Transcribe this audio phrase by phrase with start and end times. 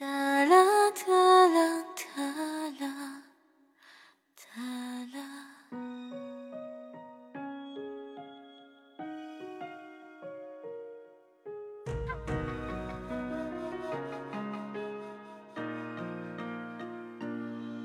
[0.00, 0.56] 哒啦
[0.92, 1.12] 哒
[1.46, 2.22] 啦哒
[2.80, 3.22] 啦
[4.34, 4.62] 哒
[5.12, 5.20] 啦，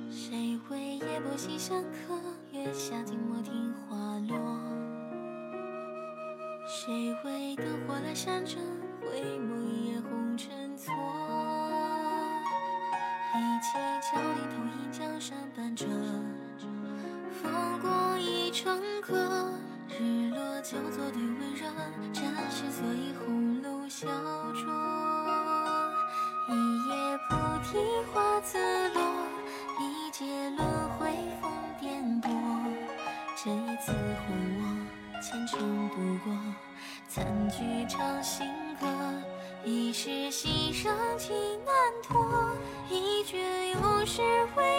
[0.09, 2.18] 谁为夜泊西山客？
[2.54, 4.38] 月下静默听花落。
[6.66, 8.58] 谁为灯火阑珊处？
[28.45, 28.59] 自
[28.90, 29.02] 落
[29.80, 30.67] 一劫轮
[30.99, 31.09] 回，
[31.41, 32.30] 风颠簸。
[33.35, 34.30] 这一次换
[34.62, 34.63] 我
[35.20, 36.31] 前尘不过，
[37.08, 38.48] 残局唱新
[38.80, 38.85] 歌。
[39.63, 41.35] 一世心伤情
[41.66, 41.73] 难
[42.04, 42.51] 托，
[42.88, 44.21] 一卷有诗
[44.55, 44.74] 为。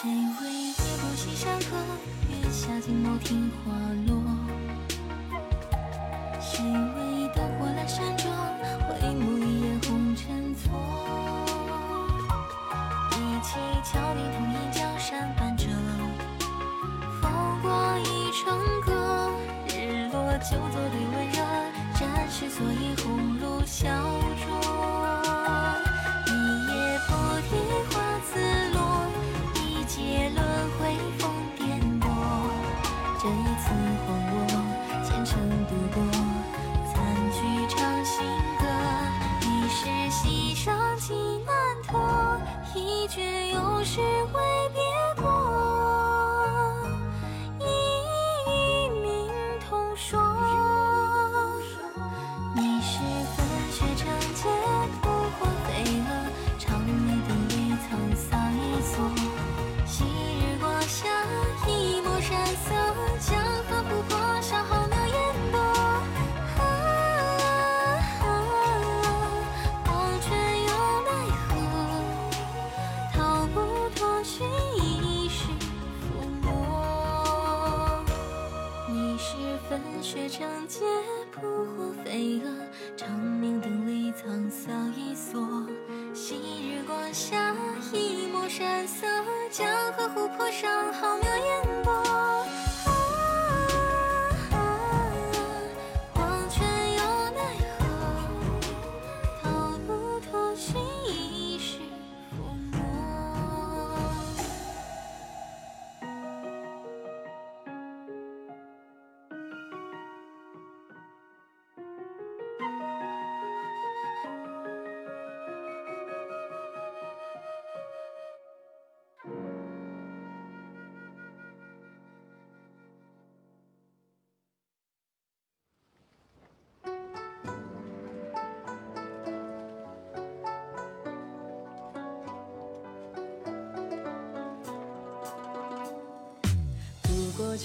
[0.00, 1.76] 谁为夜不西山河，
[2.30, 3.77] 月下惊眸听花。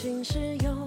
[0.04, 0.83] 竟是有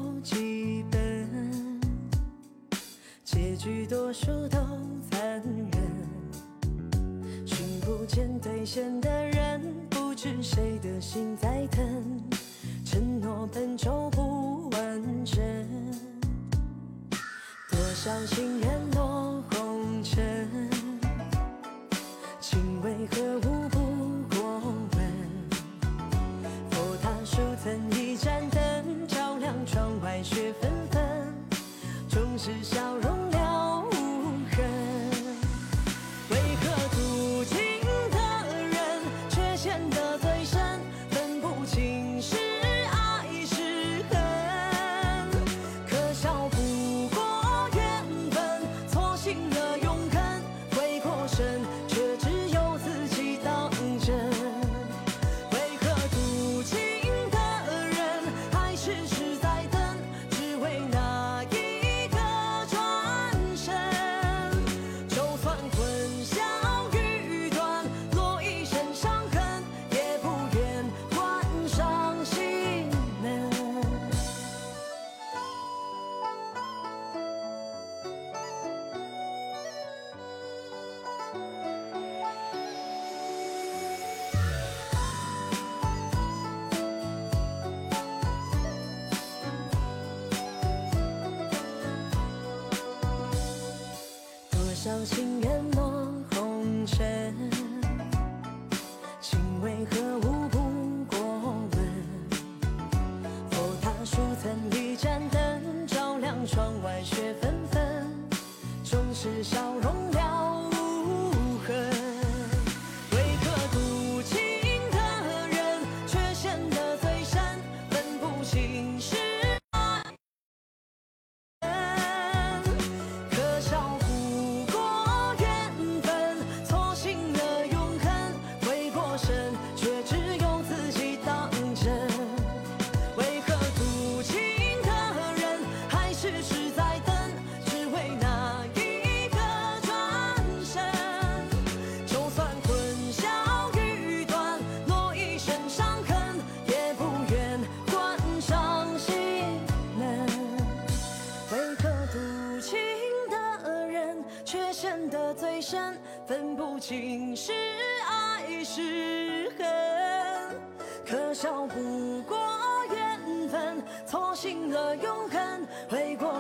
[94.97, 95.36] 相信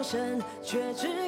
[0.08, 1.25] 身却只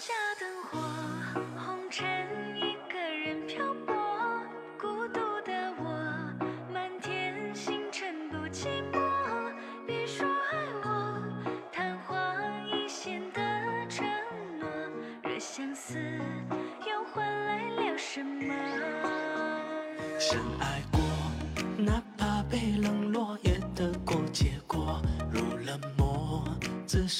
[0.00, 0.78] 家灯火
[1.58, 2.06] 红尘
[2.56, 3.94] 一个人漂泊
[4.80, 5.84] 孤独的我
[6.72, 8.98] 满天星辰不寂寞。
[9.86, 11.22] 别说爱我
[11.70, 12.16] 昙花
[12.72, 13.40] 一现的
[13.90, 14.08] 承
[14.58, 14.66] 诺
[15.22, 18.54] 惹相思又换来了什么？
[20.18, 20.98] 深爱过
[21.76, 22.99] 哪怕被冷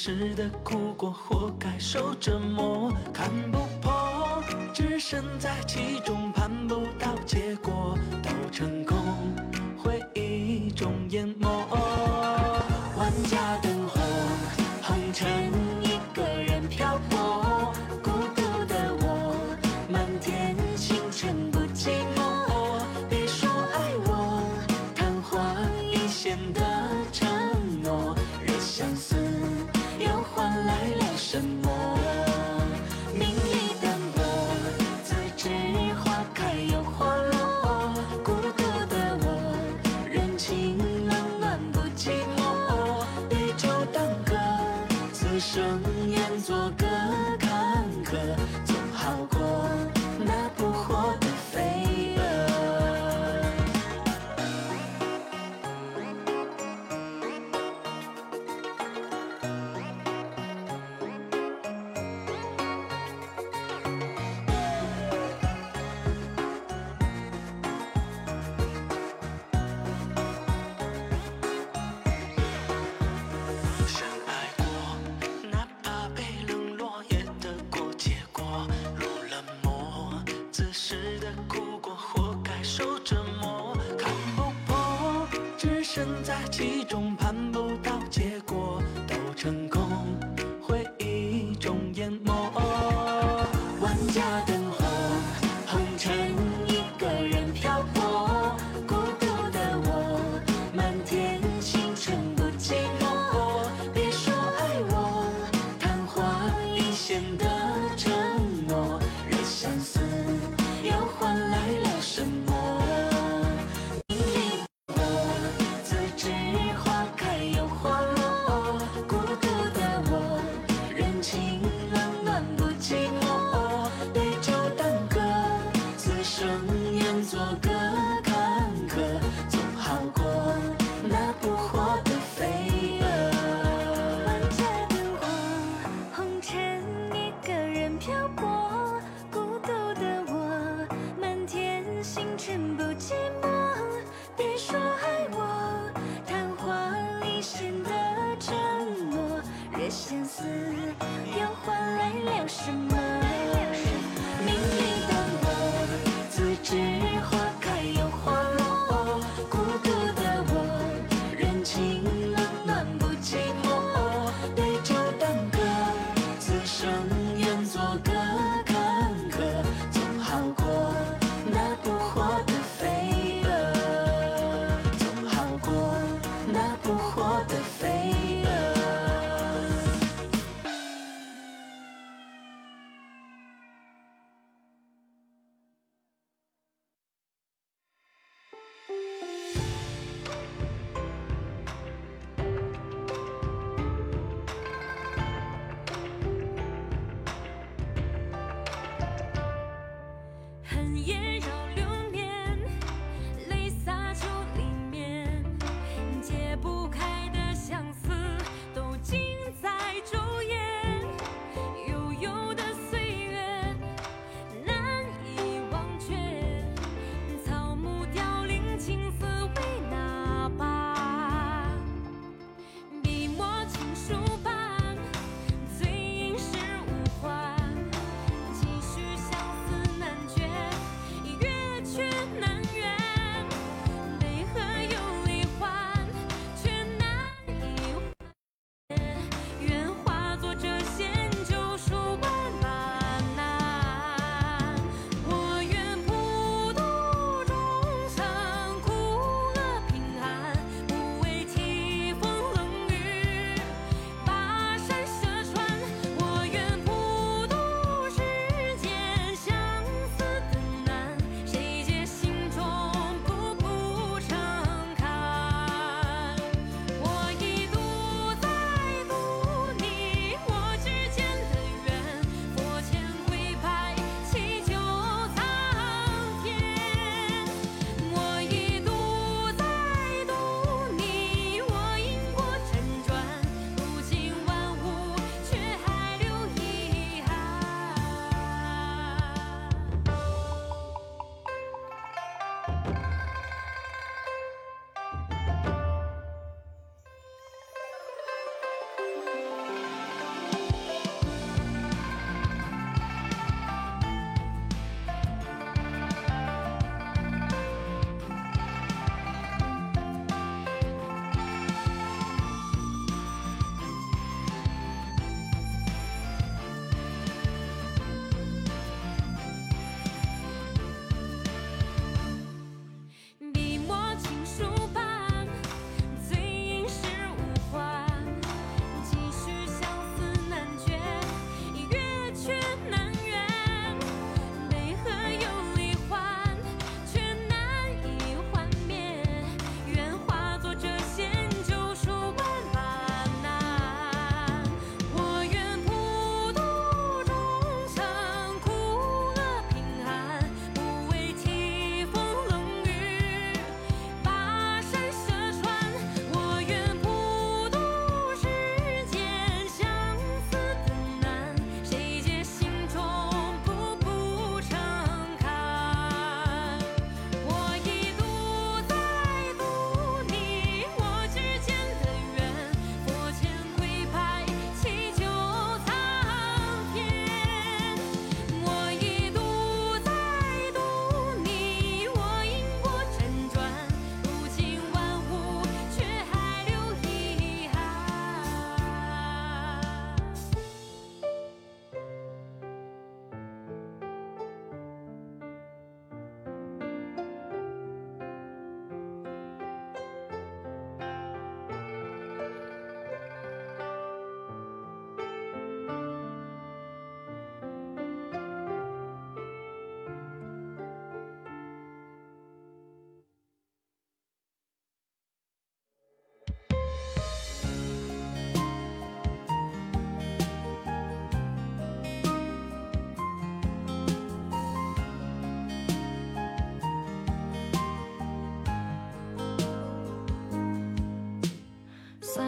[0.03, 4.43] 吃的苦过，活该受折磨，看不破，
[4.73, 7.95] 置身在其中，盼不到结果。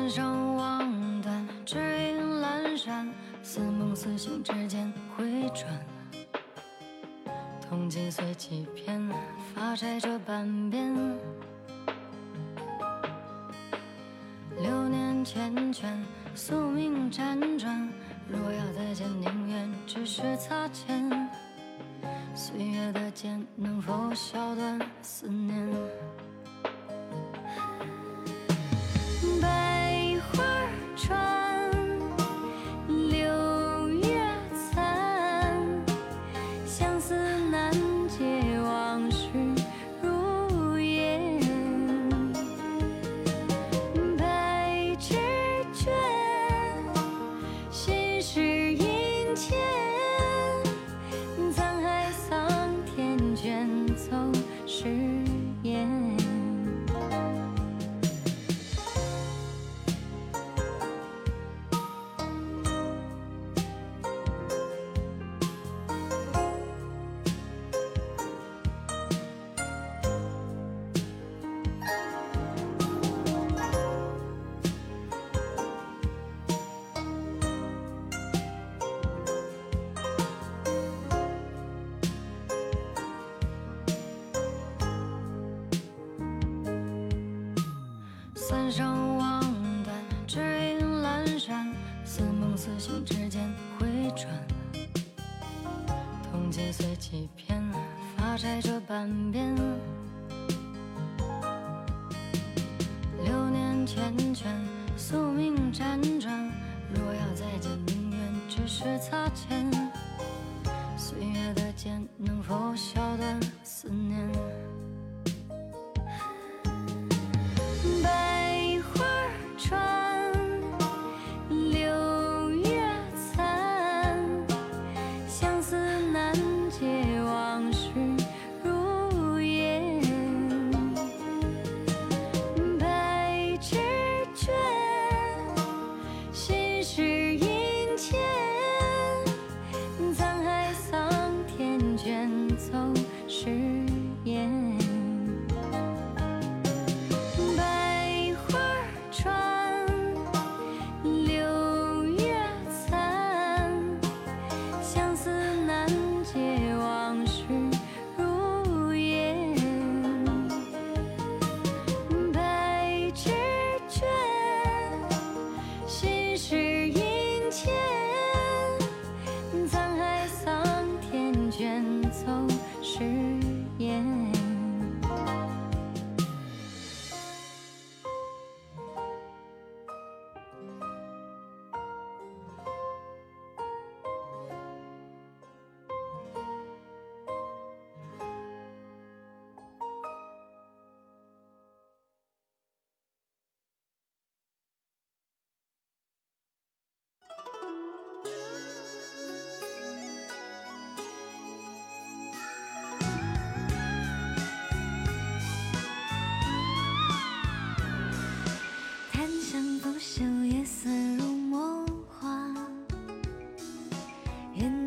[0.03, 3.09] 三生望断，只影阑珊，
[3.41, 5.65] 似梦似醒之间回转。
[7.61, 9.01] 铜镜碎几片，
[9.55, 10.93] 发钗这半边。
[14.59, 15.85] 流年缱绻，
[16.35, 17.89] 宿命辗转。
[18.27, 21.29] 若要再见，宁愿只是擦肩。
[22.35, 25.65] 岁月的剑能否削断思念？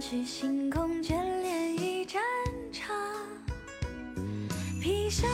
[0.09, 2.23] 是星空，眷恋一盏
[2.73, 2.95] 茶。
[4.81, 5.29] 披上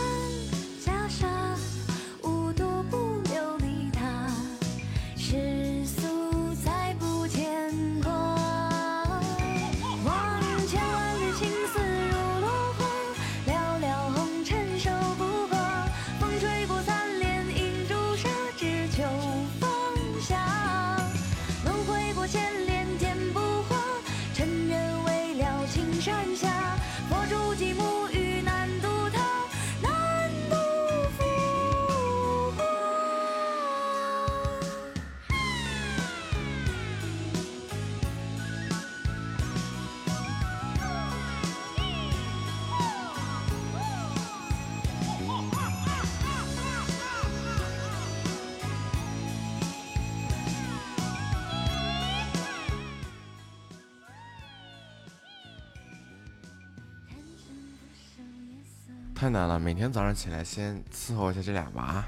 [59.22, 62.04] 太难了，每天早上起来先伺候一下这俩娃，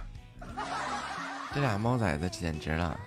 [1.55, 2.99] 这俩猫崽子简直了，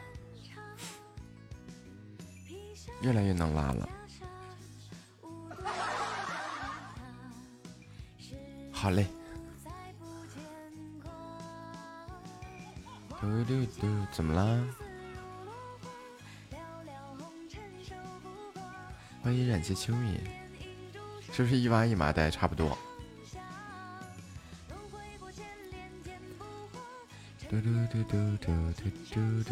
[3.01, 3.89] 越来越能拉了。
[8.71, 9.05] 好嘞，
[13.19, 14.63] 嘟嘟嘟，怎么啦？
[19.21, 20.21] 欢迎冉气秋米，
[21.33, 22.77] 是不是一挖一麻袋差不多？
[27.61, 28.45] 嘟嘟嘟嘟
[29.11, 29.51] 嘟嘟。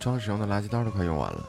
[0.00, 1.48] 装使用的垃圾袋都快用完了。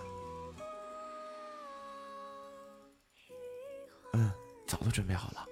[4.13, 4.31] 嗯，
[4.67, 5.43] 早都准备好了。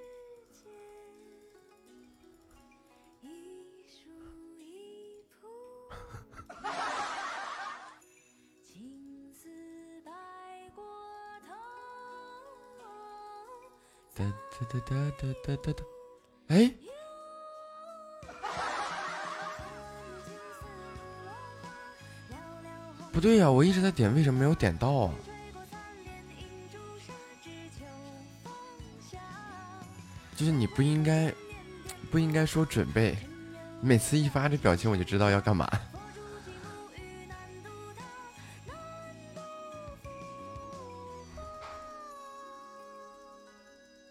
[14.14, 16.01] 哒哒哒哒哒哒哒哒。
[16.52, 16.70] 哎，
[23.14, 25.14] 不对呀、我一直在点，为什么没有点到啊？
[30.36, 31.34] 就是你不应该，
[32.12, 33.16] 不应该说准备，
[33.80, 35.70] 每次一发这表情我就知道要干嘛。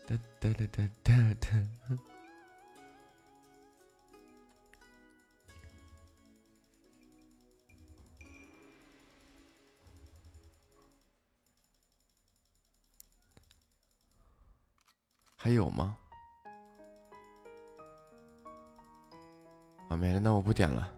[0.07, 2.10] 哒哒哒哒哒哒。
[15.71, 15.97] 吗？
[19.89, 20.89] 啊，没了，那我不点了。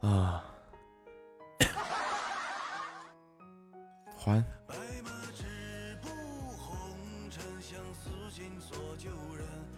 [0.00, 0.44] 啊，
[4.18, 4.42] 还。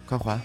[0.07, 0.41] 快还！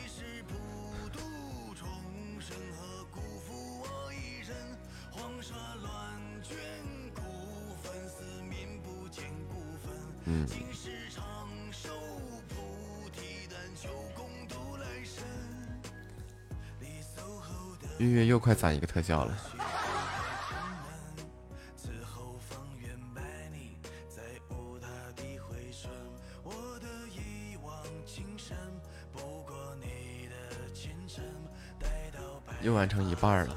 [10.28, 10.44] 嗯，
[17.98, 19.36] 月月又快攒一个特效了。
[32.62, 33.56] 又完成一半了。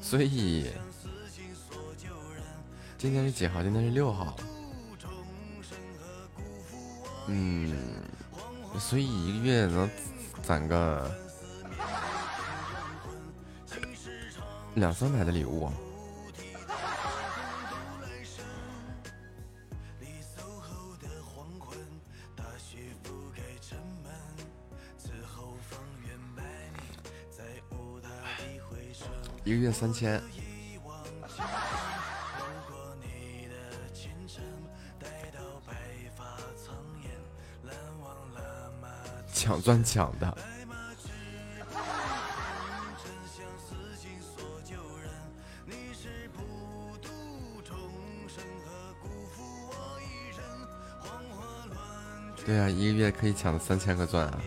[0.00, 0.72] 所以
[2.96, 3.62] 今天是几号？
[3.62, 4.34] 今天是六号。
[7.28, 7.76] 嗯，
[8.78, 9.88] 所以一个月能
[10.42, 11.10] 攒个
[14.74, 15.70] 两三百的礼物。
[29.42, 30.22] 一个月三千，
[39.60, 40.38] 抢钻抢的。
[52.46, 54.40] 对啊，一个月可以抢三千个钻啊！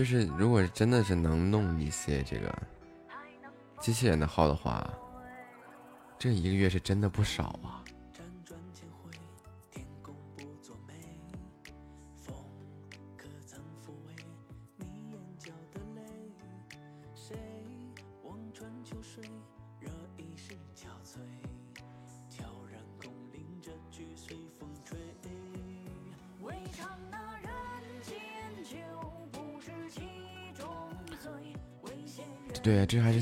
[0.00, 2.50] 就是，如果真的是能弄一些这个
[3.78, 4.88] 机器人的号的话，
[6.18, 7.79] 这一个月是真的不少啊。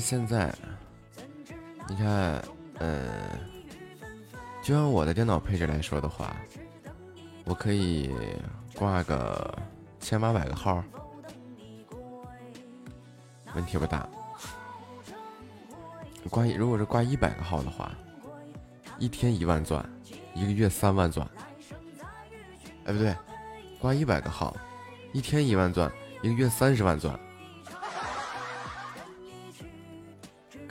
[0.09, 0.51] 现在，
[1.87, 2.43] 你看，
[2.79, 3.37] 呃，
[4.59, 6.35] 就按我的电脑配置来说的话，
[7.43, 8.09] 我可以
[8.73, 9.55] 挂个
[9.99, 10.83] 千八百个号，
[13.53, 14.09] 问题不大。
[16.31, 17.91] 挂如果是挂一百个号的话，
[18.97, 19.87] 一天一万钻，
[20.33, 21.29] 一个月三万钻。
[22.85, 23.15] 哎，不对，
[23.79, 24.57] 挂一百个号，
[25.13, 25.91] 一天一万钻，
[26.23, 27.15] 一个月三十万钻。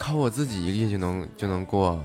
[0.09, 2.03] 靠我自己一个月就能就能过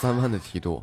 [0.00, 0.82] 三万的梯度。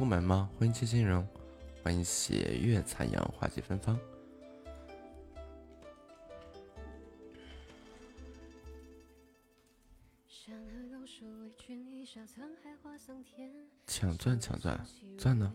[0.00, 0.48] 出门吗？
[0.58, 1.28] 欢迎七器人，
[1.84, 4.00] 欢迎喜悦、残阳、花季、芬芳、
[13.86, 14.80] 抢钻、抢钻、
[15.18, 15.54] 钻呢。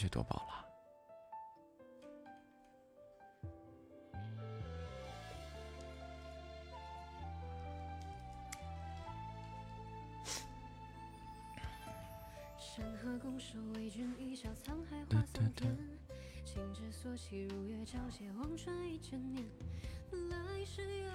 [0.00, 0.66] 去夺宝了。
[13.74, 15.76] 为君一笑，沧海化桑田。
[16.44, 19.44] 情之所起，如月皎洁，望穿一年。
[20.30, 21.10] 来世有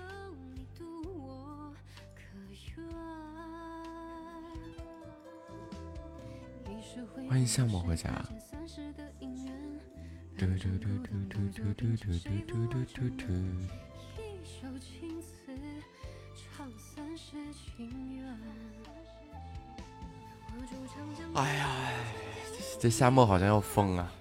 [0.54, 0.84] 你渡
[1.17, 1.74] 我，
[2.13, 2.21] 可
[2.78, 2.86] 愿？
[7.30, 8.10] 欢迎夏末回家。
[8.65, 8.71] 嘟
[10.39, 10.41] 嘟
[10.80, 13.23] 嘟嘟嘟嘟嘟嘟嘟嘟嘟。
[14.17, 15.54] 一首青词，
[16.36, 18.25] 唱三世情缘。
[21.36, 21.69] 哎呀，
[22.80, 24.12] 这夏末好像要疯了、啊。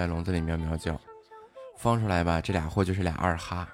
[0.00, 0.98] 在笼子里喵喵叫。
[1.76, 3.68] 放出来吧这俩货就是俩二哈。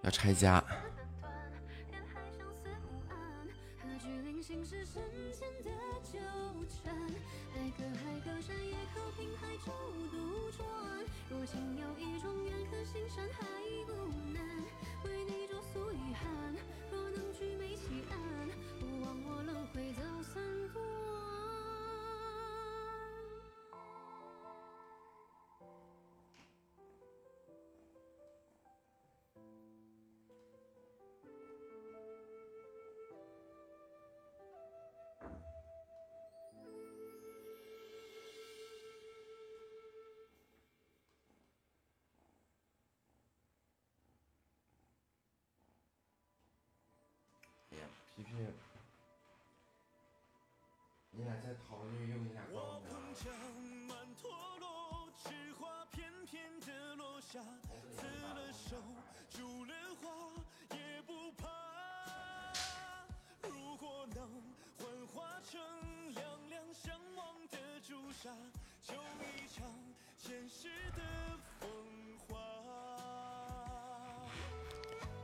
[0.00, 0.64] 要拆家。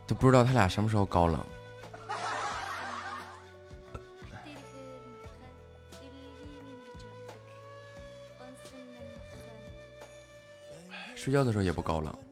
[0.09, 1.39] 都不知道他俩什么时候高冷。
[11.15, 12.28] 睡觉的时候也不高冷。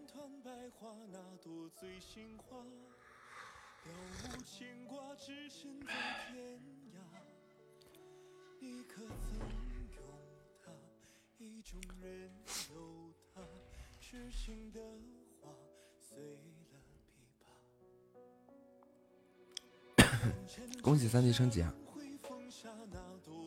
[21.16, 21.72] 三弟升级啊！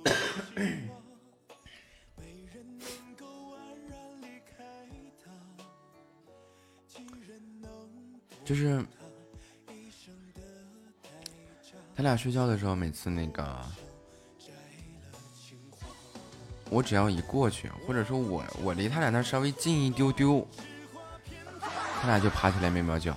[8.43, 8.83] 就是
[11.95, 13.63] 他俩睡觉的时候，每次那个，
[16.71, 20.43] 我只要一过去，或者说我我离他俩那稍微近一丢丢，
[22.01, 23.15] 他俩就爬起来喵喵叫。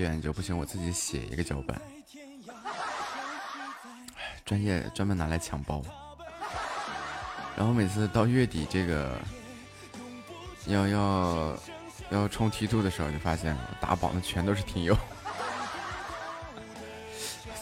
[0.00, 1.78] 我去研究，不行，我自己写一个脚本，
[4.46, 5.82] 专业专门拿来抢包。
[7.54, 9.20] 然后每次到月底这个
[10.68, 11.54] 要要
[12.10, 14.96] 要冲梯度的时候，就发现打榜的全都是听友。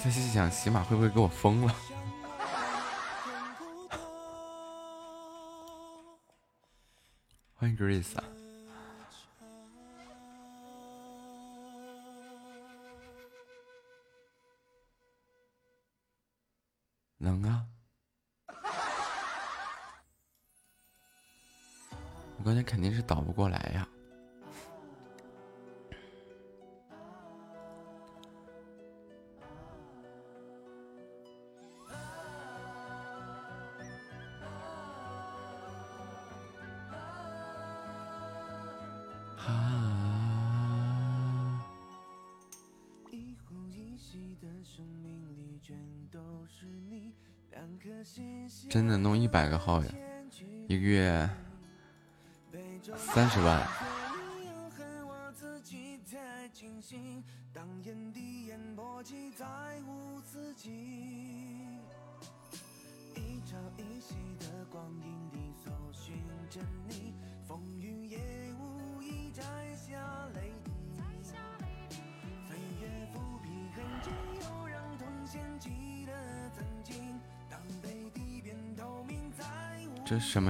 [0.04, 1.74] 在心想，喜马会不会给我封了？
[7.58, 8.22] 欢迎 Grace 啊！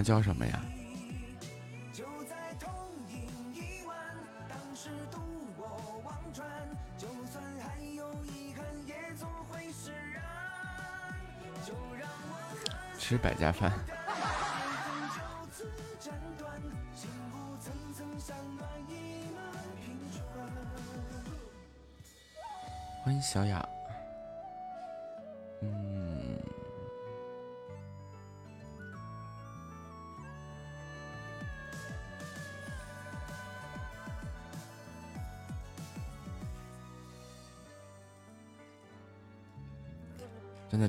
[0.09, 0.59] 叫什么呀？
[12.99, 13.71] 吃百家饭。
[23.05, 23.63] 欢迎小雅，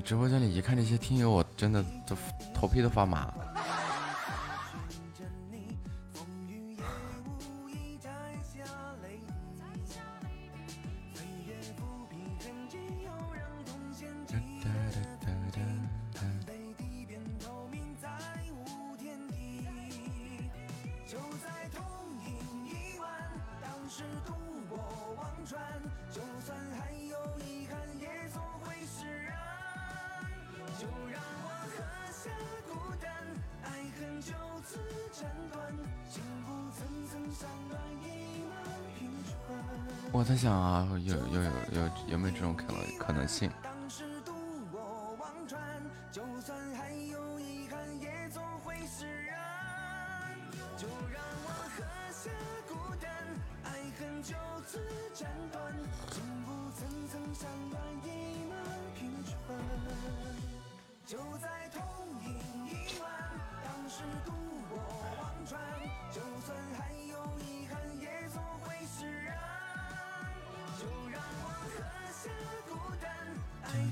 [0.00, 2.16] 直播间里一看这些听友我真的都
[2.54, 3.32] 头皮都发麻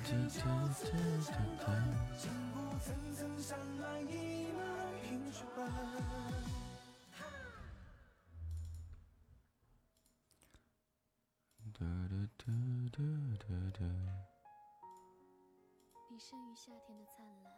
[0.09, 0.40] 嘟嘟
[12.38, 12.48] 嘟
[13.38, 13.84] 嘟嘟，
[16.11, 17.52] 你生于夏天的灿烂，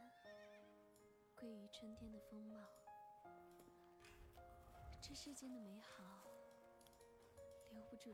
[1.37, 2.57] 归于春天的风貌。
[5.01, 6.03] 这世间的美好
[7.71, 8.11] 留不住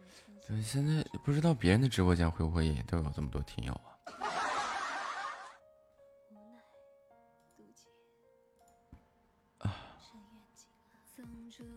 [0.47, 0.61] 对。
[0.61, 3.96] 现在不知道别人的直播间会不会也都有这么多听友啊。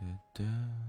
[0.00, 0.79] da, da.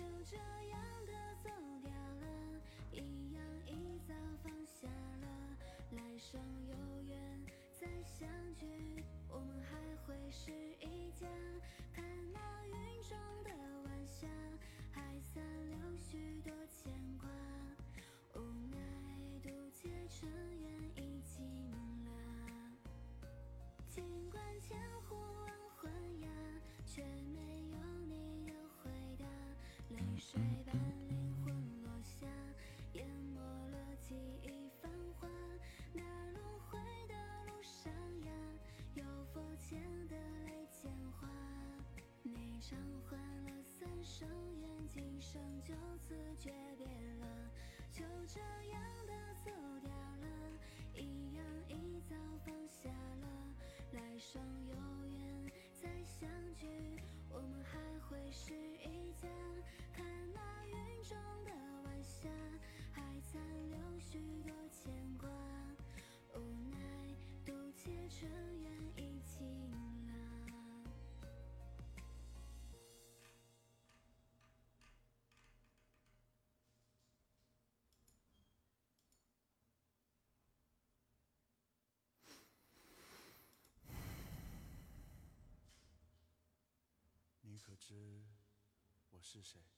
[0.00, 0.36] 就这
[0.70, 0.78] 样
[30.18, 30.74] 雨水伴
[31.08, 31.54] 灵魂
[31.84, 32.26] 落下
[32.94, 33.40] 淹没
[33.70, 35.28] 了记忆繁华
[35.92, 36.02] 那
[36.32, 37.14] 轮回的
[37.46, 37.92] 路上
[38.24, 38.32] 呀
[38.96, 41.28] 有佛前的泪千花
[42.24, 42.76] 你偿
[43.08, 44.28] 还了三生
[44.60, 46.84] 缘今生就此诀别
[47.20, 47.26] 了
[47.92, 48.40] 就这
[48.72, 49.12] 样的
[49.44, 50.26] 走掉了
[50.96, 52.90] 一样一早放下
[53.20, 53.54] 了
[53.92, 54.74] 来生有
[55.06, 56.66] 缘再相聚
[57.30, 58.67] 我们还会是
[87.68, 88.24] 可知
[89.10, 89.77] 我是谁。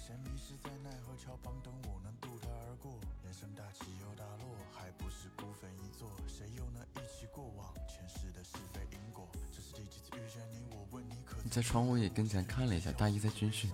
[0.00, 2.98] 谁迷失在奈何桥旁，等我能渡他而过。
[3.22, 6.10] 人生大起又大落，还不是孤坟一座。
[6.26, 7.74] 谁又能一起过往？
[7.86, 10.74] 前世的是非因果，这是第几次遇见你？
[10.74, 12.90] 我问你，可你在窗户也跟前看了一下。
[12.92, 13.70] 大一在军训。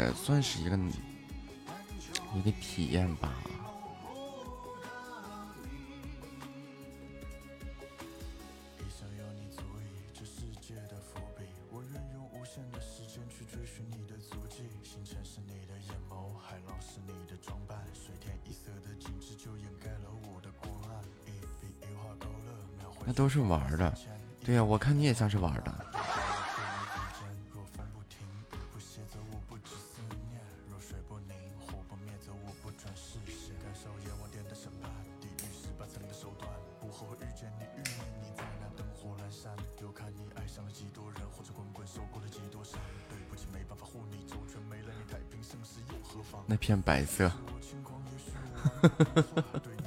[0.00, 0.78] 也算是一个
[2.34, 3.34] 一个体验吧。
[23.06, 23.92] 那都是玩的。
[24.44, 25.79] 对呀我看你也像是玩的。
[47.00, 47.32] 你色。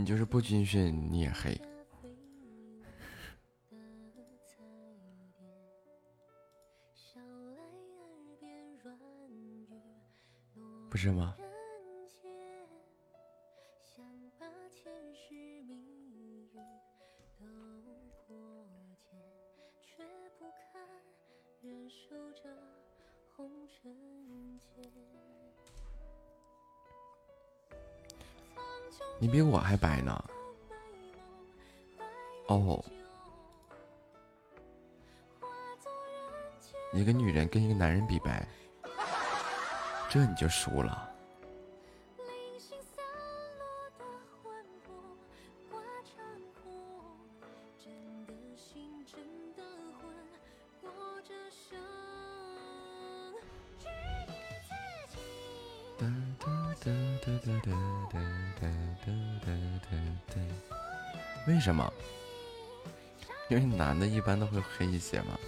[0.00, 1.60] 你就是不军训，你也黑。
[10.88, 11.36] 不是吗？
[29.20, 30.24] 你比我还白呢。
[32.46, 32.82] 哦。
[36.92, 38.44] 一个女人跟一个男人比白
[40.08, 41.09] 这你就输了。
[61.60, 61.92] 为什么？
[63.50, 65.38] 因为男的一般都会黑一些嘛。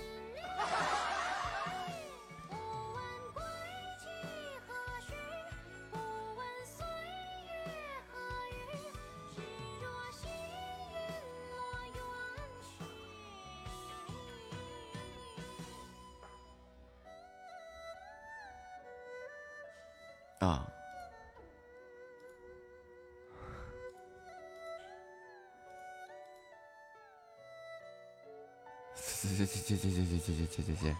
[30.55, 30.95] 这这这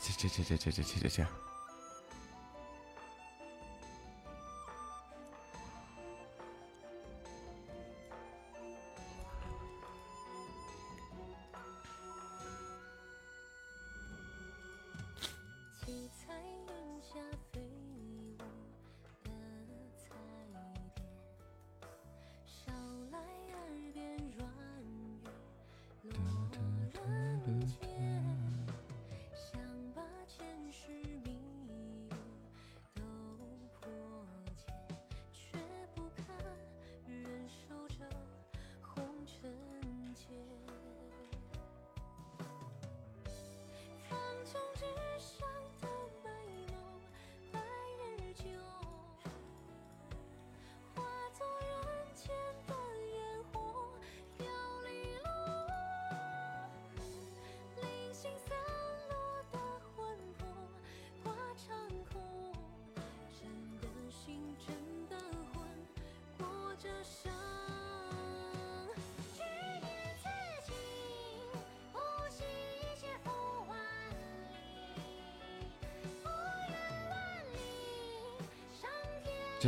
[0.00, 1.22] 这这这这这这这这。
[1.22, 1.30] 样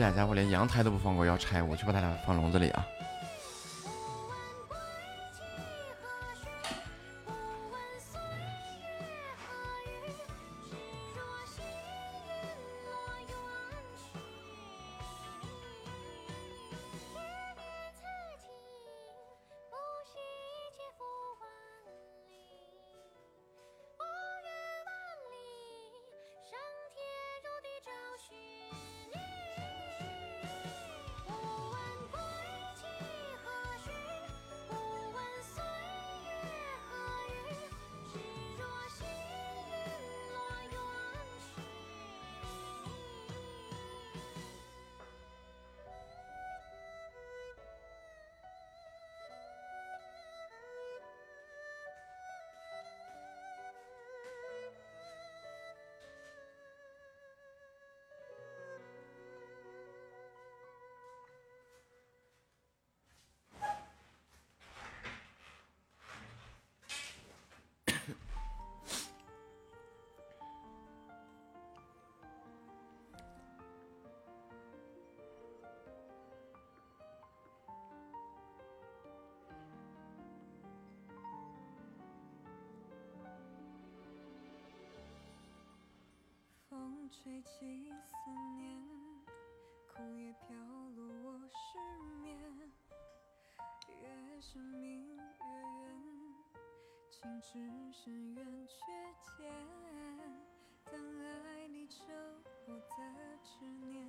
[0.03, 2.82] 俩家伙连阳台都不放过，要拆，我去把他俩放笼子里啊！
[87.23, 88.83] 吹起思念，
[89.87, 90.57] 枯叶飘
[90.97, 91.79] 落我失
[92.21, 92.27] 眠。
[94.03, 95.87] 越是明越远，
[97.13, 97.47] 情至
[97.93, 98.75] 深渊却
[99.23, 99.47] 浅。
[100.91, 101.99] 当爱你成
[102.67, 102.83] 我的
[103.45, 104.05] 执念，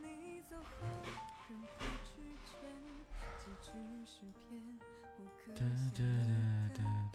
[0.00, 0.86] 你走后
[1.48, 2.10] 仍不知
[2.46, 2.52] 觉，
[3.40, 3.68] 几句
[4.06, 4.78] 诗篇，
[5.18, 5.58] 我刻下
[5.98, 6.06] 了
[6.74, 7.09] 的眉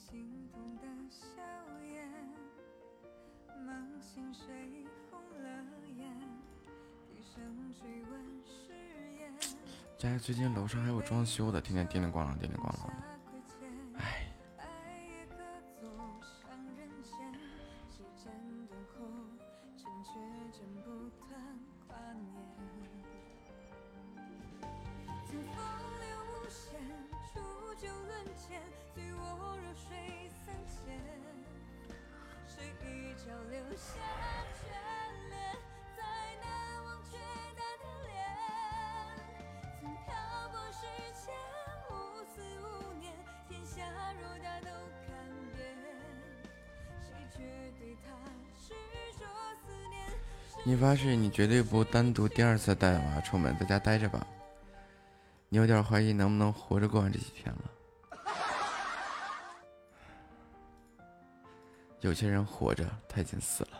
[0.00, 1.42] 心动的笑
[1.84, 2.08] 颜？
[3.66, 5.46] 梦醒谁红了
[5.94, 6.10] 眼？
[7.06, 8.72] 低声追问誓
[9.18, 9.30] 言。
[9.98, 13.09] 家最近楼上还有装修的，天天叮铃咣啷，叮铃咣啷的。
[50.90, 54.26] 但是你绝对不单独第二次带娃出门，在家待着吧。
[55.48, 57.70] 你有点怀疑能不能活着过完这几天了。
[62.00, 63.79] 有些人活着，他已经死了。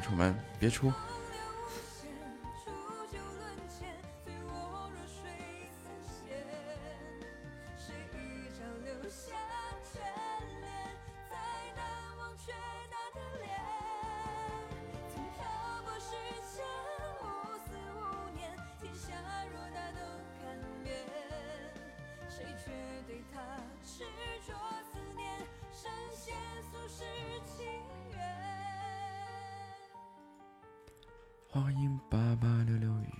[0.00, 0.92] 出门别出
[31.60, 33.12] 欢迎八八六六雨。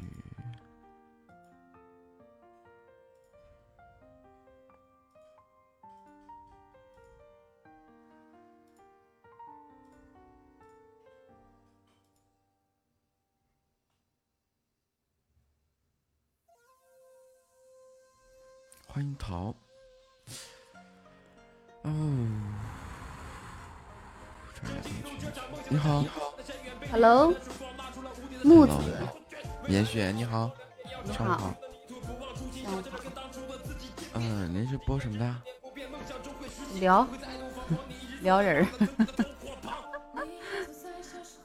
[18.87, 19.53] 欢迎桃。
[21.83, 21.93] 哦，
[24.55, 26.05] 这儿来这么去你好
[26.93, 27.35] ，Hello，
[29.89, 30.51] 雪，你好，
[31.07, 31.55] 上午好好。，
[32.63, 35.35] 上午好，嗯，您是播什么的？
[36.79, 37.09] 聊
[38.21, 38.69] 聊人儿，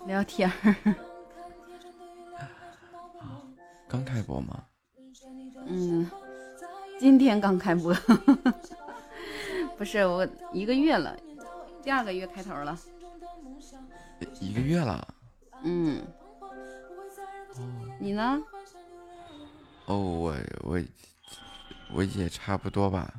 [0.06, 0.76] 聊天儿，
[3.88, 4.62] 刚开播吗？
[5.66, 6.12] 嗯，
[7.00, 7.96] 今天刚开播，
[9.78, 11.16] 不是我一个月了，
[11.82, 12.78] 第二个月开头了，
[14.42, 15.08] 一个月了。
[15.64, 16.06] 嗯，
[18.04, 18.38] 你呢？
[19.86, 20.84] 哦，我我
[21.94, 23.14] 我也差不多吧。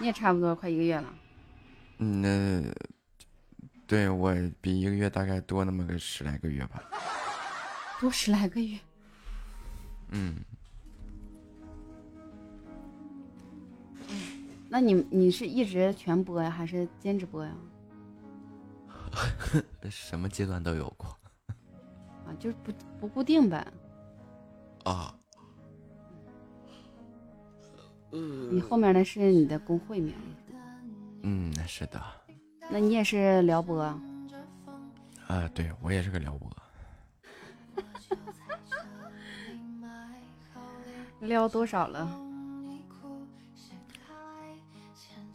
[0.00, 1.14] 你也差不多快一个月了，
[1.98, 2.74] 嗯，那
[3.86, 6.82] 对我比一个月大概多那么个十来个月吧。
[8.00, 8.76] 多十来个月，
[10.08, 10.44] 嗯，
[14.68, 17.54] 那你你是一直全播呀，还是兼职播呀？
[19.88, 21.16] 什么阶段都有过
[22.26, 23.66] 啊，就是不不固定呗。
[24.84, 25.14] 啊。
[28.50, 30.14] 你后面的是你的工会名，
[31.22, 32.00] 嗯，是的。
[32.70, 33.82] 那你也是撩拨？
[35.26, 36.48] 啊，对我也是个撩拨。
[41.26, 42.08] 撩多少了？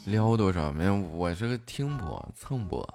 [0.05, 0.71] 撩多少？
[0.71, 2.87] 没有，我是个听播蹭播。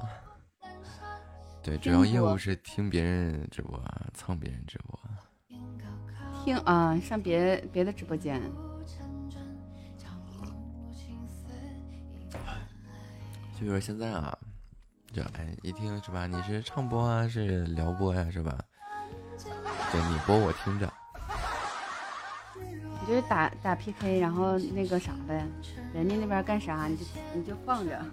[1.65, 5.01] 对，主要业务是听别人直播，蹭别人直播。
[6.45, 8.39] 听啊，上别别的直播间。
[13.55, 14.37] 就比如说现在啊，
[15.11, 16.27] 就哎一听是吧？
[16.27, 18.59] 你是唱播啊，是聊播呀、是吧？
[19.91, 20.93] 对你播我听着。
[23.01, 25.47] 你就是打打 PK，然后那个啥呗，
[25.95, 27.05] 人家那边干啥你就
[27.35, 28.05] 你就放着。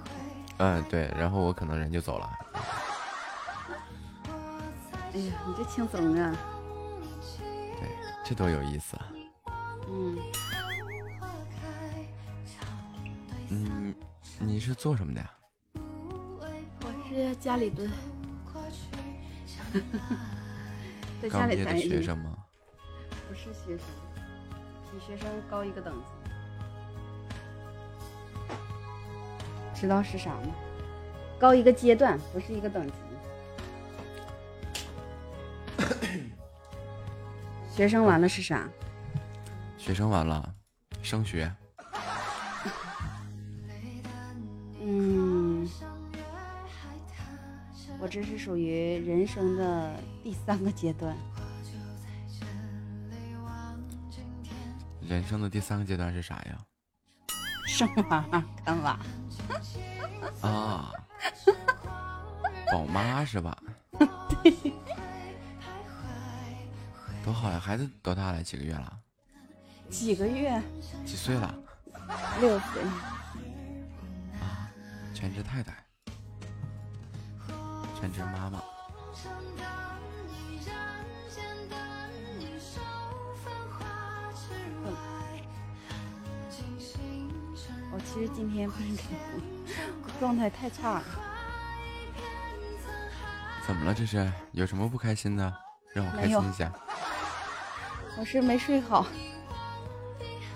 [0.57, 2.29] 嗯，对，然后我可能人就走了。
[5.13, 6.33] 哎呀，你这轻松啊！
[7.79, 7.89] 对，
[8.23, 9.11] 这多有意思啊！
[9.89, 10.17] 嗯，
[13.49, 13.93] 嗯，
[14.39, 15.29] 你是做什么的呀？
[15.73, 17.91] 我是家里蹲，
[21.21, 21.79] 在家里待着。
[21.79, 22.37] 学生吗？
[23.27, 23.85] 不是学生，
[24.91, 26.05] 比学生高一个等级。
[29.75, 30.55] 知道是啥吗？
[31.37, 32.93] 高一个阶段，不是一个等级。
[37.75, 38.67] 学生完了是啥？
[39.77, 40.53] 学生完了，
[41.01, 41.51] 升学。
[44.83, 45.69] 嗯，
[47.99, 51.15] 我这是属于人生的第三个阶段。
[55.01, 56.57] 人生的第三个阶段是啥呀？
[57.67, 58.23] 生娃
[58.65, 58.99] 干娃，
[60.41, 60.91] 啊，
[62.71, 63.57] 宝妈是吧？
[67.23, 67.59] 多好呀！
[67.59, 68.41] 孩子多大了？
[68.41, 68.99] 几个月了？
[69.89, 70.61] 几个月？
[71.05, 71.55] 几岁了？
[72.39, 72.81] 六岁。
[74.39, 74.67] 啊
[75.13, 75.85] 全职太太，
[77.99, 78.59] 全职妈妈。
[87.93, 89.03] 我其实今天不应该，
[90.19, 91.03] 状态太差了。
[93.67, 93.93] 怎么了？
[93.93, 95.53] 这是有什么不开心的？
[95.93, 96.71] 让我开心一下。
[98.19, 99.05] 我是没睡好，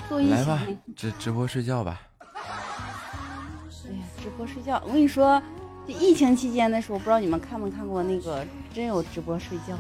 [0.08, 0.62] 做一来吧。，
[0.96, 2.02] 直直播睡觉吧。
[2.20, 5.42] 哎呀，直播睡觉，我跟你说，
[5.88, 9.76] 这疫情期间的时候，不知道你们看没看过那个，真有直播睡觉，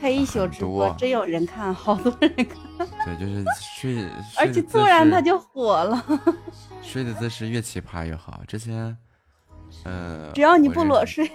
[0.00, 3.44] 开一宿直播，多真有人看，好多人看，对，就是
[3.80, 4.08] 睡，
[4.38, 6.04] 而且突然他就火了。
[6.82, 8.42] 睡的姿势越奇葩越好。
[8.46, 8.94] 之前，
[9.84, 11.30] 呃，只要你不裸睡，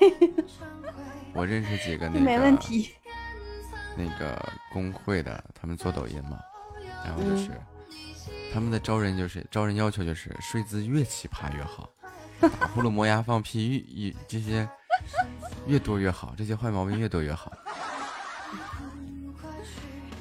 [1.33, 2.91] 我认识几个 那就个没问题。
[3.97, 4.37] 那个
[4.71, 6.39] 工会的，他们做抖音嘛，
[7.03, 7.51] 然后就嗯是、
[8.53, 11.89] 他们的招人就是招人要求就是睡姿越奇葩越好，
[12.39, 14.69] 打呼噜、磨牙、放屁越越这些
[15.65, 17.51] 越多越好，这些坏毛病越多越好。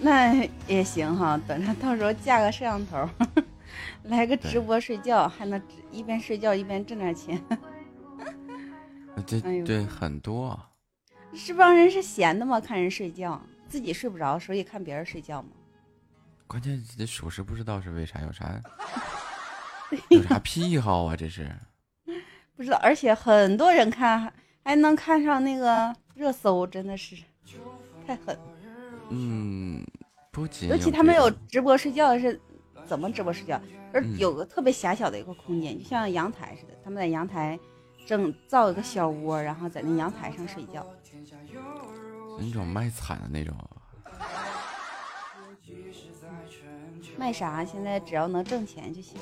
[0.00, 3.08] 那也行哈，等着到时候架个摄像头，
[4.04, 5.60] 来个直播睡觉，还能
[5.90, 7.42] 一边睡觉一边挣点钱。
[9.16, 10.68] 呃这、哎对很多啊，
[11.46, 12.60] 这帮人是闲的吗？
[12.60, 15.48] 看人睡觉，自己睡不着，所以看别人睡觉吗？
[16.46, 18.60] 关键这属实不知道是为啥，有啥
[20.10, 21.16] 有啥癖好啊？
[21.16, 21.50] 这是
[22.56, 27.16] 不知道，而且很多人看，还还能看上那个热搜，真的是
[28.06, 28.38] 太狠。
[29.10, 29.84] 嗯，
[30.30, 32.40] 不仅尤其他们有直播睡觉是
[32.86, 33.60] 怎么直播睡觉？
[33.92, 37.58] 就是嗯有个特别狭小的一个空间，就像阳台似的，他们在阳台
[38.06, 40.86] 正造一个小窝，然后在那阳台上睡觉。
[42.39, 43.55] 那种卖惨的那种，
[47.16, 47.64] 卖啥？
[47.64, 49.18] 现在只要能挣钱就行，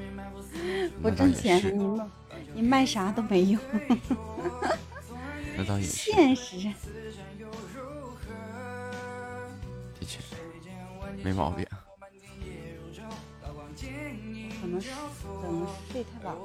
[1.02, 2.06] 不挣钱是，你卖
[2.54, 3.60] 你卖啥都没用。
[5.56, 6.56] 那倒也是，现实，
[9.98, 10.20] 的确
[11.22, 11.66] 没毛病。
[14.60, 14.90] 可能是
[15.22, 16.40] 可能睡太晚了。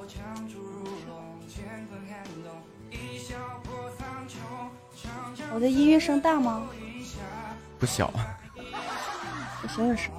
[5.54, 6.66] 我的音乐声大吗？
[7.78, 8.12] 不小，
[9.62, 10.10] 我小点声。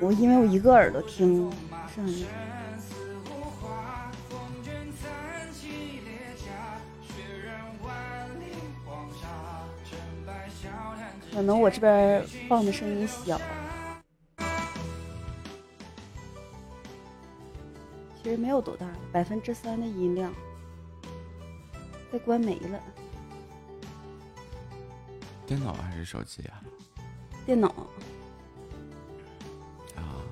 [0.00, 1.48] 我因为我一个耳朵听
[1.94, 2.26] 上去。
[11.32, 13.40] 可能我这边放的声音小，
[18.22, 20.30] 其实没有多大，百分之三的音量，
[22.12, 22.78] 被关没了。
[25.46, 26.62] 电脑还是手机啊？
[27.44, 27.68] 电脑
[29.96, 30.22] 啊，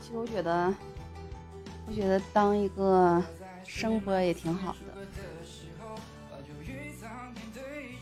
[0.00, 0.72] 其实我觉得，
[1.86, 3.22] 我觉得当一个
[3.64, 4.78] 声播也挺好的，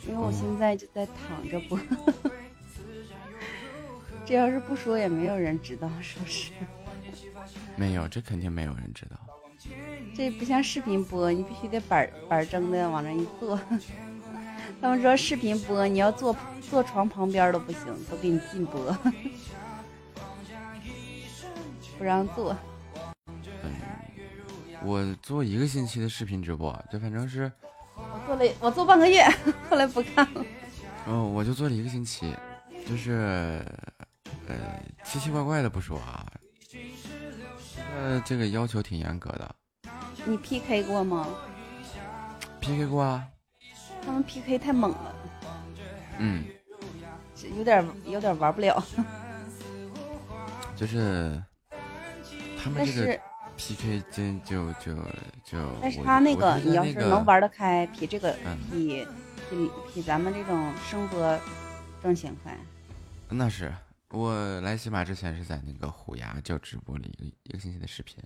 [0.07, 1.79] 因为我现在就在躺着播，
[4.27, 6.53] 这要是不说也没有人知道，是不是？
[7.77, 9.17] 没有，这肯定没有人知道。
[10.17, 13.59] 这不像视频播，你必须得板板正的往那一坐。
[14.81, 16.37] 他们说视频播你要坐
[16.71, 18.81] 坐床旁边都不行，都给你禁播，
[21.99, 22.57] 不让坐。
[24.85, 27.51] 我做一个星期的视频直播，这反正是，
[27.97, 29.25] 我做了我做半个月，
[29.69, 30.45] 后来不看了。
[31.09, 32.33] 嗯，我就做了一个星期，
[32.89, 33.61] 就是，
[34.47, 34.55] 呃，
[35.03, 36.25] 奇奇怪怪的不说啊，
[37.99, 39.55] 呃，这个要求挺严格的
[40.25, 41.27] 你 PK 过吗
[42.61, 43.27] ？，PK 过啊，
[44.07, 45.15] 他们 PK 太猛了，
[46.19, 46.45] 嗯，
[47.57, 48.81] 有点有点玩不了。
[50.77, 51.43] 就是
[52.63, 53.21] 他们这个
[53.57, 54.95] PK 真就就
[55.45, 59.05] 就，但是他那个你要是能玩得开，比这个嗯比
[59.51, 61.37] 比比咱们这种声波
[62.01, 62.57] 挣钱快。
[63.29, 63.75] 那是
[64.11, 68.23] 我来喜马之前是在那个虎牙就直播了一个一个星期的视频，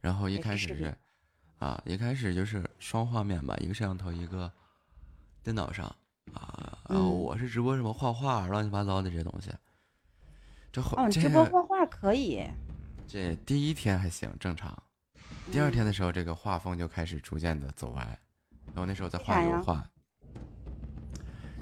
[0.00, 0.96] 然后一开始是
[1.58, 4.50] 啊，一开始就是双画面吧，一个摄像头，一个
[5.42, 5.86] 电脑上
[6.32, 7.18] 啊，然后嗯。
[7.18, 9.50] 我是直播什么画画乱七八糟的这些东西。
[10.72, 12.46] 这后、哦，直播画画可以，
[13.06, 14.82] 这第一天还行正常，
[15.50, 18.02] 第二天的时候这个画风就开始逐渐的走歪，
[18.66, 19.86] 然后那时候在画油画，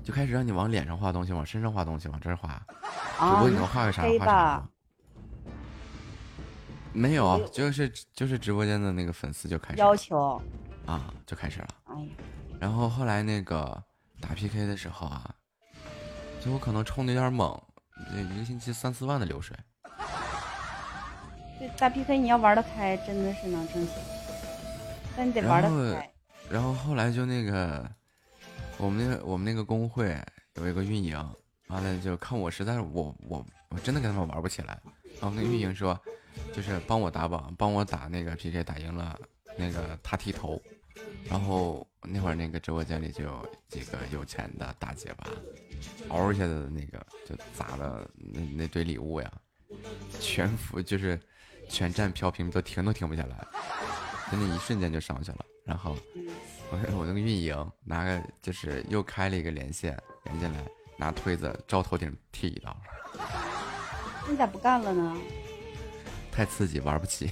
[0.07, 2.65] 就开始让你往脸上画东西，往身上画东西，往这儿画，
[3.19, 4.69] 主播你能画个啥画啥。
[6.93, 10.41] 没有，就是就是直播间的那个粉丝就开始要求，
[10.87, 11.69] 啊，就开始了。
[11.87, 12.09] 哎呀，
[12.61, 13.83] 然后后来那个
[14.21, 15.29] 打 PK 的时候啊，
[16.41, 17.61] 就我可能冲的有点猛，
[18.15, 19.57] 这一个星期三四万的流水。
[21.59, 23.97] 对打 PK 你要玩得开，真的是能挣钱，
[25.17, 26.13] 但你得玩然后得开。
[26.49, 27.91] 然后后来就那个，
[28.79, 30.17] 我们那我们那个工会
[30.55, 31.17] 有一个运营，
[31.69, 34.79] 完了就看我实在我我我真的跟他们玩不起来，
[35.21, 35.99] 然后那运营说，
[36.53, 39.19] 就是帮我打榜，帮我打那个 PK 打赢了，
[39.57, 40.61] 那个他剃头，
[41.29, 45.27] 然后那会儿那个直播间里就有几个有钱的大姐吧，
[46.11, 49.33] 嗷一下子那个就砸的那那堆礼物呀，
[50.21, 51.19] 全服就是
[51.69, 53.47] 全站飘屏都停都停不下来，
[54.31, 55.97] 就那一瞬间就上去了，然后。
[56.71, 60.59] 我我那个运营拿个就是又开了一个连线连进来，
[60.97, 62.77] 拿推子照头顶剃一刀，
[64.29, 65.17] 你咋不干了呢？
[66.33, 67.31] 太刺激，玩不起。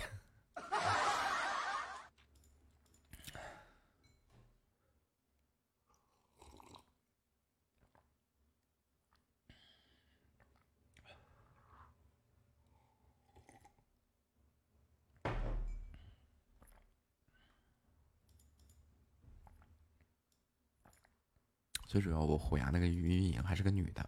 [21.94, 24.04] 最主要我虎牙那个运营还是个女的，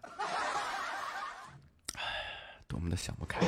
[1.93, 3.39] 唉，多么的想不开。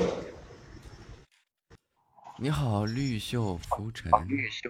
[2.38, 4.10] 你好，绿袖浮尘。
[4.30, 4.70] 绿袖。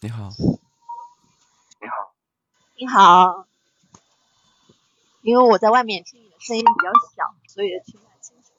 [0.00, 0.28] 你好，
[2.76, 3.46] 你好，
[5.22, 8.50] 因为我在外面听你的声音比较小，所以听不太清楚。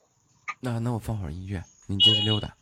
[0.59, 2.57] 那那我放会儿音乐，你接着溜达。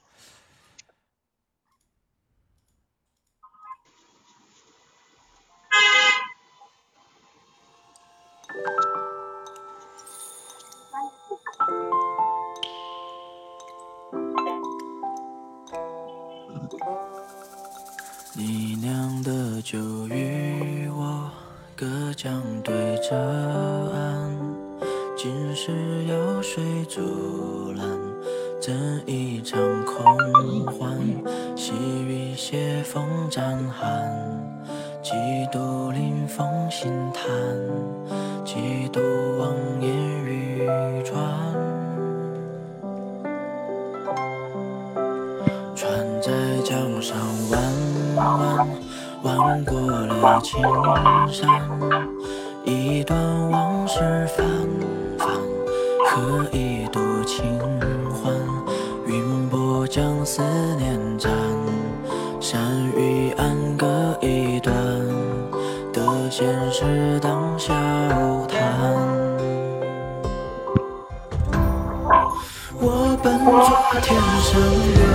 [22.24, 23.18] 相对着
[23.96, 24.30] 岸，
[25.18, 25.72] 今世
[26.04, 27.84] 有水阻拦，
[28.62, 28.72] 怎
[29.08, 30.06] 一场空
[30.68, 31.00] 欢？
[31.56, 34.08] 细雨斜风沾寒，
[35.02, 35.14] 几
[35.52, 37.26] 度临风心叹，
[38.46, 39.02] 几度
[39.40, 39.52] 望
[39.82, 39.90] 眼
[40.24, 41.20] 欲穿。
[45.76, 45.92] 船
[46.22, 46.32] 在
[46.64, 47.18] 江上
[47.50, 48.68] 弯弯，
[49.24, 50.62] 弯过了青
[51.28, 51.50] 山，
[74.00, 75.11] 天上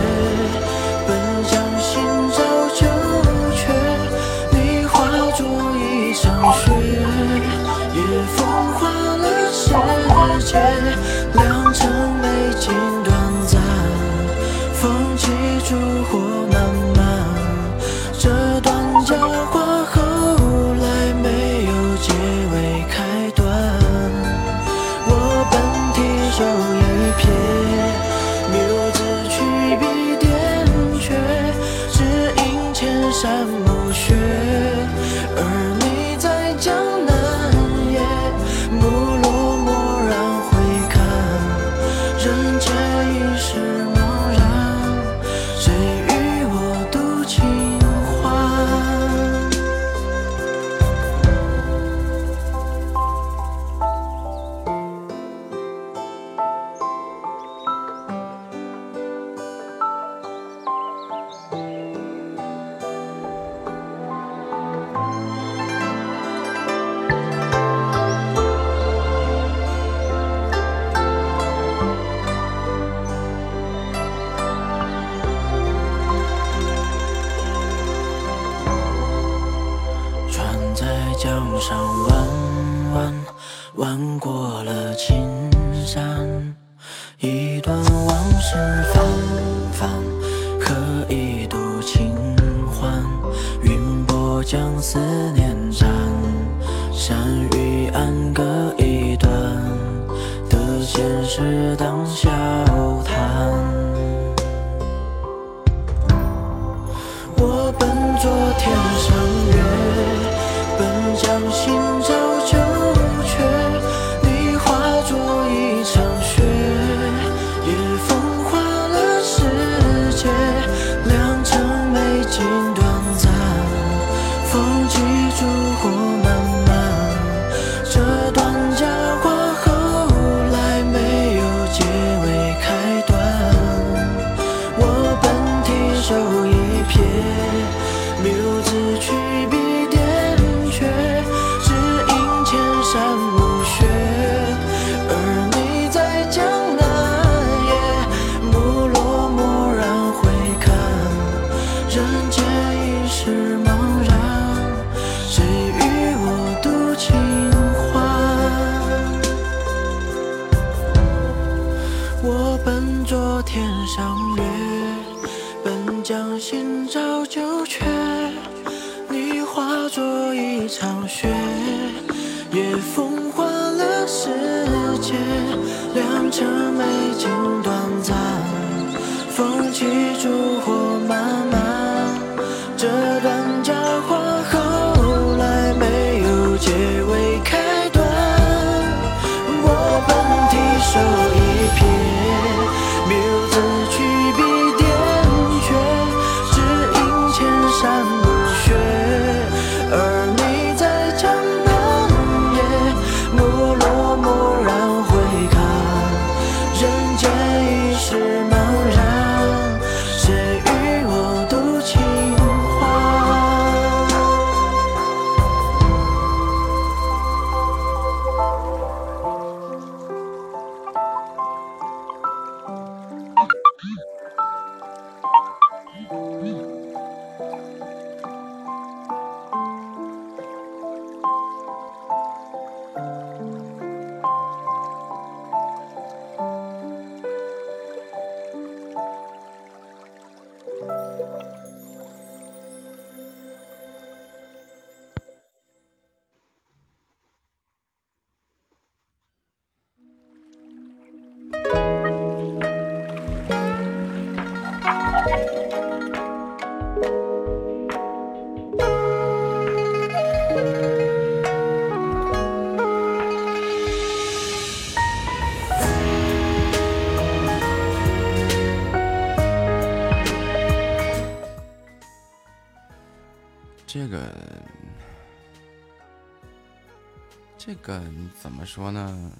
[278.76, 279.32] 说呢？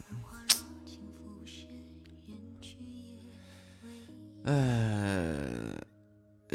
[4.45, 5.77] 呃，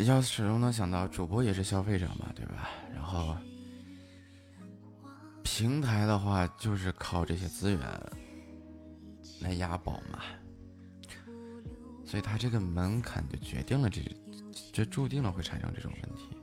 [0.03, 2.69] 要始终能想到，主播也是消费者嘛，对吧？
[2.91, 3.37] 然后
[5.43, 7.79] 平台的话，就是靠这些资源
[9.41, 10.23] 来押宝嘛，
[12.03, 14.01] 所以它这个门槛就决定了这，
[14.73, 16.35] 这注定了会产生这种问题。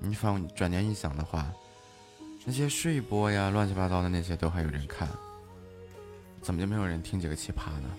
[0.00, 1.54] 你反转念一想的话，
[2.48, 5.08] 那些睡播呀、乱七八糟的那些都还有人看，
[6.40, 7.90] 怎么就没有人听几个奇葩呢？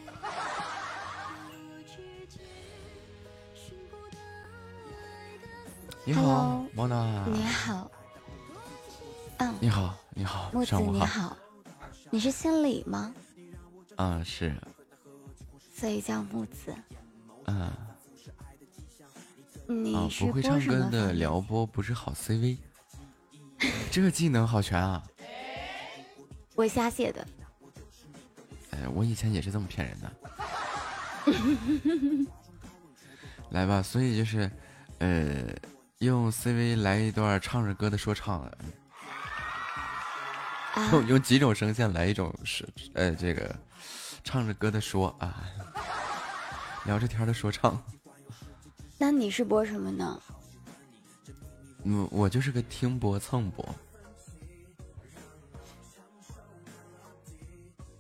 [6.06, 7.26] 你好莫娜。
[7.28, 7.92] 你好，
[9.40, 10.66] 嗯，你好，你好，你
[11.02, 11.38] 好，
[12.10, 13.14] 你是姓李吗？
[13.98, 14.56] 啊，是，
[15.76, 16.74] 所以叫木子。
[17.48, 17.78] 嗯，啊，
[19.68, 22.58] 你是不会唱歌的撩拨不是好 CV，
[23.92, 25.04] 这个技能好全啊！
[26.56, 27.28] 我瞎写的。
[28.72, 30.12] 哎，我以前也是这么骗人的。
[33.52, 34.50] 来吧，所以就是，
[35.00, 35.46] 呃，
[36.00, 38.52] 用 CV 来一段唱着歌的说唱，啊
[40.92, 43.56] 用用几种声线来一种是呃这个
[44.24, 45.44] 唱着歌的说啊，
[46.86, 47.82] 聊着天的说唱。
[48.98, 50.22] 那你是播什么呢？
[51.84, 53.66] 嗯，我就是个听播蹭播，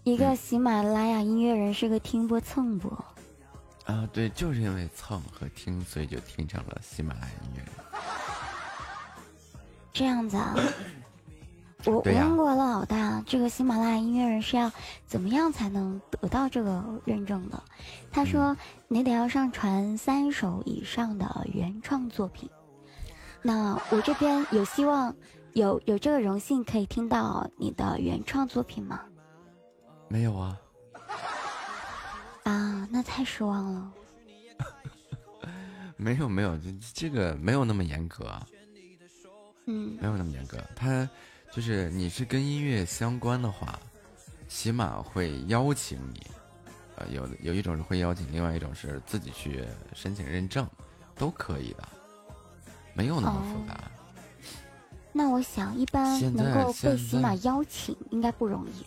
[0.03, 2.91] 一个喜马拉雅音乐人是个听播蹭播。
[3.85, 7.71] 啊，对，就是因为蹭和听，所以就听成了喜马拉雅音乐人。
[9.93, 10.53] 这样子啊？
[11.85, 14.69] 我我问过了老大，这个喜马拉雅音乐人是要
[15.05, 17.63] 怎么样才能得到这个认证的？
[18.11, 18.57] 他说嗯
[18.89, 22.49] 你得要上传三首以上的原创作品。
[23.41, 25.15] 那我这边有希望
[25.53, 29.01] 有有这个荣幸可以听到你的原创作品吗？
[30.09, 30.57] 没有啊，
[32.43, 33.93] 啊，那太失望了。
[35.97, 38.45] 没有没有，这这个没有那么严格啊，
[39.65, 40.57] 嗯没有那么严格。
[40.75, 41.09] 他
[41.51, 43.79] 就是你是跟音乐相关的话，
[44.47, 46.27] 起码会邀请你。
[46.95, 50.67] 呃，有有一种是会邀请，另外一种是自己去申请认证，
[51.15, 51.87] 都可以的，
[52.97, 53.79] 没有那么复杂。
[55.13, 58.83] 那我想一般能够被喜马邀请应该不容易。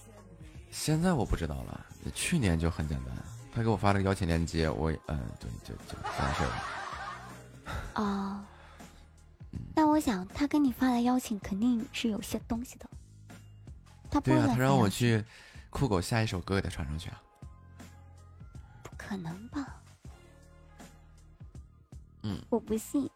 [0.72, 3.14] 现在我不知道了，去年就很简单，
[3.54, 6.64] 他给我发了个邀请链接，我嗯、对，就就完事了。
[7.94, 8.44] 哦，
[9.76, 12.90] 那我想他跟你发来邀请，肯定是有些东西的。
[14.10, 15.24] 他不对啊，会他让我去
[15.70, 17.22] 酷狗下一首歌给他传上去啊。
[18.82, 19.76] 不可能吧？
[22.22, 23.08] 嗯，我不信。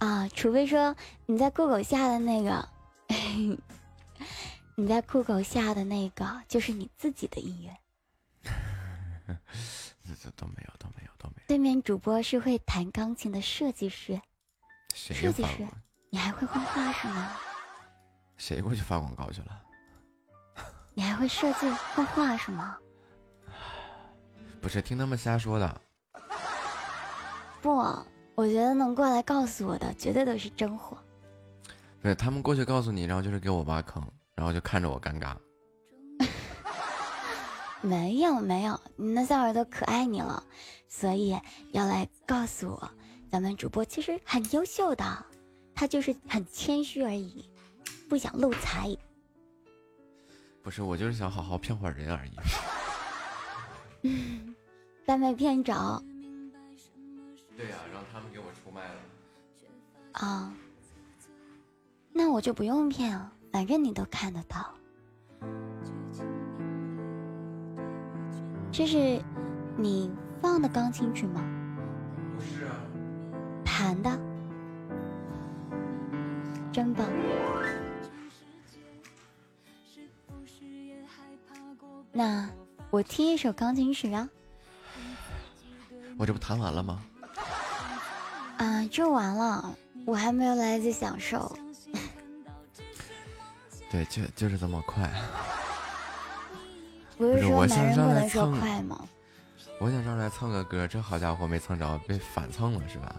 [0.00, 0.96] 啊，除非说
[1.26, 2.68] 你在酷狗下的那个，
[4.74, 7.76] 你在酷狗下的那个就是你自己的音乐。
[10.02, 11.46] 这这都没有，都没有，都没有。
[11.46, 14.20] 对面主播是会弹钢琴的设计师，
[14.94, 15.68] 谁设计师
[16.08, 17.36] 你还会画画是吗？
[18.36, 19.62] 谁过去发广告去了？
[20.94, 22.76] 你还会设计画画是吗？
[24.62, 25.80] 不是听他们瞎说的。
[27.60, 27.84] 不，
[28.40, 30.96] 我觉得能过来告诉我的，绝对都是真货。
[32.00, 34.02] 对他们过去告诉你，然后就是给我挖坑，
[34.34, 35.36] 然后就看着我尴尬。
[37.86, 40.42] 没有没有，你那小耳朵可爱你了，
[40.88, 41.38] 所以
[41.72, 42.90] 要来告诉我，
[43.30, 45.04] 咱们主播其实很优秀的，
[45.74, 47.44] 他就是很谦虚而已，
[48.08, 48.96] 不想露财。
[50.62, 52.30] 不是，我就是想好好骗会儿人而已。
[54.04, 54.54] 嗯
[55.04, 56.02] 但没骗着
[57.60, 59.00] 对呀、让他们给我出卖了。
[60.12, 60.54] 啊、
[62.10, 64.72] 那我就不用骗了，反正你都看得到。
[68.72, 69.22] 这是
[69.76, 70.10] 你
[70.40, 71.42] 放的钢琴曲吗？
[72.34, 72.80] 不是啊，
[73.62, 74.10] 弹的，
[76.72, 77.06] 真棒。
[82.10, 82.48] 那
[82.88, 84.26] 我听一首钢琴曲啊，
[86.16, 87.04] 我这不弹完了吗？
[88.60, 89.74] 啊，就完了，
[90.04, 91.50] 我还没有来得及享受。
[93.90, 95.10] 对，就就是这么快。
[97.16, 99.08] 不是说我想男人不上来能说蹭快吗？
[99.78, 103.16] 我想上来蹭个歌，这好家伙没蹭着，被反蹭了是吧？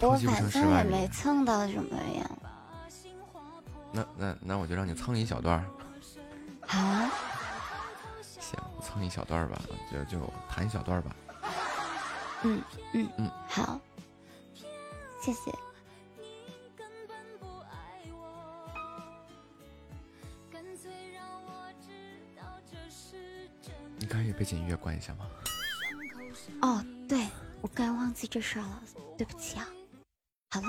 [0.00, 2.28] 我反蹭也没蹭到什么呀。
[3.92, 5.64] 那那那我就让你蹭一小段。
[6.66, 7.08] 好啊，
[8.40, 9.62] 行，蹭一小段儿吧，
[9.92, 11.14] 就就弹一小段儿吧。
[12.44, 12.62] 嗯
[12.92, 13.80] 嗯嗯，好，
[15.20, 15.50] 谢谢。
[23.96, 25.26] 你可以背景音乐关一下吗？
[26.60, 27.26] 哦，对，
[27.62, 28.82] 我刚忘记这事儿了，
[29.16, 29.66] 对不起啊。
[30.50, 30.66] 好了，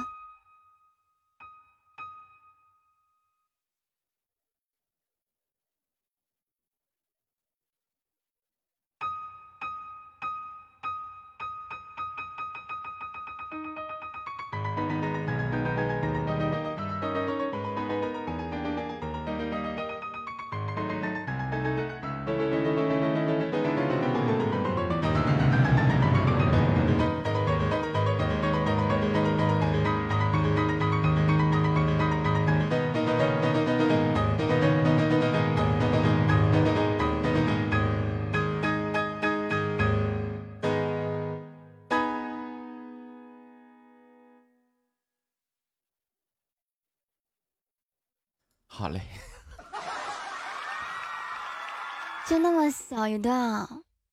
[48.85, 49.01] 好嘞，
[52.29, 53.67] 就那么小一段啊，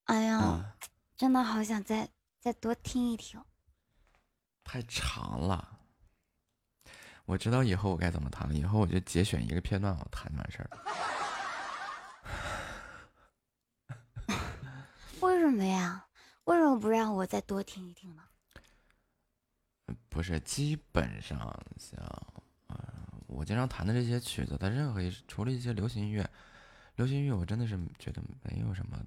[0.04, 0.74] 哎呀，啊，
[1.14, 2.08] 真的好想再
[2.40, 3.44] 再多听一听。
[4.64, 5.80] 太长了。
[7.26, 10.78] 我知道以后我该怎么弹了，以后我就节选一个片段，我弹就完事儿了。
[15.20, 16.06] 为什么呀？
[16.44, 18.22] 为什么不让我再多听一听呢？
[20.08, 21.38] 不是，基本上
[21.78, 22.41] 像，呃，
[23.34, 26.28] 我经常弹的这些曲子，它任何一除了一些流行音乐，
[26.96, 28.98] 流行音乐我真的是觉得没有什么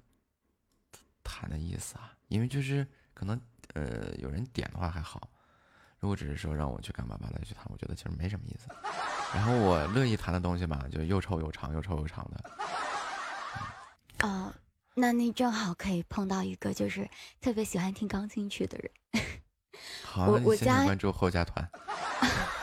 [1.22, 3.40] 弹的意思啊，因为就是可能
[3.74, 5.30] 呃有人点的话还好，
[5.98, 8.68] 如果只是说让我去干巴巴的去弹，我觉得其实没什么意思。
[9.34, 12.50] 然后我乐意弹的东西吧，就又臭又长，又臭又长的。
[14.26, 14.52] 哦，
[14.94, 17.08] 那你正好可以碰到一个就是
[17.40, 18.90] 特别喜欢听钢琴曲的人。
[20.04, 21.68] 好，我我那你先请家关注后加团。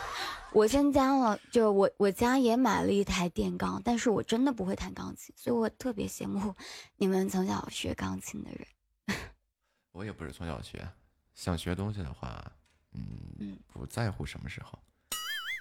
[0.53, 6.53] 我先加了，就我我家也买了一台电钢，但是我真的不会弹钢琴，所以我特别羡慕
[6.95, 8.67] 你们从小学钢琴的人。
[9.91, 10.87] 我也不是从小学，
[11.33, 12.51] 想学东西的话，
[12.91, 14.77] 嗯，不在乎什么时候，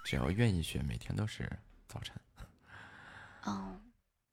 [0.05, 1.51] 只要愿意学，每天都是
[1.89, 2.15] 早晨。
[3.45, 3.75] 哦，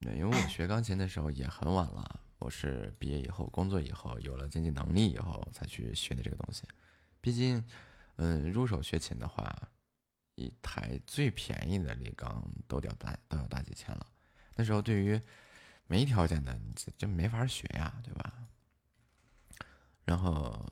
[0.01, 6.63] 对，因为我学钢琴的时候也很晚了，我是毕业以后、工作以后，有了经济能力以后才去学的这个东西。
[7.21, 7.63] 毕竟，
[8.17, 9.55] 嗯，入手学琴的话，
[10.39, 14.07] 一台最便宜的立钢都得大都要大几千了。
[14.55, 15.21] 那时候对于
[15.87, 18.47] 没条件的，你这这没法学呀，对吧？
[20.05, 20.65] 然后，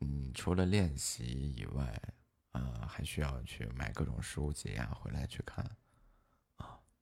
[0.00, 1.24] 嗯，除了练习
[1.56, 2.00] 以外，
[2.52, 5.68] 啊、还需要去买各种书籍呀，回来去看。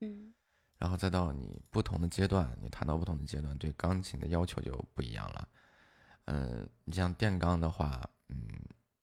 [0.01, 0.33] 嗯
[0.79, 5.49] 然后再到你不同的阶段，你弹到不同的阶段，对钢琴的要求就不一样了。
[6.25, 8.37] 嗯，你像电钢的话，嗯，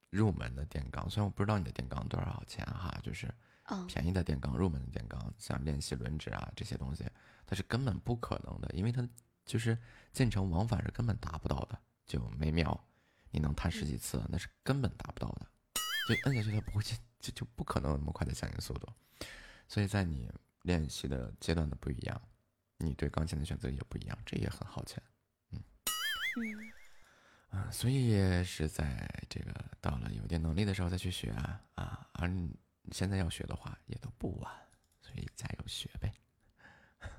[0.09, 3.33] 入门的电钢，虽然我不知道你的电钢多少钱哈，就是
[3.65, 7.05] 哦便宜的电钢、入门的电钢，像练习轮指啊这些东西，
[7.45, 9.07] 它是根本不可能的，因为它
[9.45, 9.77] 就是
[10.11, 11.79] 进程往返是根本达不到的。
[12.05, 12.83] 就每秒
[13.29, 15.45] 你能弹十几次，那是根本达不到的。
[16.07, 18.87] 就摁下去它不会进，就就不可能有那么快的响应速度。
[19.67, 20.27] 所以在你
[20.63, 22.19] 练习的阶段的不一样，
[22.77, 24.99] 你对钢琴的选择也不一样，这也很耗钱。
[25.51, 25.61] 嗯
[27.49, 32.55] 啊，所以是在这个到了有点能力的时候再去学啊啊，而你
[32.91, 34.51] 现在要学的话也都不晚，
[35.01, 36.11] 所以加油学呗。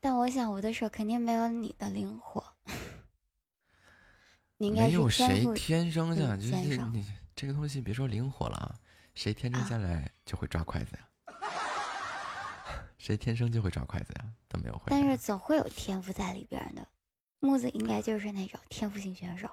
[0.00, 2.42] 但我想我的手肯定没有你的灵活，
[4.56, 7.04] 你应该没有谁天生下嗯就是你
[7.36, 8.74] 这个东西，别说灵活了啊，
[9.14, 11.08] 谁天生下来就会抓筷子呀？
[12.96, 14.24] 谁天生就会抓筷子呀？
[14.48, 14.90] 都没有会的。
[14.90, 16.88] 但是总会有天赋在里边儿的。
[17.40, 19.48] 木子应该就是那种天赋型选手。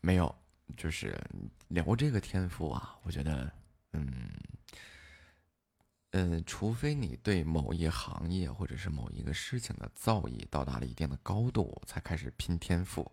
[0.00, 0.34] 没有，
[0.76, 1.18] 就是
[1.68, 3.50] 聊这个天赋啊，我觉得，
[3.92, 4.30] 嗯，
[6.10, 13.10] 嗯，除非你对某一行业或者是某一个事情的造诣到达了一定的高度，才开始拼天赋，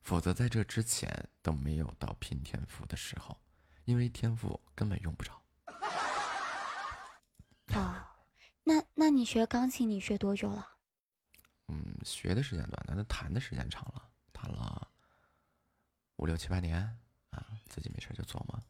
[0.00, 3.38] 否则在这之前都没有到拼天赋的时候，
[3.84, 5.40] 因为天赋根本用不着。
[7.74, 7.94] 哦，
[8.64, 10.73] 那那你学钢琴你学多久了？
[11.68, 14.90] 嗯，学的时间短，但是弹的时间长了，弹了
[16.16, 16.82] 五六七八年
[17.30, 18.62] 啊，自己没事就琢磨。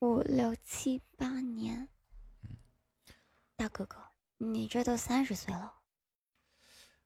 [0.00, 1.88] 五六七八年。
[3.56, 4.00] 大哥哥，
[4.36, 5.74] 你这都三十岁了，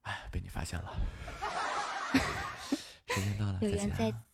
[0.02, 0.92] 哎，被你发现了。
[3.08, 4.24] 时间到了，再见有缘在啊。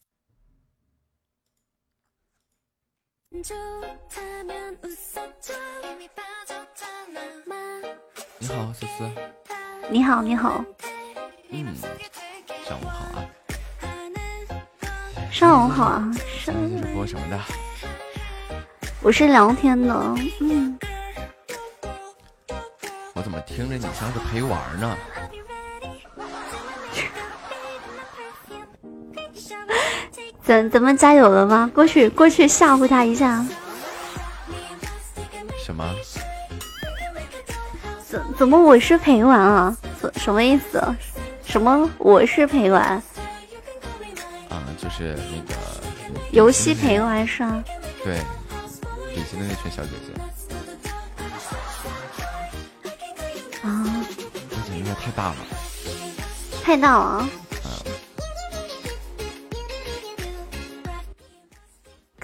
[3.31, 3.43] 你
[8.49, 9.05] 好，思思。
[9.91, 10.65] 你好，你好，
[11.51, 11.75] 嗯，
[12.65, 13.29] 上午好啊。
[15.31, 16.11] 上午好啊，
[16.43, 17.39] 上你是播什么的？
[19.03, 19.95] 我是聊天的，
[20.41, 20.79] 嗯，
[23.13, 24.97] 我怎么听着你像是陪玩呢？
[30.49, 31.71] 咱咱们加油了吗？
[31.75, 33.45] 过去过去吓唬他一下，
[35.63, 35.85] 什么？
[38.09, 39.77] 怎怎么我是陪玩啊？
[40.01, 40.83] 什什么意思？
[41.45, 42.83] 什么我是陪玩？
[44.49, 45.55] 啊，就是那个
[46.31, 47.63] 游戏陪玩是吧？
[48.03, 48.17] 对，
[49.15, 50.15] 底下的那群小姐姐，
[53.69, 53.85] 啊，
[54.49, 55.37] 这简直太大了。
[56.65, 57.29] 太大了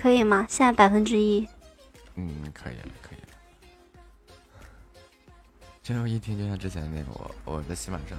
[0.04, 0.46] 可以吗？
[0.50, 1.48] 现在百分之一，
[2.16, 3.28] 嗯，可以了，可以了。
[5.82, 8.18] 这我一听就像之前那个我我在喜马上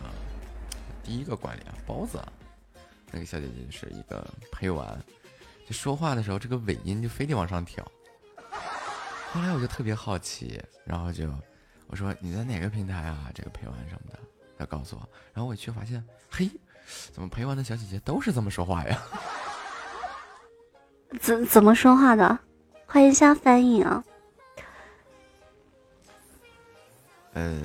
[1.03, 2.19] 第一个管理啊，包子，
[3.11, 4.99] 那个小姐姐是一个陪玩，
[5.67, 7.85] 就说话的时候这个尾音就非得往上挑。
[9.31, 11.31] 后来我就特别好奇，然后就
[11.85, 13.29] 我说你在哪个平台啊？
[13.31, 14.19] 这个陪玩什么的，
[14.57, 16.49] 她告诉我，然后我一去发现，嘿，
[17.11, 18.99] 怎么陪玩的小姐姐都是这么说话呀？
[21.19, 22.39] 怎怎么说话的？
[22.87, 24.03] 欢迎一下翻译啊！
[27.33, 27.61] 呃，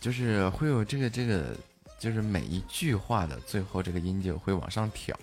[0.00, 1.54] 就是会有这个这个，
[1.98, 5.14] 就是每一句话的最后这个音就会往上挑。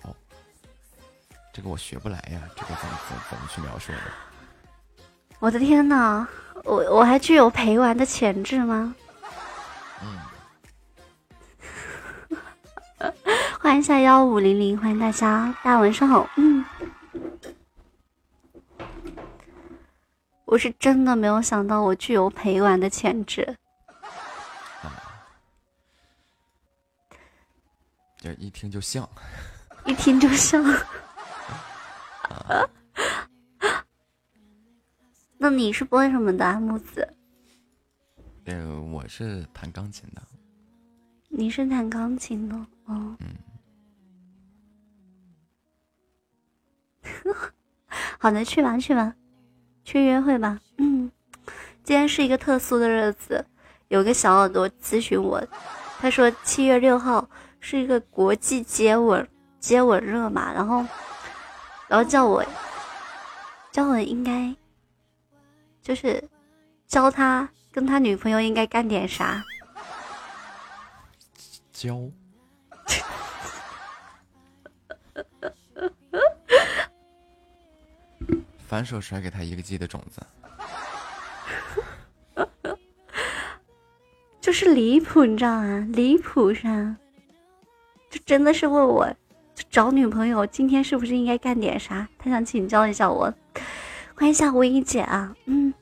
[1.52, 2.98] 这个我学不来呀，这个怎么
[3.28, 3.98] 怎么去描述的？
[5.40, 6.26] 我的天呐，
[6.64, 8.94] 我我还具有陪玩的潜质吗？
[10.02, 10.18] 嗯，
[13.58, 16.28] 欢迎一下幺五零零，欢迎大家，大家晚上好。
[16.36, 16.64] 嗯，
[20.50, 23.54] 我是真的没有想到我具有陪玩的潜质。
[28.16, 29.06] 就 一听就像。
[29.84, 30.64] 一听就像。
[35.36, 37.06] 那你是播什么的啊，木子？
[38.46, 40.22] 呃，我是弹钢琴的。
[41.28, 42.56] 你是弹钢琴的
[42.86, 43.14] 哦。
[43.20, 43.36] 嗯。
[48.18, 49.14] 好的，去吧去吧，
[49.88, 50.60] 去约会吧。
[50.76, 51.10] 嗯，
[51.82, 53.42] 今天是一个特殊的日子，
[53.88, 55.42] 有个小耳朵咨询我，
[55.98, 57.26] 他说七月六号
[57.58, 59.26] 是一个国际接吻
[59.58, 60.84] 接吻日嘛，然后
[61.88, 62.44] 然后叫我
[63.72, 64.54] 叫我应该
[65.80, 66.22] 就是
[66.86, 69.42] 教他跟他女朋友应该干点啥。
[71.72, 71.98] 教。
[78.68, 80.20] 反手甩给他一个 g 的种子。
[84.42, 85.88] 就是离谱，你知道吗？
[85.94, 86.94] 离谱啥？
[88.10, 89.10] 就真的是问我，
[89.70, 92.06] 找女朋友，今天是不是应该干点啥？
[92.18, 93.32] 他想请教一下我，
[94.14, 95.34] 欢迎夏无一姐啊。
[95.46, 95.72] 嗯。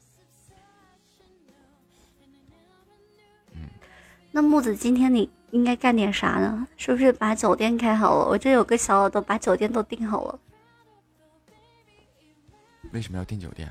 [4.31, 6.69] 那木子今天你应该干点啥呢？
[6.77, 8.27] 是不是把酒店开好了？
[8.29, 10.39] 我这有个小耳朵，把酒店都订好了。
[12.97, 13.71] 为什么要订酒店？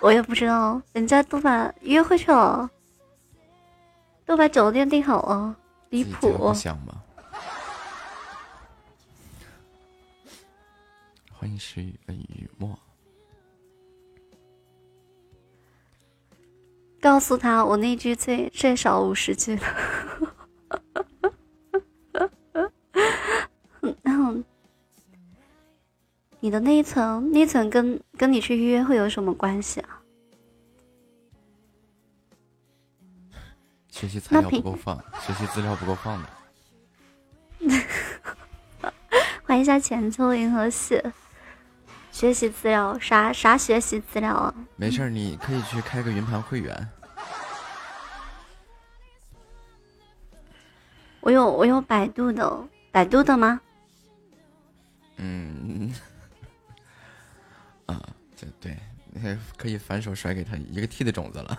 [0.00, 2.68] 我也不知道，人家都把约会去了，
[4.26, 5.56] 都把酒店订好了，
[5.88, 6.52] 离谱？
[11.32, 12.78] 欢迎诗雨呃雨墨，
[17.00, 19.58] 告诉他我那句最最少五十句
[26.50, 30.02] 你的那一层，那一层跟跟你去约会有什么关系啊？
[33.88, 36.28] 学习材料不够放，学习资料不够放的。
[39.46, 41.00] 欢迎一下浅秋银河系。
[42.10, 44.52] 学习资料啥啥学习资料啊？
[44.74, 46.88] 没事儿，你可以去开个云盘会员。
[51.20, 53.60] 我有我有百度的，百度的吗？
[55.18, 55.94] 嗯，
[57.90, 58.00] 啊，
[58.38, 58.78] 对对，
[59.12, 61.58] 那可以反手甩给他一个 T 的种子了。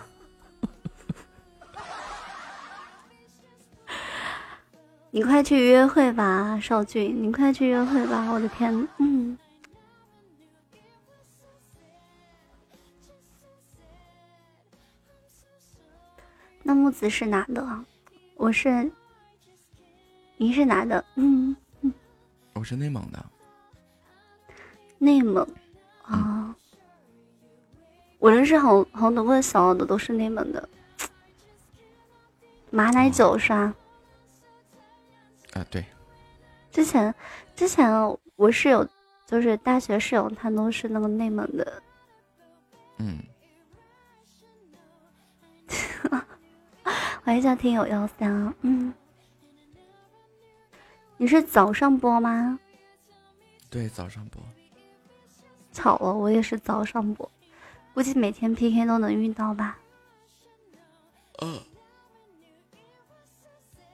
[5.11, 8.31] 你快去约会吧，少俊，你快去约会吧！
[8.31, 9.37] 我的天，嗯。
[16.63, 17.85] 那木子是男的？
[18.35, 18.89] 我是，
[20.37, 21.03] 你是男的？
[21.15, 21.53] 嗯，
[22.53, 23.25] 我是内蒙的，
[24.97, 25.45] 内蒙
[26.11, 26.55] 啊。
[28.19, 30.69] 我认识好好多个小耳朵都是内蒙的。
[32.69, 33.73] 马奶酒是吧？
[35.53, 35.83] 啊，对，
[36.71, 37.13] 之前
[37.55, 37.91] 之前
[38.35, 38.87] 我室友
[39.25, 41.83] 就是大学室友，他都是那个内蒙的。
[42.99, 43.19] 嗯，
[47.23, 48.93] 欢迎一下听友幺三，嗯，
[51.17, 52.57] 你是早上播吗？
[53.69, 54.41] 对，早上播。
[55.71, 57.29] 巧了，我也是早上播，
[57.93, 59.77] 估计每天 PK 都能遇到吧。
[61.39, 61.63] 呃，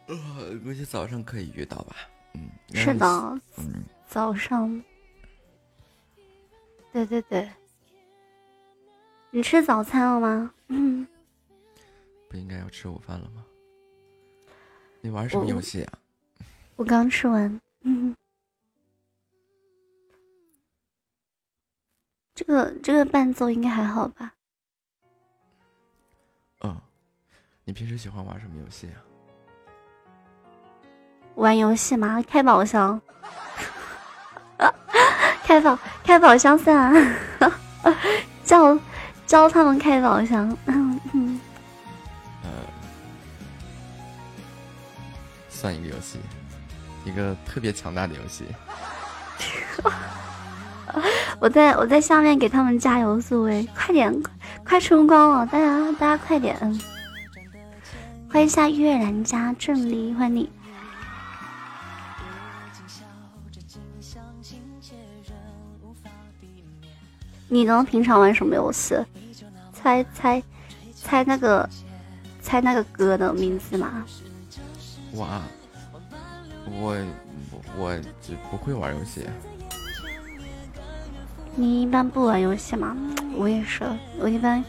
[0.07, 0.15] 呃，
[0.63, 1.95] 估计早上可以遇到吧。
[2.33, 3.05] 嗯，是的，
[3.57, 4.83] 嗯，早上。
[6.91, 7.49] 对对对，
[9.29, 10.51] 你吃早餐了吗？
[10.67, 11.07] 嗯，
[12.29, 13.43] 不应该要吃午饭了吗？
[15.01, 15.99] 你玩什么游戏啊？
[16.75, 17.61] 我刚吃完。
[17.81, 18.15] 嗯，
[22.37, 24.31] 这个这个伴奏应该还好吧？
[26.61, 26.79] 嗯，
[27.65, 29.01] 你平时喜欢玩什么游戏啊？
[31.33, 32.23] 玩游戏吗？
[32.29, 33.01] 开宝箱，
[35.43, 36.77] 开宝开宝箱算
[37.39, 37.51] 啊，
[38.43, 38.77] 教
[39.25, 40.55] 教他们开宝箱。
[40.67, 41.41] 嗯嗯，
[42.43, 42.49] 呃，
[45.49, 46.19] 算一个游戏，
[47.03, 48.45] 一个特别强大的游戏。
[51.39, 54.13] 我在我在下面给他们加油助威，快点，
[54.65, 56.55] 快冲光了，大家大家快点！
[58.29, 60.49] 欢迎下月然家正离，欢迎你。
[67.49, 67.83] 你呢？
[67.83, 68.95] 平常玩什么游戏？
[69.71, 70.43] 猜猜
[70.93, 71.69] 猜那个
[72.41, 74.03] 猜那个歌的名字吗？
[75.13, 75.25] 我，
[76.65, 76.97] 我
[77.77, 79.25] 我只不会玩游戏。
[81.59, 82.95] 你一般不玩游戏吗？
[83.35, 83.83] 我也是，
[84.19, 84.63] 我一般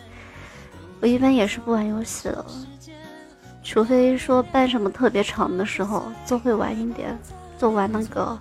[1.01, 2.43] 我一般也是不玩游戏的，
[3.63, 7.17] 除非说办什么特别长的时候，就会玩一点，
[7.59, 8.39] 就玩那个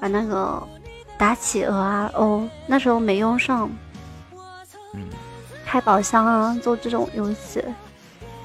[0.00, 0.62] 玩那个
[1.18, 3.68] 打企鹅啊哦，那时候没用上，
[4.92, 5.02] 嗯，
[5.66, 7.64] 开宝箱啊，做这种游戏，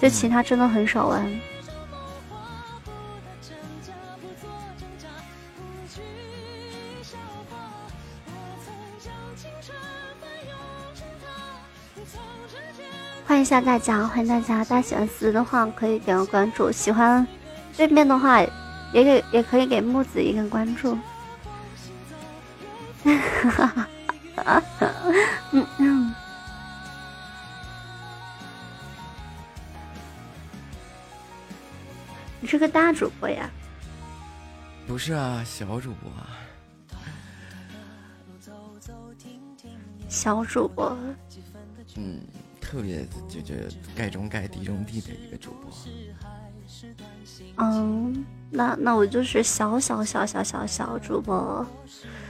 [0.02, 1.40] 就其他真的很少玩。
[13.30, 14.65] 欢迎一下大家，欢迎大家！
[14.65, 17.27] 大家喜欢思的话可以点个关注，喜欢
[17.77, 18.41] 对面的话
[18.91, 20.97] 也给也可以给木子一个关注。
[23.03, 23.22] 嗯
[25.77, 26.15] 嗯，
[32.39, 33.47] 你是个大主播呀？
[34.88, 36.11] 不是啊，小主播。
[40.07, 40.97] 小主播，
[41.95, 42.19] 嗯，
[42.70, 43.56] 特别就就
[43.96, 45.72] 盖中盖地中地的一个主播。
[47.58, 51.66] 嗯，那那我就是小小小小小小主播。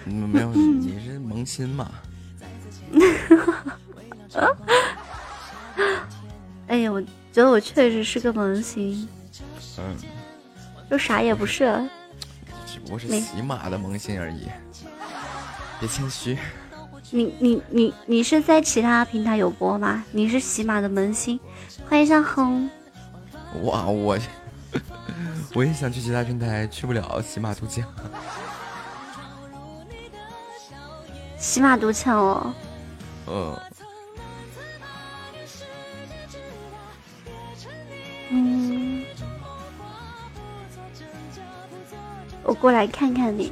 [0.06, 1.91] 嗯，没有，你是萌新嘛？
[6.68, 9.07] 哎呀，我觉得我确实是个萌新，
[9.78, 9.98] 嗯，
[10.90, 11.66] 就啥也不是。
[12.66, 14.48] 只不过是没喜马的萌新而已，
[15.82, 16.38] 别谦虚。
[17.11, 20.03] 你你你你是在其他平台有播吗？
[20.11, 21.40] 你是喜马的萌新，
[21.88, 22.69] 欢迎一下哼。
[23.64, 24.18] 哇，我
[25.56, 27.84] 我也想去其他平台，去不了喜马独家。
[31.38, 32.53] 喜马独抢哦，
[33.27, 33.57] 嗯，
[38.30, 39.06] 嗯，
[42.44, 43.52] 我过来看看你。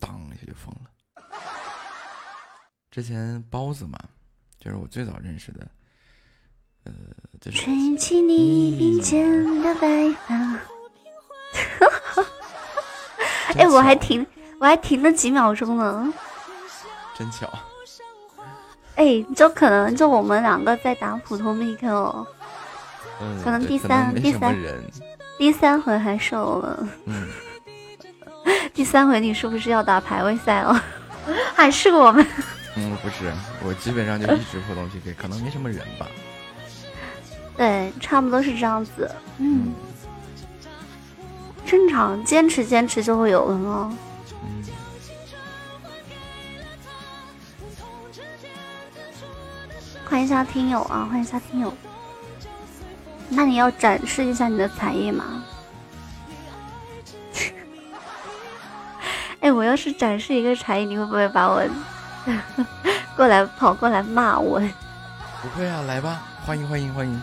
[0.00, 0.90] 当一下就疯了。
[2.90, 3.96] 之前包子嘛，
[4.58, 5.68] 就是我最早认识的，
[6.84, 6.92] 呃，
[7.40, 10.58] 就是吹起你鬓间的白发。
[13.56, 14.26] 哎，我还停，
[14.58, 16.12] 我还停了几秒钟呢。
[17.14, 17.52] 真巧，
[18.96, 22.26] 哎，就可能就我们两个在打普通密 Q，哦
[23.20, 24.56] 嗯，可能第三第三
[25.36, 26.88] 第三回还是我们。
[27.06, 27.28] 嗯，
[28.72, 30.82] 第三回你是不是要打排位赛了？
[31.54, 32.26] 还是我们？
[32.76, 33.32] 嗯，不是，
[33.64, 36.06] 我基本上就一直互动 PK，可能没什么人吧。
[37.56, 39.10] 对，差不多是这样子。
[39.38, 39.72] 嗯，
[41.66, 43.92] 正常，坚持坚持就会有人了。
[44.44, 44.64] 嗯，
[50.08, 51.74] 欢迎一下听友啊，欢迎一下听友。
[53.28, 55.44] 那你要展示一下你的才艺吗？
[59.40, 61.62] 哎，我要是展示一个才艺，你会不会把我
[63.16, 64.60] 过来跑过来骂我？
[65.40, 67.22] 不会啊，来吧，欢迎欢迎欢迎。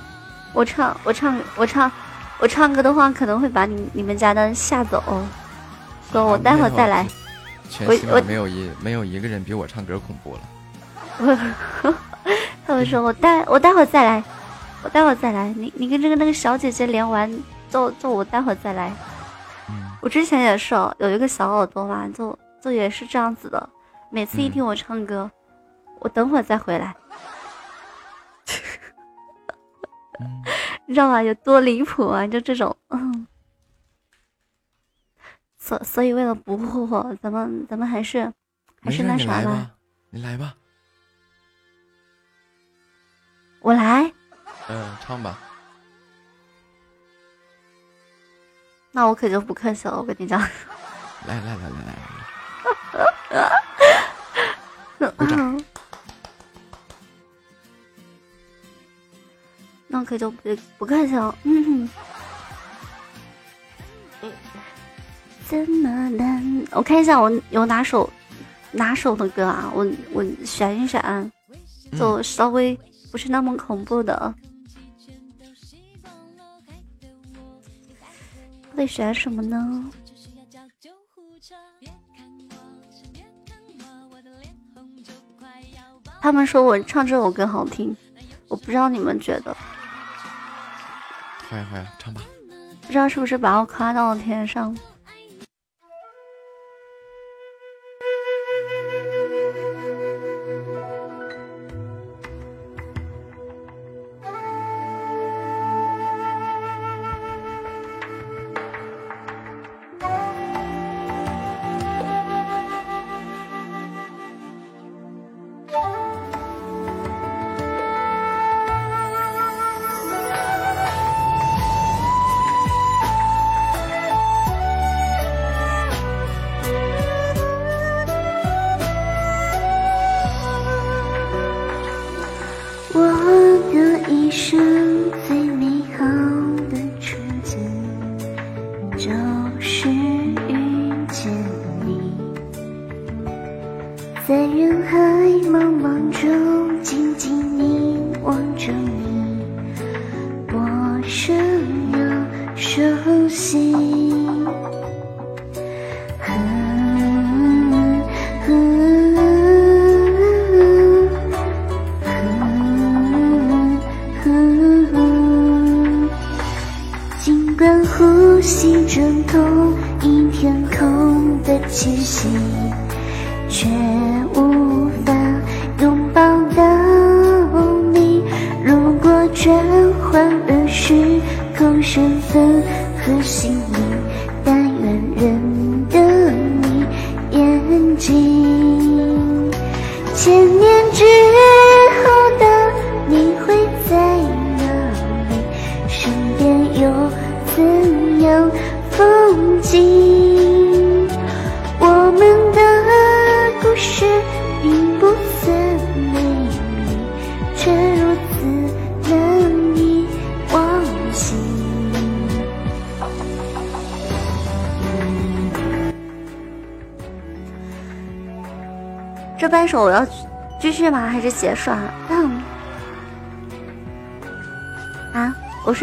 [0.51, 1.91] 我唱我唱我唱
[2.39, 5.03] 我唱歌的话，可能会把你你们家的吓走。
[6.11, 7.05] 哥，我待会儿再来。
[7.69, 10.39] 全我我喜马没有一没有一个人比我唱歌恐怖了。
[12.65, 14.23] 他们说我待我待会儿再来，
[14.81, 15.53] 我待会儿再来。
[15.55, 17.31] 你你跟这个那个小姐姐连完，
[17.69, 18.91] 就就我待会儿再来。
[20.01, 23.69] 我之前也是哦有一个小耳朵嘛，就就也是这样子的，
[24.09, 25.29] 每次一听我唱歌，
[25.99, 26.95] 我等会儿再回来。
[30.85, 31.21] 你知道吗？
[31.21, 32.25] 有多离谱啊？
[32.25, 33.27] 就这种， 嗯。
[35.57, 38.31] 所所以为了不惑惑，咱们咱们还是
[38.81, 39.71] 还，是那啥吧，，
[40.11, 40.55] 你来吧，
[43.59, 44.09] 我来。
[44.69, 45.37] 嗯，唱吧。
[48.97, 50.41] 那我可就不客气了，我跟你讲。
[50.41, 50.49] 来
[51.27, 51.77] 来来来
[54.97, 55.63] 来，鼓掌。
[59.87, 61.37] 那我可就不不客气了。
[61.43, 61.87] 嗯，
[65.47, 66.67] 怎么能？
[66.71, 68.11] 我看一下我有哪首
[68.71, 69.71] 哪首的歌啊？
[69.75, 71.31] 我我选一选，
[71.95, 72.75] 就稍微
[73.11, 74.33] 不是那么恐怖的。
[78.77, 79.91] 得选什么呢？
[86.21, 87.95] 他们说我唱这首歌好听，
[88.47, 89.55] 我不知道你们觉得，
[91.49, 92.21] 好呀好呀，唱吧。
[92.81, 94.77] 不知道是不是把我夸到了天上。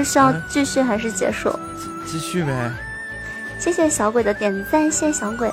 [0.05, 1.59] 是需要继续还是结束？
[2.06, 2.70] 继续呗。
[3.59, 5.51] 谢谢小鬼的点赞，谢谢小鬼。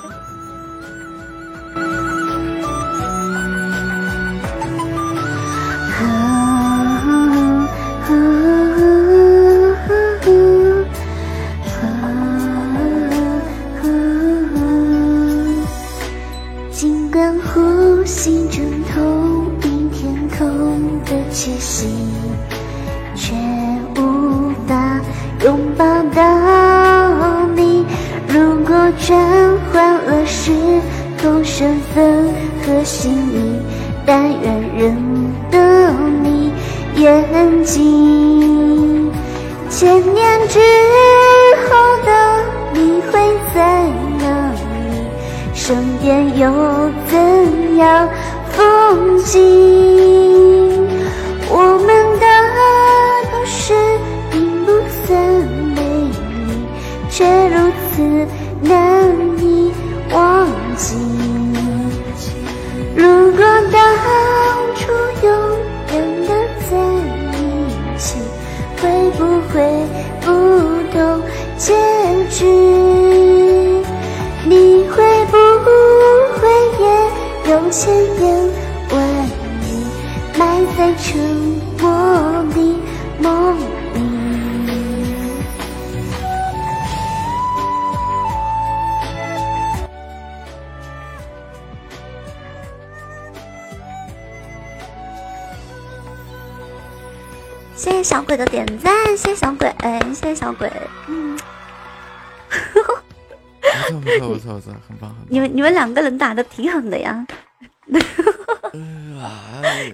[106.18, 107.26] 打的挺狠的呀，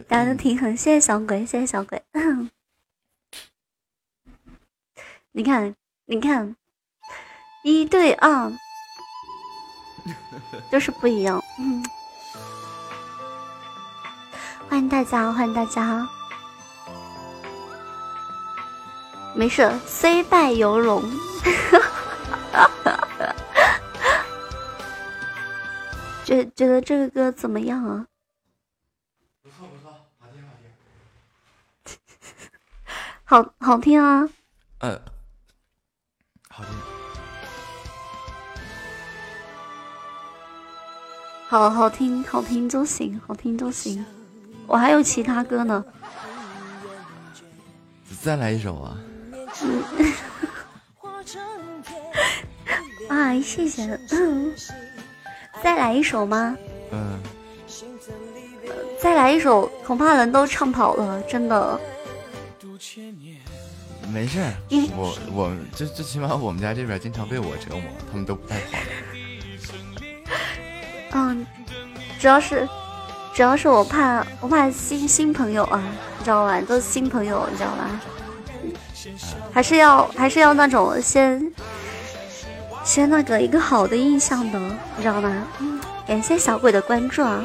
[0.09, 2.03] 打的挺狠，谢谢小鬼，谢谢小鬼。
[5.33, 5.75] 你看，
[6.07, 6.57] 你看，
[7.63, 8.53] 一对二，
[10.71, 11.43] 就是不一样。
[11.59, 11.85] 嗯，
[14.69, 16.09] 欢迎大家，欢迎大家。
[19.35, 21.03] 没事，虽败犹荣。
[27.39, 28.05] 怎么样啊？
[29.41, 30.69] 不错不错，好听好听。
[33.25, 34.29] 好好听啊！
[34.81, 35.01] 嗯，
[36.49, 36.75] 好听。
[41.49, 44.05] 好好听，好听就行，好听就行。
[44.67, 45.85] 我还有其他歌呢。
[48.21, 48.99] 再来一首啊！
[53.09, 53.85] 啊，谢谢。
[54.11, 54.53] 嗯，
[55.63, 56.57] 再来一首吗？
[56.91, 57.21] 嗯，
[59.01, 61.81] 再来一首，恐怕人都唱跑了，真的。
[64.11, 64.55] 没事儿，
[64.97, 68.87] 我我最最起码我们家这边经常被我折磨，他们都不太跑的。
[71.13, 71.47] 嗯，
[72.19, 72.67] 主要是，
[73.35, 75.83] 主要是我怕我怕新新朋友啊，
[76.19, 76.61] 你知道吧？
[76.63, 78.01] 都是新朋友，你知道吧？
[79.53, 81.53] 还是要还是要那种先
[82.85, 84.59] 先那个一个好的印象的，
[84.97, 85.49] 你知道吗？
[85.61, 85.78] 嗯，
[86.09, 87.45] 感谢小鬼的关注啊。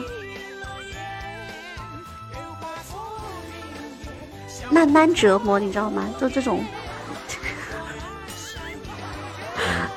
[4.71, 6.09] 慢慢折磨，你知道吗？
[6.19, 6.65] 就这种，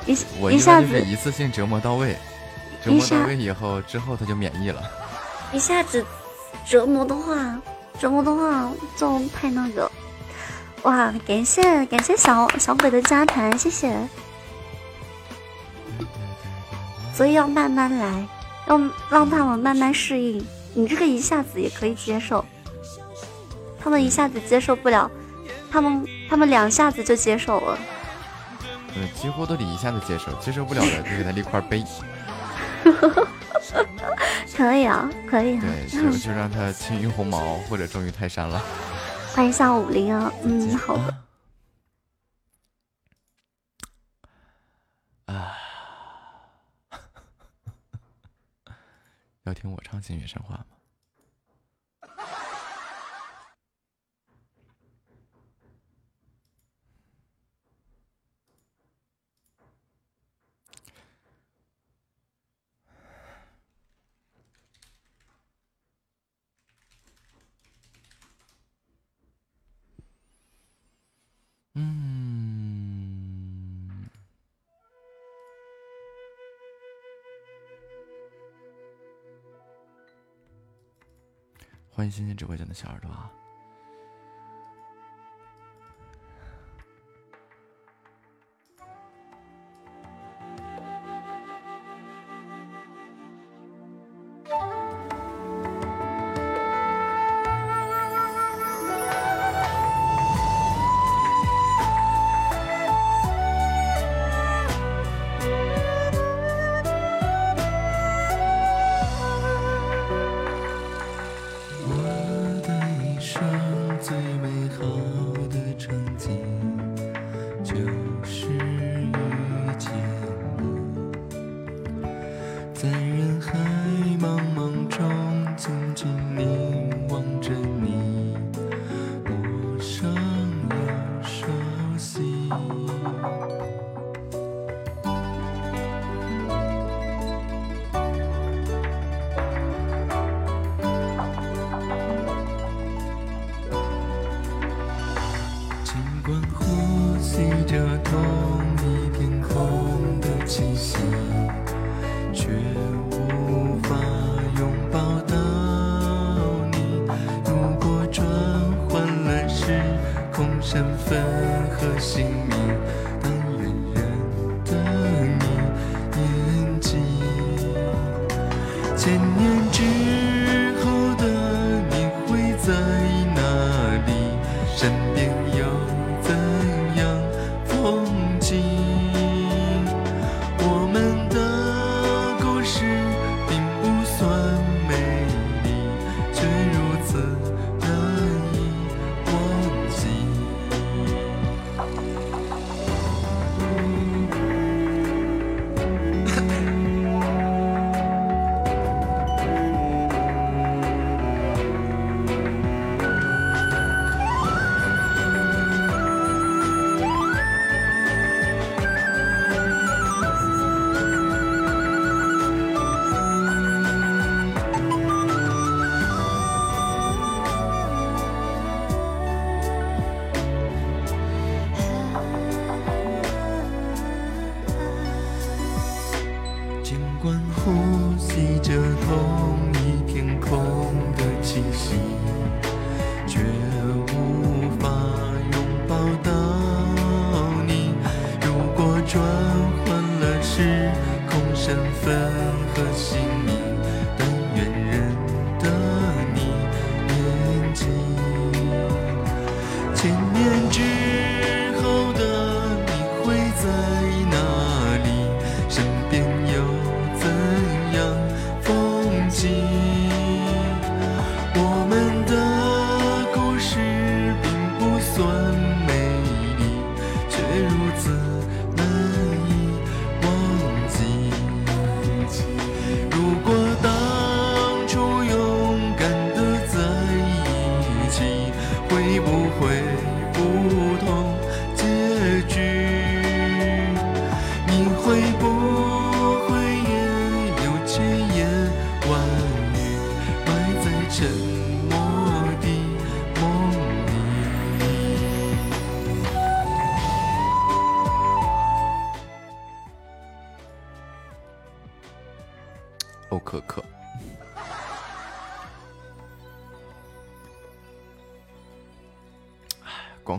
[0.05, 0.11] 一
[0.51, 2.15] 一下子一次性折磨到位，
[2.83, 4.83] 折磨一下到位以后，之后他就免疫了。
[5.51, 6.05] 一下子
[6.63, 7.59] 折磨的话，
[7.99, 9.89] 折磨的话就太那个。
[10.83, 13.97] 哇，感谢感谢小小鬼的加团，谢谢。
[17.15, 18.27] 所以要慢慢来，
[18.67, 18.77] 要
[19.09, 20.45] 让他们慢慢适应。
[20.73, 22.45] 你这个一下子也可以接受，
[23.79, 25.09] 他们一下子接受不了，
[25.71, 27.77] 他们他们两下子就接受了。
[28.95, 31.83] 嗯，几乎都得一下子接受，接受不了的就给他立块碑。
[34.55, 35.61] 可以啊，可以啊。
[35.61, 38.61] 对，就就让他轻于鸿毛或者重于泰山了。
[39.33, 41.15] 欢迎下五零啊，嗯，好的。
[45.25, 45.53] 啊，
[49.47, 50.76] 要听我唱《星月神话》吗？
[81.97, 83.27] 欢迎新进直播间的小耳朵啊！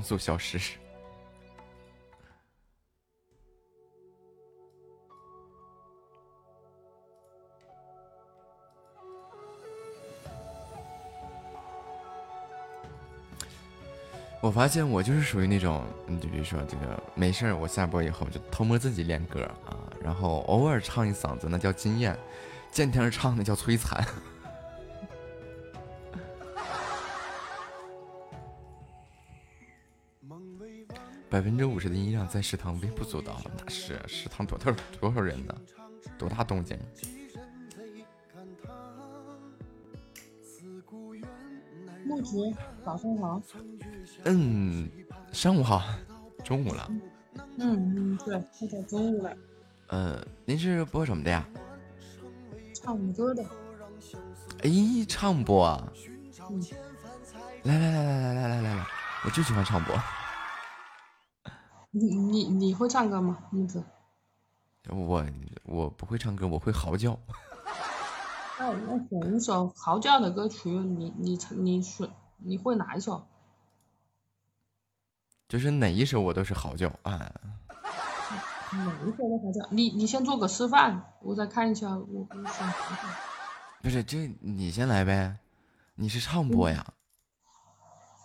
[0.08, 0.58] 速消失。
[14.40, 22.16] 我发现我就是属于那种，嗯，就比如说这个没事儿，我下播以后就偷摸自己练歌啊，然后偶尔唱一嗓子那叫惊艳，
[22.70, 24.02] 见天唱那叫摧残。
[31.38, 35.54] 百分之五十的音量在食堂微不足道，那是食堂多少多少人呢？
[36.18, 36.76] 多大动静？
[42.04, 42.52] 木子，
[42.84, 43.40] 早上好。
[44.24, 44.90] 嗯，
[45.30, 45.80] 上午好，
[46.42, 46.90] 中午了。
[47.56, 49.32] 嗯嗯，对，快到中午了。
[49.90, 51.48] 呃，您是播什么的呀？
[52.74, 53.44] 唱歌的。
[54.64, 54.70] 哎，
[55.06, 55.92] 唱播啊！
[56.50, 56.60] 嗯，
[57.62, 58.86] 来来来来来来来来来，
[59.24, 59.96] 我就喜欢唱播。
[61.90, 63.82] 你你你会唱歌吗，英子？
[64.90, 65.26] 我
[65.64, 67.18] 我不会唱歌，我会嚎叫。
[68.58, 73.26] 那那选一首嚎叫的歌曲，你你唱你选你会哪一首？
[75.48, 77.32] 就是哪一首我都是嚎叫啊。
[78.72, 79.68] 哪一首都嚎叫？
[79.70, 82.28] 你你先做个示范，我再看一下，我。
[83.80, 85.38] 不是，这你先来呗，
[85.94, 86.92] 你是唱播呀？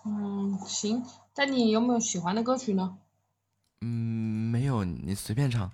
[0.04, 1.04] 嗯，行。
[1.32, 2.98] 但你有没有喜欢的歌曲呢？
[3.80, 5.70] 嗯，没有，你随便唱。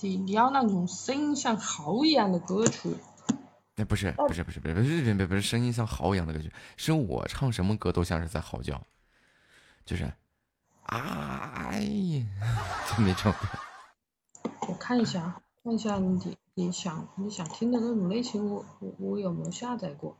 [0.00, 2.96] 你你要那种声音像嚎一样的歌曲。
[3.76, 8.84] 那不是不是不是不是不是不是不是声音像嚎一样的歌曲，是我唱什么歌都像是在嚎叫，
[9.86, 10.12] 就是，
[10.82, 12.26] 哎呀，
[12.90, 13.32] 就那种。
[14.68, 20.16] 我看一下，看一下你你想你想听的那种类型，我我我有没有下载过？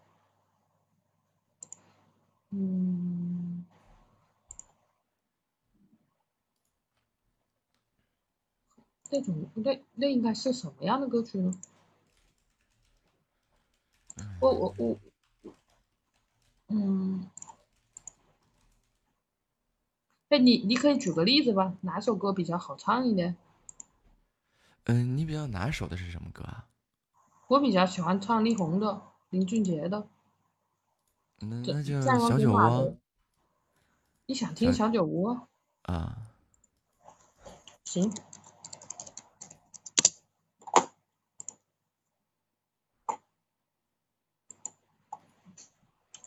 [2.51, 3.52] 嗯，
[9.13, 11.53] 那种那那应该是什么样的歌曲呢？
[14.41, 14.99] 我我我，
[16.69, 17.31] 嗯，
[20.31, 23.37] 哎，你你可以举个例子吧，哪首歌比较好唱一点？
[24.85, 26.67] 嗯，你比较拿手的是什么歌啊？
[27.49, 30.09] 我比较喜欢唱力宏的、林俊杰的。
[31.39, 32.97] 那那就战小酒窝。
[34.25, 35.49] 你想听小酒窝？
[35.83, 36.31] 啊。
[37.85, 38.11] 行。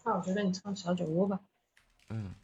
[0.05, 1.39] 那我觉得你唱小酒窝吧。
[2.09, 2.35] 嗯。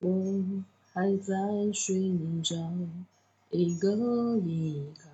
[0.00, 1.34] 我还在
[1.74, 2.54] 寻找
[3.50, 5.10] 一个依靠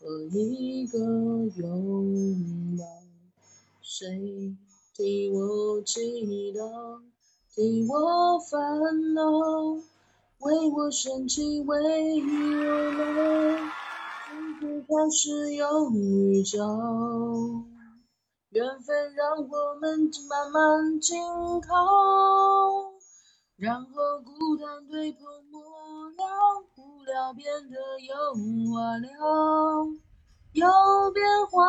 [0.00, 0.98] 和一个
[1.58, 2.84] 拥抱，
[3.82, 4.56] 谁
[5.00, 5.98] 替我祈
[6.52, 7.00] 祷，
[7.54, 9.22] 替我烦恼，
[10.40, 12.28] 为我生气，为我
[12.92, 13.00] 闹，
[14.28, 16.58] 从最开始有预兆，
[18.50, 21.18] 缘分让我们慢慢紧
[21.62, 21.72] 靠。
[23.56, 25.58] 然后孤单对碰没
[26.18, 26.22] 了，
[26.76, 28.14] 无聊变得有
[28.70, 29.08] 话聊，
[30.52, 30.68] 有
[31.14, 31.64] 变化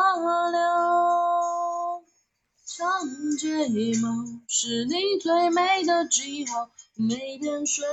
[0.50, 1.41] 了。
[2.74, 3.68] 长睫
[4.00, 7.84] 毛是你最美的记号，每天睡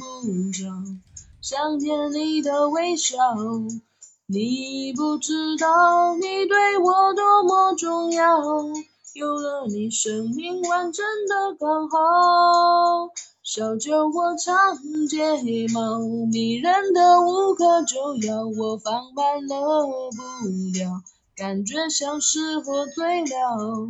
[0.00, 0.66] 不着，
[1.40, 3.16] 想念你的微笑。
[4.26, 8.42] 你不知道你对我多么重要，
[9.14, 11.98] 有了你，生命完整的刚好。
[13.44, 14.76] 小酒窝长
[15.06, 16.00] 睫毛，
[16.32, 21.00] 迷人的无可救药，我放慢了步调，
[21.36, 23.88] 感觉像是喝醉了。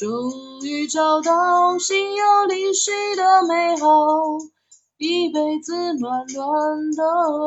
[0.00, 0.08] 终
[0.62, 3.86] 于找到心有灵犀的美好，
[4.96, 7.04] 一辈子暖暖的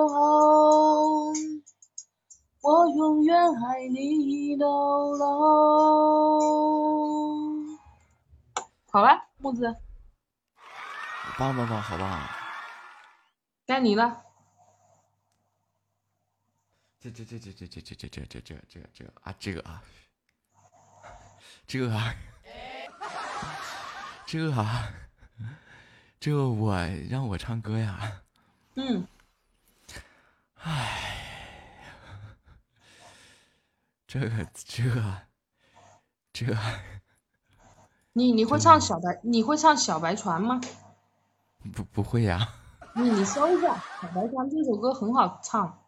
[0.08, 0.20] 好，
[2.62, 5.26] 我永远爱你到老。
[8.92, 9.76] 好了，木子。
[11.40, 12.22] 棒棒棒，好棒！
[13.66, 14.22] 该你了。
[17.00, 19.82] 这这这这这这这这这这这这这啊这个啊，
[21.66, 22.14] 这啊，
[24.34, 24.92] 这啊，
[26.20, 26.76] 这我
[27.08, 28.24] 让我唱歌呀。
[28.74, 29.06] 嗯。
[30.56, 31.86] 唉，
[34.08, 34.84] 这个这
[36.34, 36.58] 这。
[38.14, 39.20] 你你会唱小白？
[39.22, 40.60] 你会唱小白船吗？
[41.72, 42.56] 不不会呀，
[42.96, 45.86] 你你搜一下《小白船》这首歌很好唱，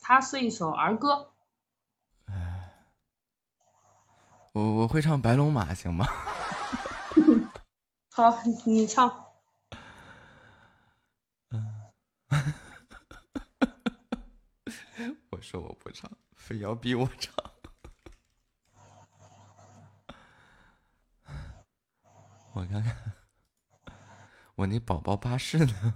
[0.00, 1.30] 它是一首儿歌。
[4.52, 6.04] 我我会唱《白龙马》，行吗？
[8.10, 9.26] 好，你唱。
[15.30, 17.32] 我说我不唱，非要逼我唱。
[22.52, 23.12] 我看看，
[24.56, 25.94] 我那宝宝巴士呢？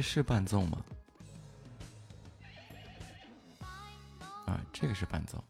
[0.00, 0.84] 是伴奏吗？
[4.46, 5.42] 啊，这个是伴奏。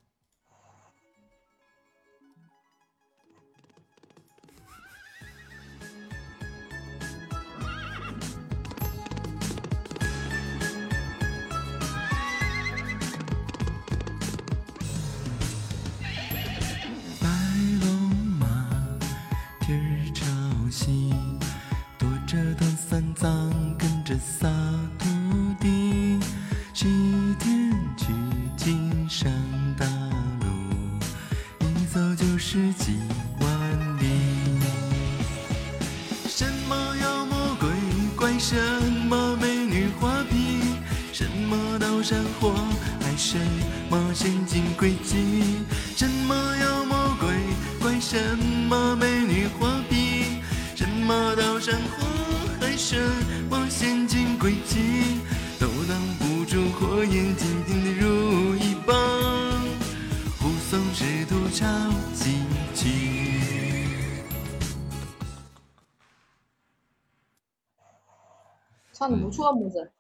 [69.40, 69.92] 唱的不错，木子。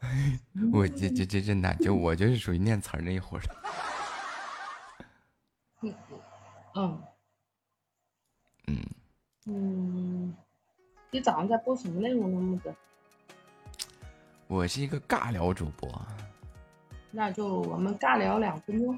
[0.72, 3.56] 我这这这真的，就我就是属于念词儿那一伙儿的。
[6.76, 7.02] 嗯
[8.66, 8.84] 嗯，
[9.46, 10.34] 嗯，
[11.10, 12.74] 你早上在播什么内容呢，木子？
[14.46, 15.88] 我是一个尬聊主播。
[17.10, 18.94] 那就我们尬聊两分钟。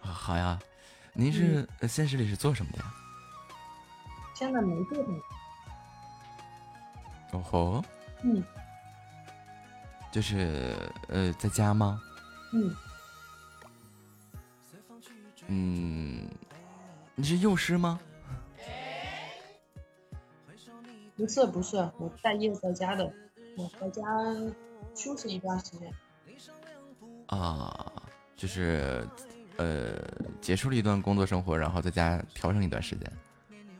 [0.00, 0.58] 啊好呀，
[1.12, 2.84] 您是呃现实里是做什么的呀？
[4.34, 5.20] 现在没做什么。
[7.32, 7.84] 哦吼，
[8.22, 8.42] 嗯
[10.10, 10.74] 就是
[11.08, 12.00] 呃在家吗？
[12.52, 12.76] 嗯，
[15.48, 16.28] 嗯，
[17.14, 17.98] 你是幼师吗？
[21.16, 23.10] 不是不是，我待业在家的，
[23.56, 24.02] 我在家
[24.94, 25.92] 休息一段时间。
[27.28, 27.90] 啊，
[28.36, 29.08] 就是
[29.56, 29.94] 呃
[30.42, 33.10] 结束了一段工作生活，然后在家调整一段时间，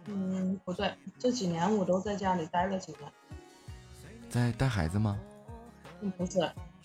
[0.06, 3.12] 嗯，不对，这几年我都在家里待了几年。
[4.32, 5.20] 在带孩子吗？
[6.00, 6.40] 嗯，不是，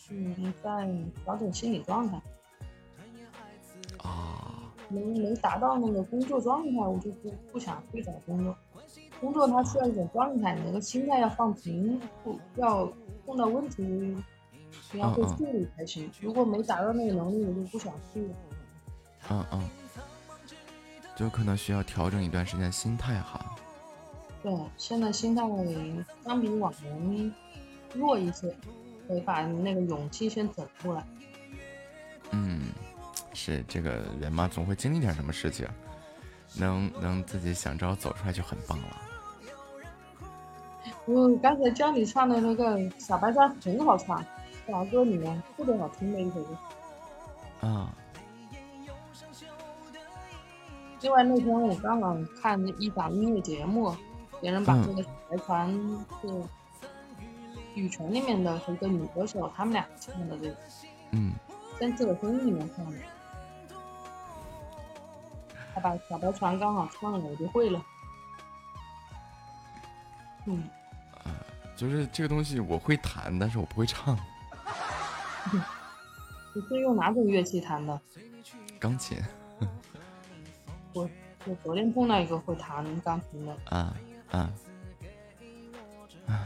[0.10, 0.86] 嗯，在
[1.24, 2.22] 调整心理状态。
[4.00, 8.54] 啊，没没达到那个工作状态，我就不不想去找工作。
[9.22, 12.86] 工作它需要一种状态，你那个心态要放平，不要
[13.26, 13.82] 碰到问题，
[14.92, 16.12] 你要会处理才行。
[16.20, 18.30] 如果没达到那个能力，我就不想去。
[19.30, 19.64] 嗯嗯，
[21.16, 23.56] 就可能需要调整一段时间心态哈。
[24.44, 25.44] 对，现在心态
[26.26, 27.34] 相比往年
[27.94, 28.56] 弱一些，
[29.08, 31.04] 得把那个勇气先整出来。
[32.32, 32.70] 嗯，
[33.34, 35.68] 是这个人嘛，总会经历点什么事情，
[36.56, 39.02] 能能自己想招走出来就很棒了。
[41.06, 44.24] 我刚才教你唱的那个《小白菜》很好唱，
[44.68, 46.58] 老歌里面特别好听的一首歌。
[47.62, 47.94] 啊，
[51.02, 53.96] 另外那天我刚好看一档音乐节目，
[54.42, 55.72] 别人把嗯这个小白船
[56.22, 56.44] 是
[57.76, 60.56] 羽泉里面的和一个女歌手，他们俩唱的这个，
[61.12, 61.34] 嗯，
[61.80, 62.98] 在这个婚里面唱的。
[65.74, 67.86] 他把小白船刚好唱了，我就会了。
[70.46, 70.64] 嗯，
[71.76, 74.18] 就是这个东西我会弹，但是我不会唱。
[76.56, 78.02] 你是用哪种乐器弹的？
[78.80, 79.18] 钢琴
[80.94, 81.08] 我
[81.46, 83.96] 我昨天碰到一个会弹钢琴的，啊
[84.32, 84.52] 啊
[86.28, 86.44] 啊！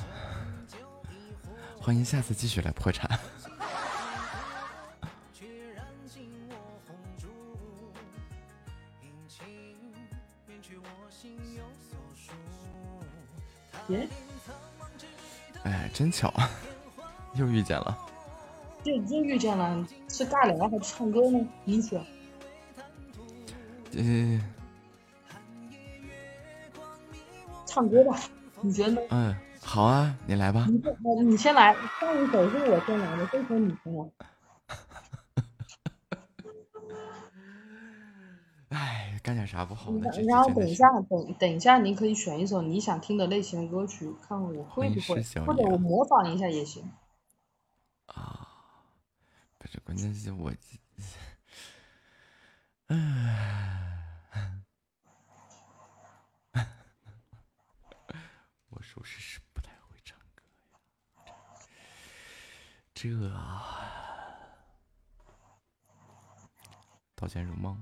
[1.80, 3.20] 欢迎下次继续来破产。
[13.88, 14.08] 耶，
[15.64, 16.32] 哎，真巧，
[17.34, 17.98] 又遇见了。
[18.84, 21.46] 这这遇见了，是尬聊还是唱歌呢？
[21.66, 22.00] 你选。
[23.94, 24.40] 呃，
[27.72, 28.20] 唱歌吧，
[28.60, 29.02] 你觉得呢？
[29.12, 29.34] 嗯，
[29.64, 30.68] 好啊，你来吧。
[30.68, 30.82] 你
[31.26, 34.06] 你先来，上一首是我先来的，这首你先来。
[38.68, 40.10] 哎，干点啥不好呢？
[40.28, 46.92] 然后等一下，等等一下，你可以选一首你想听的类型的歌曲，看我会不会或者我模仿一下也行。
[48.08, 48.50] 啊
[49.58, 50.52] 不是，关键是我，
[52.88, 54.18] 唉，
[58.94, 61.34] 属实是不太会唱歌呀。
[62.94, 63.08] 这
[67.16, 67.82] 刀剑如梦。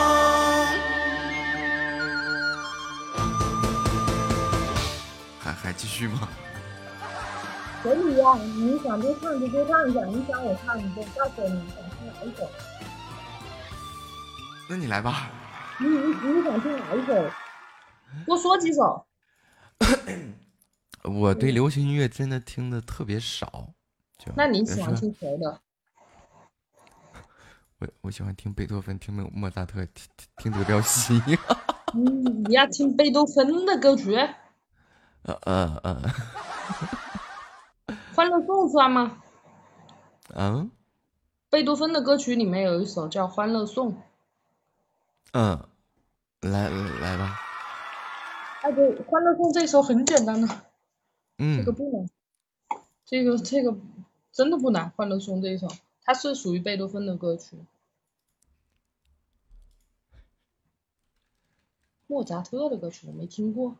[8.11, 12.49] 你想就唱就多唱一下，你想我唱你就告诉我你想听哪一首，
[14.69, 15.31] 那你来吧。
[15.79, 17.31] 你你你想听哪一首？
[18.25, 19.05] 多说几首。
[21.03, 23.69] 我对流行音乐真的听的特别少。
[24.35, 25.59] 那你喜欢听谁的？
[27.79, 30.07] 我我喜欢听贝多芬，听莫莫扎特，听
[30.37, 31.19] 听德彪西。
[31.93, 34.15] 嗯，你要听贝多芬的歌曲，
[35.23, 36.01] 《呃呃呃，
[38.15, 39.21] 欢乐颂》算吗？
[40.33, 40.71] 嗯
[41.49, 43.93] 贝多芬的歌曲里面有一首叫《欢乐颂》。
[45.33, 45.67] 嗯，
[46.39, 47.37] 来来吧。
[48.61, 50.55] 哎，对，《欢乐颂》这首很简单的，这
[51.39, 52.09] 嗯个不难，
[53.05, 53.75] 这个这个
[54.31, 55.67] 真的不难，《欢乐颂》这一首，
[56.03, 57.57] 它是属于贝多芬的歌曲。
[62.07, 63.71] 莫扎特的歌曲我没听过，《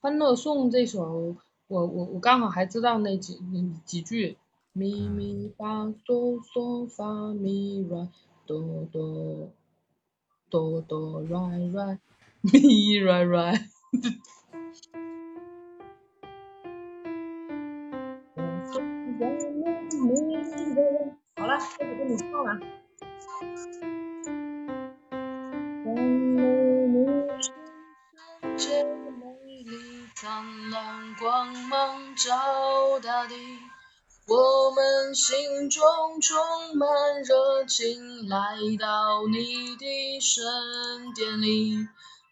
[0.00, 1.36] 欢乐颂》这首，
[1.72, 4.36] 我我我刚好还知道那几嗯几句，
[4.74, 8.08] 咪咪发嗦嗦发咪来
[8.46, 9.48] 哆哆
[10.50, 11.98] 哆哆来来
[12.42, 13.68] 咪来来。
[21.36, 22.60] 好了，这首歌你唱完。
[28.58, 29.72] 世界美丽
[30.14, 30.20] 灿
[30.70, 30.91] 烂
[31.22, 33.36] 光芒照大地，
[34.26, 35.80] 我们心中
[36.20, 36.36] 充
[36.76, 36.88] 满
[37.22, 40.42] 热情，来到你的神
[41.14, 41.86] 殿里。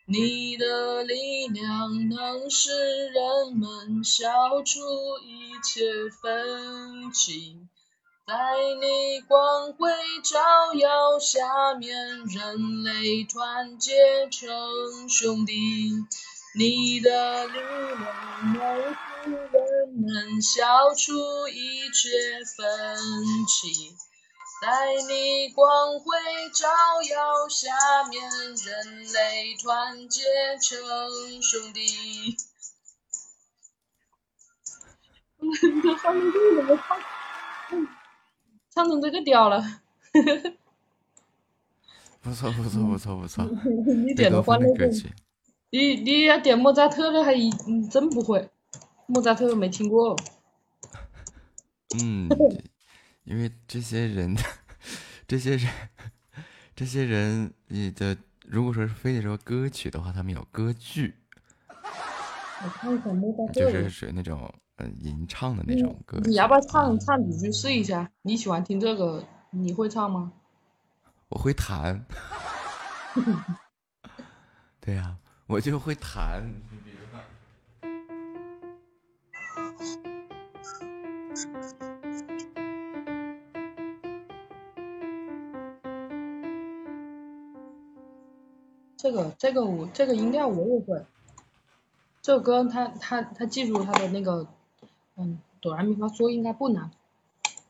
[0.07, 2.73] 你的力量能使
[3.11, 4.29] 人们消
[4.65, 4.81] 除
[5.23, 7.59] 一切分歧，
[8.27, 8.35] 在
[8.81, 9.89] 你光辉
[10.25, 11.95] 照耀下面，
[12.25, 15.55] 人类团结成兄弟。
[16.53, 21.13] 你的力量能使人们消除
[21.49, 22.09] 一切
[22.57, 22.67] 分
[23.47, 23.95] 歧，
[24.61, 24.67] 在
[25.09, 26.05] 你光辉
[26.53, 26.69] 照
[27.09, 27.71] 耀下
[28.09, 30.23] 面，人类团结
[30.61, 32.37] 成兄弟。
[38.75, 38.89] 唱？
[38.89, 39.81] 成这个调了。
[42.23, 43.45] 不错不错不错不错。
[44.07, 45.11] 一点的多欢乐歌曲，
[45.71, 48.51] 你你要点莫扎特的还一嗯真不会，
[49.07, 50.17] 莫扎特没听过。
[52.03, 52.29] 嗯，
[53.25, 54.37] 因为这些人，
[55.27, 55.73] 这些人，
[56.75, 58.17] 这些人，你的
[58.47, 61.15] 如果说是非得说歌曲的话，他们有歌剧。
[61.69, 66.29] 我看一下莫扎特就是属于那种呃吟唱的那种歌曲。
[66.29, 68.11] 你要不要唱唱几句试一下？
[68.23, 69.25] 你喜欢听这个？
[69.51, 70.33] 你会唱吗？
[71.29, 72.05] 我会弹。
[74.81, 75.17] 对呀、
[75.51, 76.49] 我就会弹。
[88.97, 91.05] 这个这个我这个音调我也会。
[92.23, 94.47] 这首歌他他他记住他的那个
[95.17, 96.93] 嗯哆来咪发嗦应该不难。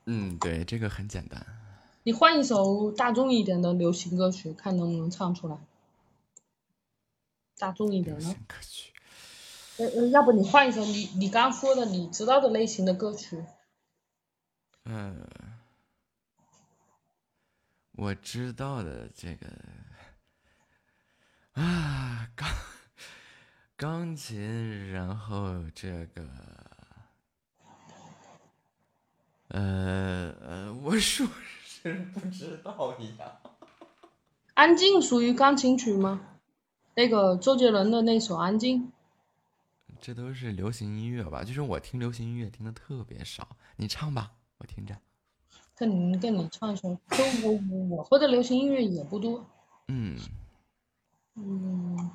[0.05, 1.47] 嗯，对，这个很简单。
[2.03, 5.57] 你换一首大众一点的流行歌曲，看能不能唱出来。
[7.61, 8.35] 大众一点的。
[9.77, 13.45] 呃呃，要不你换一首你你刚说的你知道的类型的歌曲。
[14.85, 15.27] 嗯，
[17.93, 19.47] 我知道的这个
[21.53, 22.49] 啊，钢
[23.77, 26.27] 钢琴，然后这个，
[29.49, 31.27] 呃呃，我属
[31.65, 33.41] 实不知道呀。
[34.55, 36.30] 安静属于钢琴曲吗？
[37.01, 38.83] 那个周杰伦的那首《安静》。
[40.03, 41.43] 这都是流行音乐吧？
[41.43, 44.95] 就是我听流行音乐听的特别少，你唱吧，我听着。
[45.75, 49.47] 跟你跟你唱一首，就我我我会的流行音乐也不多。
[49.89, 50.19] 嗯，
[51.37, 52.11] 嗯，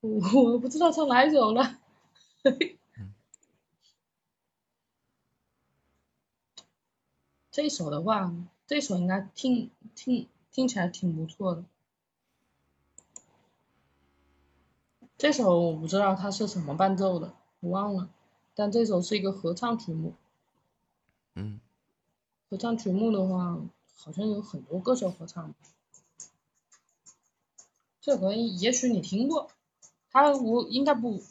[0.00, 1.78] 我我不知道唱哪一首了。
[7.52, 8.34] 这一首的话，
[8.66, 11.64] 这首应该听听听起来挺不错的。
[15.16, 18.10] 这首我不知道它是什么伴奏的，我忘了。
[18.54, 20.14] 但这首是一个合唱曲目。
[21.34, 21.60] 嗯。
[22.50, 23.58] 合唱曲目的话，
[23.96, 25.54] 好像有很多歌手合唱。
[28.00, 29.50] 这个也许你听过，
[30.10, 31.22] 他我应该不。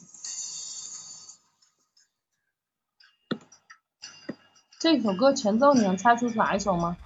[4.78, 6.96] 这首歌前奏你能猜出是哪一首吗？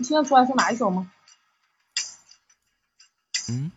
[0.00, 1.12] 你听得出来是哪一首吗？
[3.50, 3.70] 嗯。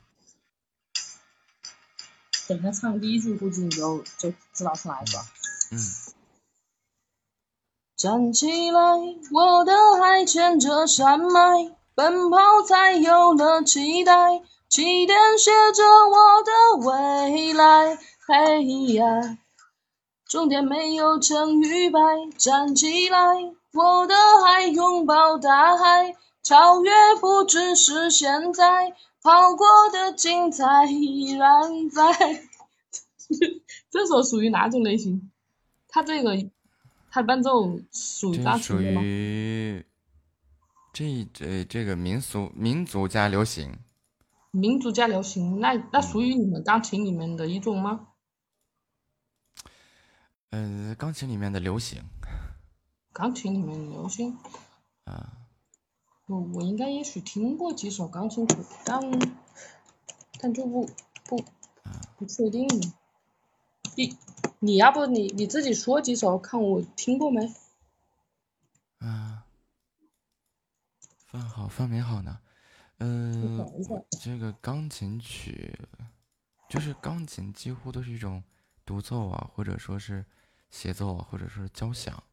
[2.47, 5.17] 等他唱第一句，估计你就就知道是哪一首。
[5.71, 5.77] 嗯。
[7.97, 8.79] 站起来，
[9.33, 17.97] 我的爱牵着山脉，奔跑才有了期待，起点写着我的未来。
[18.25, 18.63] 嘿
[18.93, 19.37] 呀，
[20.25, 21.99] 终点没有成与败，
[22.37, 23.19] 站起来，
[23.73, 24.13] 我的
[24.45, 28.95] 爱拥抱大海，超越不只是现在。
[29.23, 32.43] 跑过的精彩依然在。
[33.89, 35.31] 这首属于哪种类型？
[35.87, 36.37] 它这个，
[37.09, 38.81] 它伴奏属于这大属？
[38.81, 39.85] 于
[40.91, 43.79] 这这这个民俗民族加流行。
[44.51, 48.09] 民族加流行，那那属于你们钢琴里面的一种吗？
[50.49, 52.03] 呃，钢琴里面的流行
[53.14, 54.38] 钢琴里面的流行，
[55.06, 55.38] 啊，
[56.26, 58.99] 我我应该也许听过几首钢琴曲，但
[60.40, 60.90] 但就不
[61.26, 61.44] 不
[62.18, 62.68] 不确定。
[63.95, 64.18] 你
[64.60, 67.53] 你要不你你自己说几首，看我听过没？
[68.98, 69.45] 啊，
[71.27, 72.40] 范好，范美好呢？
[72.98, 73.64] 嗯、
[74.19, 75.77] 这个钢琴曲，
[76.69, 78.44] 就是钢琴几乎都是一种
[78.85, 80.26] 独奏啊，或者说是
[80.72, 82.23] 协奏啊，或者说是交响。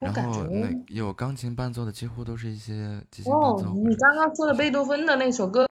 [0.00, 5.68] 然后那有钢琴伴奏的，几乎都是一些即兴伴哦奏。，你刚刚说的贝多芬的那首歌，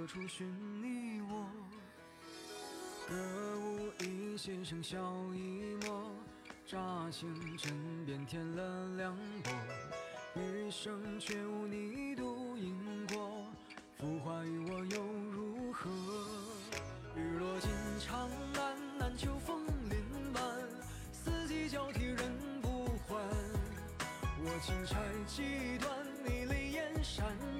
[0.00, 0.48] 何处寻
[0.80, 1.46] 你我？
[3.06, 3.14] 歌
[3.60, 4.96] 舞一弦声笑
[5.34, 6.10] 一抹，
[6.66, 6.78] 乍
[7.10, 7.28] 醒
[7.58, 9.14] 枕边添了凉
[9.44, 9.50] 薄。
[10.36, 12.74] 余生却无你独饮
[13.08, 13.44] 过，
[13.98, 15.02] 浮华与我又
[15.32, 15.90] 如何？
[17.14, 19.60] 日落尽长安，难求枫
[19.90, 20.02] 林
[20.32, 20.42] 满，
[21.12, 22.32] 四季交替人
[22.62, 23.16] 不还。
[24.42, 24.96] 我轻拆
[25.26, 25.94] 几段，
[26.24, 27.59] 你泪眼潸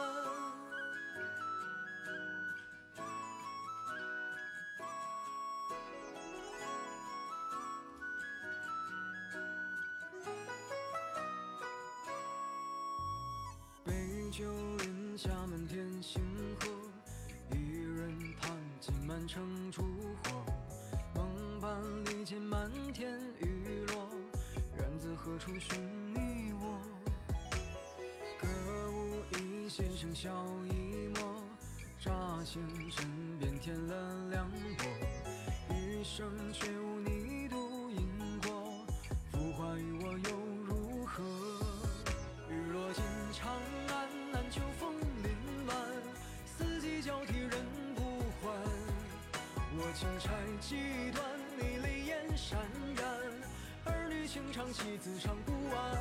[14.41, 14.51] 杯酒
[14.85, 16.19] 饮下满天星
[16.59, 16.67] 河，
[17.51, 19.83] 一人弹尽满城烛
[20.23, 20.43] 火。
[21.13, 24.09] 梦伴离间满天雨落，
[24.77, 25.79] 缘自何处寻
[26.11, 26.81] 你我？
[28.39, 28.47] 歌
[28.91, 31.43] 舞一弦笙箫一抹，
[31.99, 32.11] 乍
[32.43, 32.59] 现
[32.89, 34.85] 身边添了凉薄。
[35.75, 36.90] 余生却无
[50.01, 51.23] 我情拆几段，
[51.59, 52.55] 你泪眼潸
[52.97, 53.05] 然。
[53.85, 55.93] 儿女情长，妻子唱不完。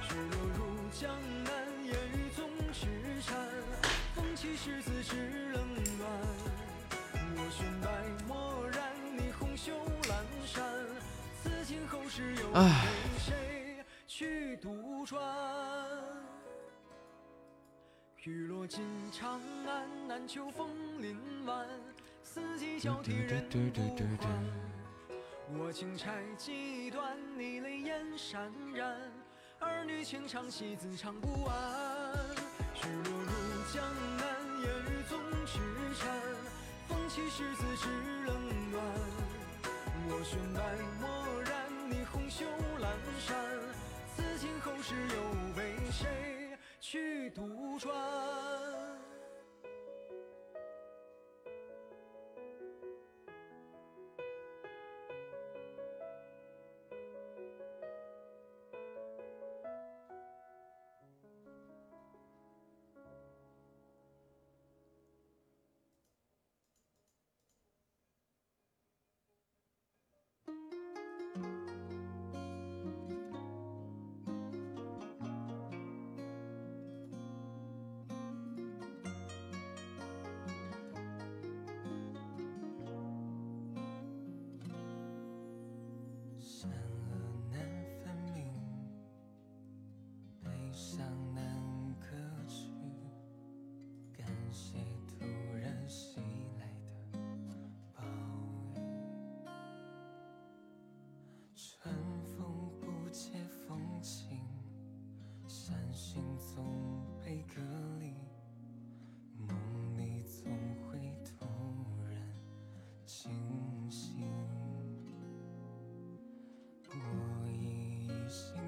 [0.00, 1.14] 雪落入江
[1.44, 1.52] 南，
[1.84, 2.88] 烟雨总痴
[3.20, 3.36] 缠。
[4.14, 5.62] 风起时自知冷
[5.98, 6.08] 暖。
[7.36, 7.90] 我寻白
[8.26, 9.74] 漠然，你红袖
[10.04, 10.14] 阑
[10.46, 10.64] 珊。
[11.42, 15.20] 此情后世又唉被谁去杜撰？
[18.22, 18.82] 雨落尽
[19.12, 20.70] 长安，难求风
[21.02, 21.14] 林
[21.44, 21.68] 晚。
[22.24, 23.58] 四季交替人不
[24.24, 24.28] 还。
[25.58, 28.98] 我情拆几段，你泪眼潸然。
[29.60, 31.54] 儿女情长，戏子唱不完。
[32.74, 33.30] 雪落入
[33.72, 33.84] 江
[34.16, 34.24] 南，
[34.62, 35.60] 烟雨总痴
[36.00, 36.10] 缠。
[36.88, 37.88] 风起十字之
[38.24, 38.82] 冷暖。
[40.08, 40.60] 我寻白
[41.00, 41.52] 墨染，
[41.90, 42.46] 你红袖
[42.80, 42.88] 阑
[43.20, 43.36] 珊。
[44.16, 45.16] 此情后世又
[45.54, 47.92] 被谁去杜撰？
[86.64, 86.72] 善
[87.08, 87.12] 恶
[87.50, 87.58] 难
[88.02, 88.42] 分明，
[90.42, 91.04] 悲伤
[91.34, 91.44] 难
[92.00, 92.06] 割
[92.48, 92.70] 去。
[94.16, 95.24] 感谢突
[95.60, 96.20] 然袭
[96.58, 96.66] 来
[97.12, 97.18] 的
[97.94, 98.02] 暴
[98.74, 98.78] 雨，
[101.54, 104.38] 春风不解风情，
[105.46, 106.64] 伤心总
[107.22, 107.60] 被隔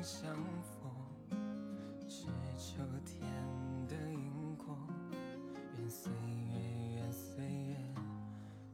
[0.06, 0.22] 相
[0.62, 0.88] 逢
[2.08, 2.26] 是
[2.56, 3.18] 秋，天
[3.88, 4.78] 的因果。
[5.76, 7.76] 愿岁月，愿岁月，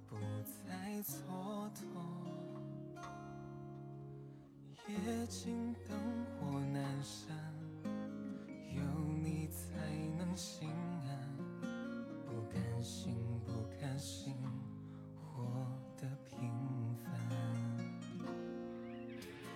[0.06, 0.14] 不
[0.44, 1.80] 再蹉跎。
[4.88, 5.96] 夜静灯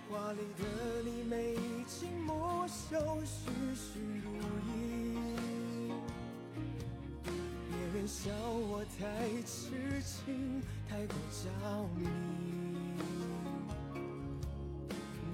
[0.09, 1.55] 华丽的你，眉
[1.85, 4.31] 清目秀，栩栩如
[4.65, 4.71] 意。
[7.69, 9.03] 别人笑我太
[9.43, 11.49] 痴情，太过着
[11.97, 12.07] 迷。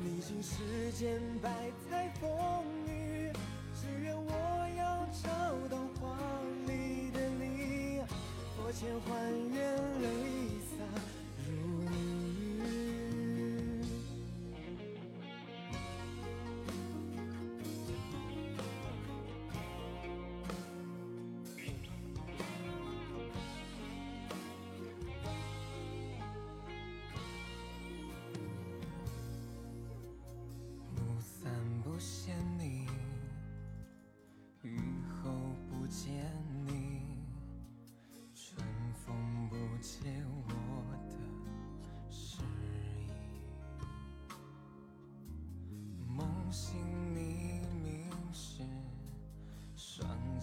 [0.04, 1.63] 你经世间百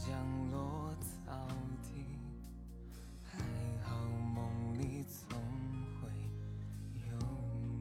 [0.06, 0.16] 降
[0.51, 1.47] 落草
[1.82, 2.06] 地，
[3.22, 3.39] 还
[3.85, 3.94] 好
[4.35, 5.39] 梦里总
[6.01, 6.09] 会
[7.10, 7.12] 有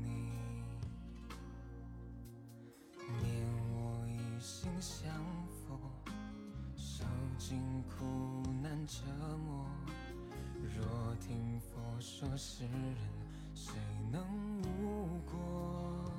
[0.03, 0.05] 你。
[3.21, 3.23] 念
[3.71, 5.09] 我一心向
[5.65, 5.79] 佛，
[6.75, 7.05] 受
[7.37, 9.01] 尽苦难折
[9.45, 9.65] 磨。
[10.75, 12.97] 若听佛说世人，
[13.55, 13.73] 谁
[14.11, 14.21] 能
[14.83, 16.11] 无过？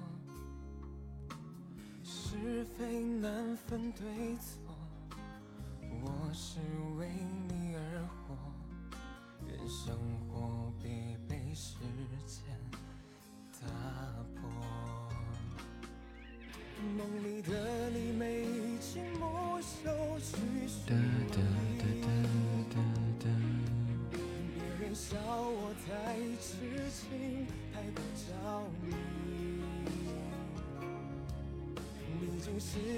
[2.03, 4.70] 是非难分对错，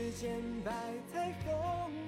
[0.02, 0.72] 世间百
[1.12, 1.54] 态风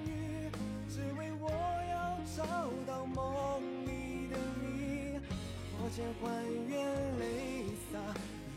[0.05, 0.51] 雨，
[0.89, 1.49] 只为我
[1.89, 2.43] 要找
[2.85, 5.17] 到梦里的你。
[5.71, 6.25] 佛前还
[6.67, 6.75] 原
[7.17, 7.23] 泪
[7.89, 7.97] 洒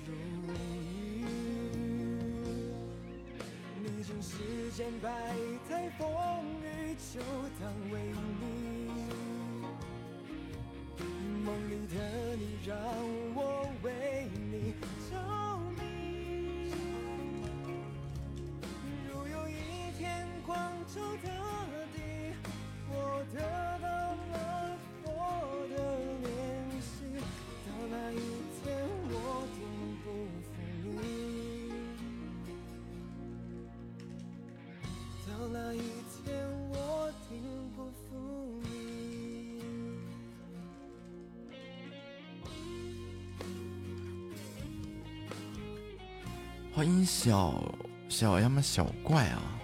[0.05, 0.13] 如
[0.53, 1.25] 雨。
[3.85, 5.09] 历经世间百
[5.69, 6.05] 态风
[6.61, 7.21] 雨，就
[7.61, 7.63] 当
[7.93, 7.95] 为
[8.41, 8.43] 你。
[11.45, 11.95] 梦里的
[12.35, 12.77] 你，让
[13.37, 13.41] 我
[46.79, 47.61] 欢迎小
[48.09, 49.58] 小呀么小怪啊！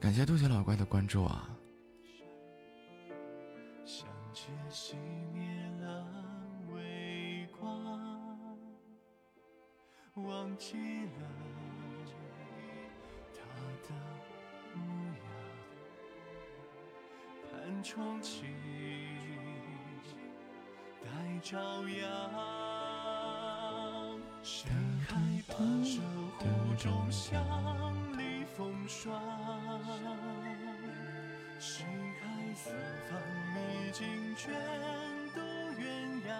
[0.00, 1.50] 感谢杜姐老怪的关注啊！
[3.84, 4.94] 相见熄
[5.32, 5.42] 灭
[5.80, 6.06] 了
[6.72, 8.56] 微光，
[10.14, 11.22] 忘记了
[13.34, 13.40] 他
[13.88, 13.94] 的
[14.74, 15.20] 模样，
[17.50, 18.44] 盼重启，
[21.02, 22.67] 待朝阳。
[24.50, 24.70] 谁
[25.06, 25.14] 还
[25.46, 26.00] 怕守
[26.38, 26.46] 护
[26.78, 27.38] 中乡
[28.16, 29.12] 里风霜？
[31.58, 32.70] 谁还四
[33.10, 33.20] 方
[33.54, 34.50] 历经卷
[35.34, 35.40] 渡
[35.78, 35.82] 鸳
[36.26, 36.32] 鸯？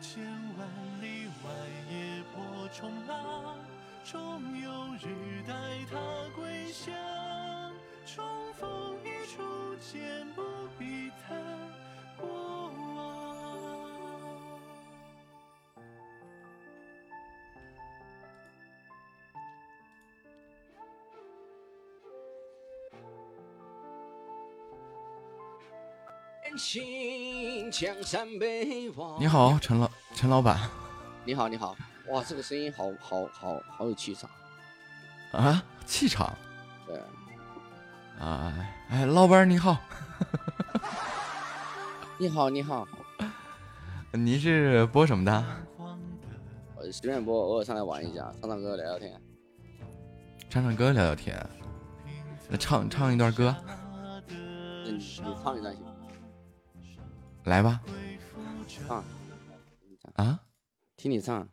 [0.00, 0.24] 千
[0.58, 0.66] 万
[1.00, 1.46] 里外
[1.88, 1.94] 野
[2.34, 3.56] 波冲浪，
[4.02, 5.54] 终有日待
[5.92, 5.94] 他
[6.34, 6.92] 归乡。
[29.18, 30.58] 你好，陈老陈老板
[31.24, 31.76] 你好，你好，
[32.08, 34.28] 哇，这个声音好好好好有气场。
[35.30, 36.36] 啊，气场
[36.88, 37.00] 对，
[38.18, 38.52] 啊！
[38.88, 39.78] 哎，老板 你好，
[42.18, 42.84] 你好，你好，
[44.10, 45.44] 您是播什么的？
[45.78, 49.20] 我随便播，偶尔上来玩一下，唱唱歌，聊聊天。
[50.48, 51.48] 唱唱歌聊聊天，
[52.48, 53.54] 那唱唱一段歌，
[54.84, 55.00] 你你
[55.44, 55.89] 唱一段行吗？
[57.50, 57.80] 来吧。
[58.68, 59.04] 唱
[60.14, 60.38] 啊，
[60.96, 61.48] 听你唱。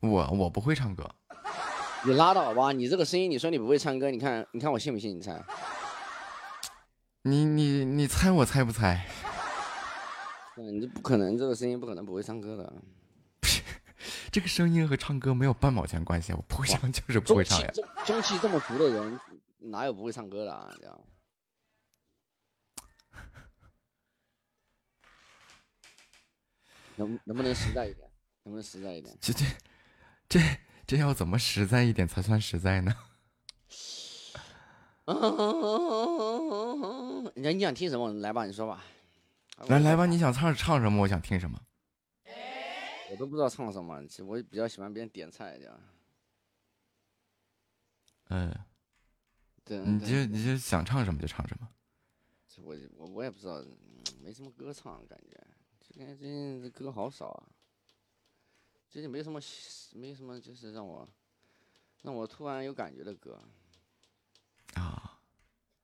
[0.00, 1.06] 我我不会唱歌，
[2.06, 2.72] 你拉倒吧！
[2.72, 5.14] 你这个声音，你说你不会唱歌，你看你看我信不信？
[5.14, 5.38] 你猜？
[7.24, 9.06] 你你你猜我猜不猜？
[10.56, 12.72] 嗯，你这不可能，这个声音不可能不会唱歌的。
[14.32, 17.70] 这个声音和唱歌没有半毛钱关系，我不会唱就是不会唱呀。
[17.74, 19.20] 中气这中气这么足的人，
[19.58, 20.66] 哪有不会唱歌的啊？
[20.80, 20.98] 这样。
[26.96, 28.08] 能能不能实在一点？
[28.44, 29.16] 能不能实在一点？
[29.20, 29.44] 这这
[30.28, 30.40] 这
[30.86, 32.94] 这要怎么实在一点才算实在呢？
[37.34, 38.12] 你你想听什么？
[38.14, 38.84] 来吧，你说吧。
[39.68, 41.02] 来来吧，你想唱唱什么？
[41.02, 41.60] 我想听什么。
[43.10, 45.80] 我都不知道唱什么，其实我比较喜欢别人点菜这样。
[48.30, 48.54] 嗯，
[49.64, 51.68] 对，你就你就想唱什么就唱什么。
[52.48, 53.76] 这我我我也不知道，嗯
[54.22, 55.38] 没什么歌唱，感觉
[55.92, 57.44] 最近最近这歌好少啊。
[58.88, 59.38] 最近没什么
[59.92, 61.06] 没什么，就是让我
[62.00, 63.38] 让我突然有感觉的歌。
[64.72, 65.18] 啊。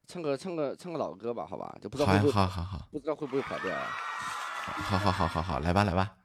[0.06, 3.86] 唱个唱个唱个老歌吧，好吧，就不知道会不会好好好不知道会不会跑调啊。
[3.90, 6.18] 好好好好好，来吧来吧。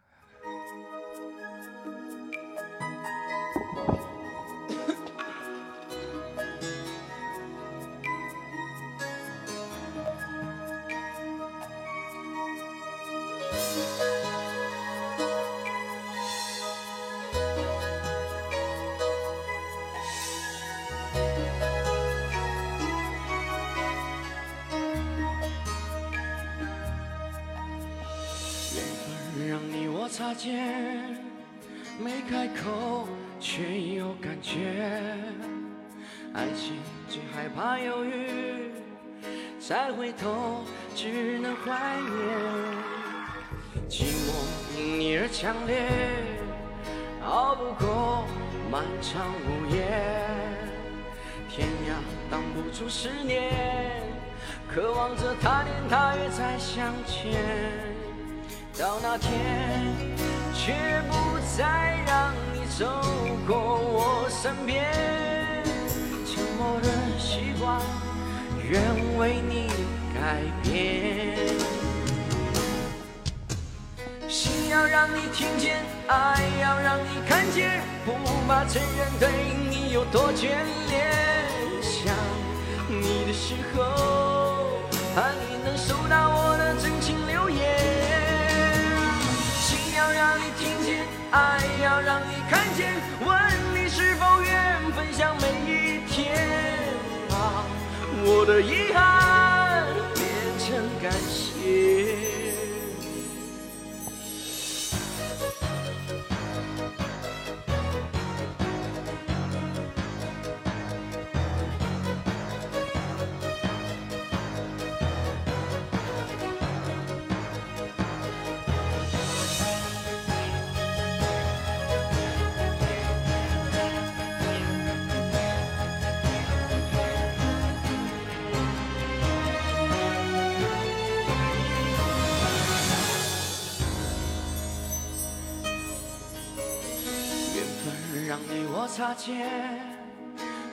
[138.95, 139.49] 擦肩，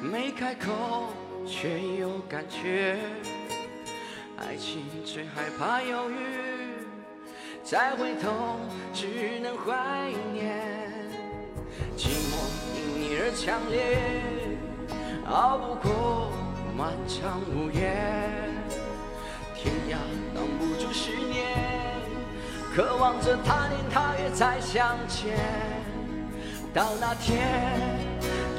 [0.02, 1.08] 没开口
[1.46, 2.98] 却有感觉。
[4.36, 6.14] 爱情最害怕犹豫，
[7.64, 8.60] 再回头
[8.92, 10.60] 只能怀念。
[11.96, 12.36] 寂寞
[12.76, 13.96] 因你而强烈，
[15.24, 16.30] 熬不过
[16.76, 17.96] 漫长午夜。
[19.54, 19.96] 天涯
[20.34, 21.46] 挡不住思念，
[22.76, 25.38] 渴望着他年他月再相见。
[26.72, 27.48] 到那天，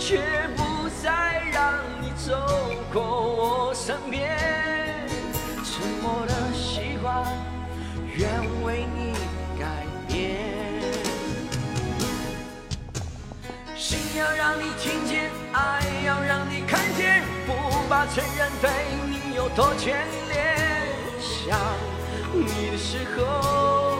[0.02, 0.19] 却
[0.57, 2.34] 不再让你走
[2.91, 4.36] 过我身边。
[5.64, 7.23] 沉默的习惯，
[8.15, 8.28] 愿
[8.64, 9.14] 为你
[9.60, 10.41] 改变。
[13.78, 17.53] 心要让你听见，爱要让你看见，不
[17.88, 18.72] 怕承认对
[19.06, 19.94] 你有多眷
[20.30, 20.57] 恋。
[21.22, 21.60] 想
[22.34, 23.99] 你的时候，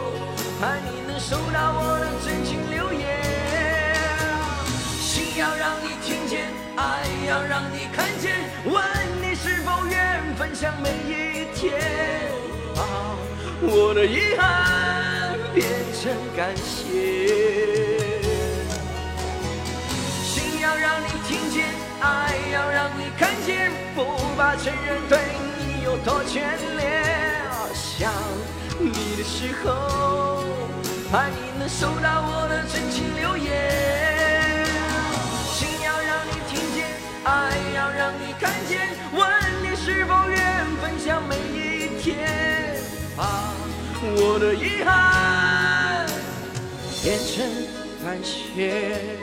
[0.60, 2.70] 盼你能收到我的真情。
[5.42, 8.80] 要让你听见，爱要让你看见，问
[9.24, 11.74] 你是否愿分享每一天。
[12.76, 12.84] 把
[13.64, 15.68] 我的遗憾变
[16.00, 17.98] 成感谢。
[20.24, 24.06] 心要让你听见，爱要让你看见，不
[24.38, 25.18] 怕承认对
[25.58, 26.38] 你有多眷
[26.78, 27.04] 恋。
[27.74, 28.14] 想
[28.78, 30.44] 你的时候，
[31.12, 34.20] 盼你能收到我的真情留言。
[37.23, 39.22] 爱要让你看见，问
[39.64, 42.75] 你是否愿分享每一天。
[43.16, 43.53] 把
[44.01, 46.08] 我的遗憾
[47.03, 47.45] 变成
[48.03, 49.19] 感谢。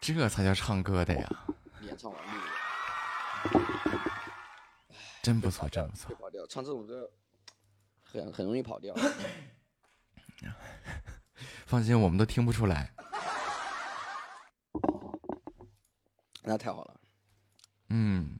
[0.00, 1.28] 这才叫唱歌的呀！
[1.80, 2.30] 演唱完毕。
[5.22, 6.14] 真不错，真不错。
[6.16, 7.10] 跑调，唱这种歌
[8.02, 8.94] 很很容易跑调。
[11.72, 12.92] 放心，我们都听不出来。
[16.44, 17.00] 那太好了。
[17.88, 18.38] 嗯，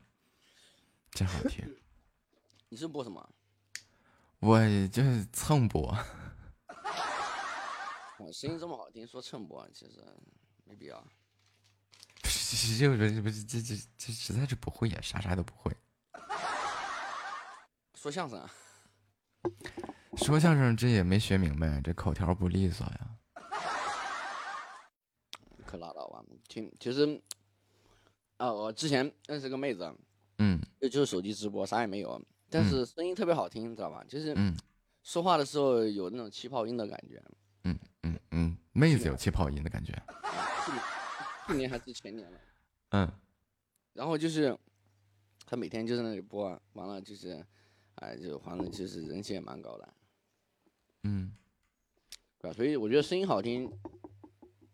[1.12, 1.64] 真好听。
[2.68, 3.26] 你是播什么？
[4.40, 5.96] 我就是蹭播，
[8.18, 10.04] 我声音这么好听，说蹭播其实
[10.64, 11.02] 没必要。
[12.20, 12.28] 就
[12.94, 15.74] 是不是这这这实在是不会呀，啥啥都不会。
[17.94, 18.50] 说相声啊，
[20.18, 23.08] 说相声这也没学明白，这口条不利索呀。
[25.64, 25.88] 可拉
[26.78, 27.20] 其实，
[28.36, 29.90] 啊，我之前认识个妹子，
[30.38, 34.04] 嗯就就是手机直播，啥也没有，但是声音特别好听，知道吧？
[34.08, 34.54] 就是嗯
[35.02, 37.22] 说话的时候有那种气泡音的感觉。
[37.64, 39.92] 嗯嗯嗯，妹子有气泡音的感觉。
[40.64, 40.82] 去年
[41.46, 42.38] 去年还是前年了。
[42.90, 43.10] 嗯
[43.94, 44.56] 然后就是
[45.44, 47.44] 他每天就在那里播，完了就是，
[47.96, 49.94] 哎，就反正就是人气也蛮高的，
[51.02, 51.32] 嗯，
[52.38, 52.56] 对吧？
[52.56, 53.70] 所以我觉得声音好听，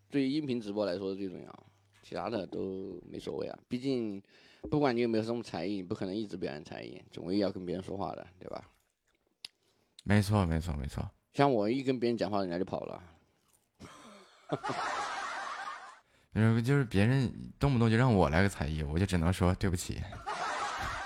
[0.09, 1.67] 对于音频直播来说最重要，
[2.09, 3.59] 其他的都没所谓啊。
[3.69, 4.23] 毕竟
[4.71, 8.65] 不管你有没有什么才艺，你不可能一直表演才艺，总归要跟别人说话的，对吧？
[10.05, 11.07] 没错没错没错。
[11.35, 13.03] 像我一跟别人讲话，人家就跑了。
[16.35, 20.01] 就是就是别人动不动就让我来个才艺，我就只能说对不起。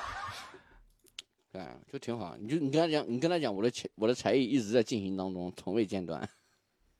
[1.50, 2.36] 对，就挺好。
[2.36, 6.28] 你就你跟他讲，你跟他讲，我的才我的才艺一直在进行当中，从未间断。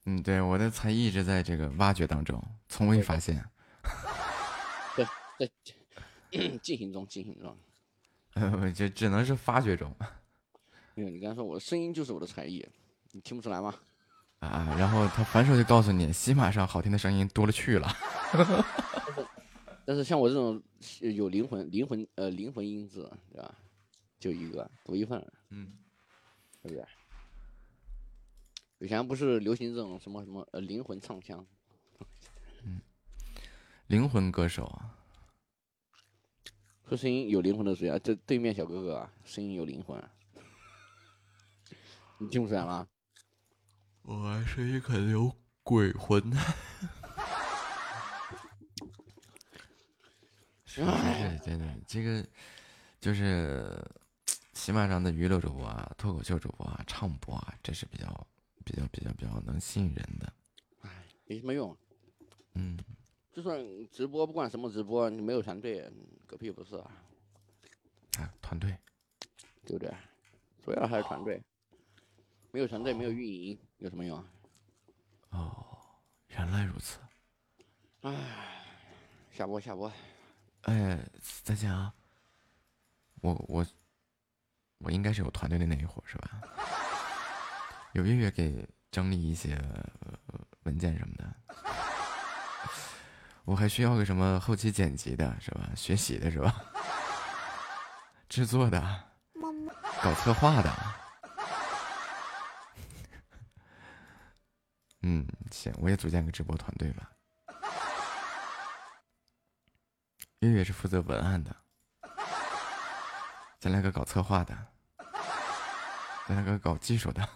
[0.07, 3.45] 嗯，对，我的才艺一直在这个挖掘当中，从未发现。
[4.97, 5.05] 对，
[5.39, 5.51] 在
[6.63, 7.57] 进行中，进行中。
[8.35, 9.95] 呃， 就只能是发掘中
[10.95, 12.67] 因为你刚才说我的声音就是我的才艺，
[13.13, 13.75] 你听不出来吗？
[14.41, 14.75] 啊。
[14.79, 17.89] 然后他反手就告诉你，喜马上好听的声音多了去了。
[19.85, 20.63] 但是像我这种
[21.01, 23.01] 有灵魂、灵魂呃灵魂音质，
[23.33, 23.55] 对吧？
[24.21, 25.19] 就一个独一份，
[25.51, 25.73] 嗯，
[26.63, 26.87] 对不对？
[28.79, 31.45] 以前不是流行这种什么什么呃灵魂唱腔，
[33.93, 34.97] 灵魂歌手啊，
[36.89, 37.99] 说声音有灵魂的谁啊？
[37.99, 40.03] 这对面小哥哥啊，声音有灵魂，
[42.17, 42.89] 你听不出来吗？
[44.01, 45.31] 我声音可能有
[45.63, 46.23] 鬼魂。
[50.65, 52.27] 是是真的，这个
[52.99, 53.79] 就是
[54.55, 58.27] 喜马上的娱乐主播啊、脱口秀主播啊、唱播啊，这是比较
[58.65, 60.33] 比较比较比较能吸引人的。
[60.81, 60.91] 哎
[61.27, 61.77] 没什么用。
[62.55, 62.79] 嗯，
[63.33, 63.59] 就算
[63.91, 65.91] 直播，不管什么直播，你没有团队，
[66.27, 66.91] 狗屁不是啊，
[68.19, 68.77] 啊，团队，
[69.65, 69.91] 对不对？
[70.63, 71.43] 主要还是团队，
[72.51, 74.25] 没有团队，没有运营，有什么用啊？
[75.31, 75.79] 哦，
[76.29, 76.99] 原来如此。
[78.03, 78.65] 唉，
[79.33, 79.91] 下播下播。
[80.63, 80.99] 哎，
[81.43, 81.93] 再见啊！
[83.23, 83.67] 我我
[84.79, 86.43] 我应该是有团队的那一伙是吧？
[87.95, 91.35] 有月月给整理一些、呃文件什么的，
[93.45, 95.69] 我还需要个什么后期剪辑的是吧？
[95.75, 96.55] 学习的是吧？
[98.29, 99.05] 制作的，
[100.03, 100.73] 搞策划的。
[105.03, 107.11] 嗯，行，我也组建个直播团队吧。
[110.39, 111.55] 月月是负责文案的，
[113.59, 114.57] 再来个搞策划的，
[116.27, 117.29] 再来个搞技术的。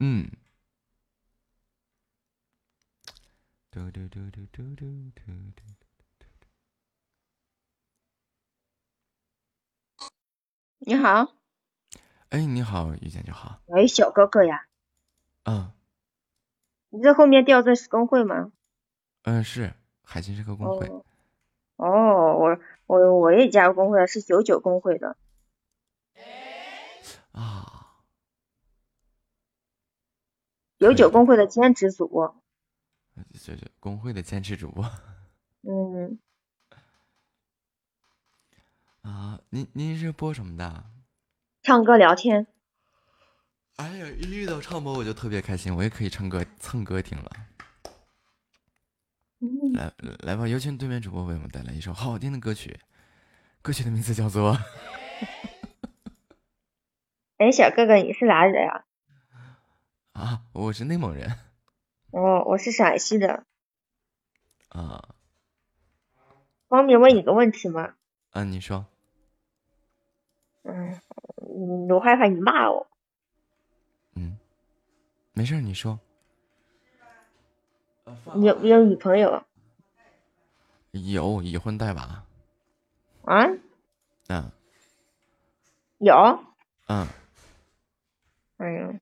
[0.00, 0.30] 嗯。
[3.72, 4.84] 嘟嘟嘟嘟嘟嘟
[5.14, 5.22] 嘟
[5.54, 5.62] 嘟。
[10.80, 11.34] 你好，
[12.30, 13.60] 哎，你好，遇见就好。
[13.66, 14.66] 喂，小哥哥呀，
[15.44, 15.70] 嗯
[16.88, 18.50] 你在后面吊坠是工会吗？
[19.22, 20.88] 嗯，是海星是个工会。
[20.88, 21.04] 哦，
[21.76, 25.16] 哦，我我我也加入工会了，是九九工会的。
[27.30, 28.02] 啊，
[30.76, 32.39] 九九工会的兼职主播。
[33.32, 34.84] 这是工会的兼职主播
[35.62, 36.18] 嗯，
[39.02, 40.84] 啊，您您是播什么的？
[41.62, 42.46] 唱歌聊天。
[43.76, 47.30] 哎呀，一遇到唱播我就特别开心，我也可以唱歌蹭歌听了。
[49.42, 52.78] 嗯来来吧，有请对面主播为我们带来一首好听的歌曲，
[53.62, 54.56] 歌曲的名字叫做
[57.38, 58.84] 哎，小哥哥，你是哪里的呀？
[60.12, 61.38] 啊，我是内蒙人
[62.12, 63.44] 哦，我是陕西的，
[64.68, 65.14] 啊
[66.68, 67.94] 方便问你个问题吗？
[68.30, 68.86] 啊，你说
[70.62, 71.00] 嗯，
[71.36, 72.86] 嗯我害怕你骂我。
[74.14, 74.38] 嗯
[75.32, 75.98] 没事，你说
[78.34, 79.44] 你有没有女朋友
[80.92, 82.24] 有已婚带娃
[83.24, 83.46] 啊？
[84.28, 84.50] 嗯
[85.98, 86.14] 有，
[86.88, 87.06] 嗯，
[88.58, 89.00] 哎呦，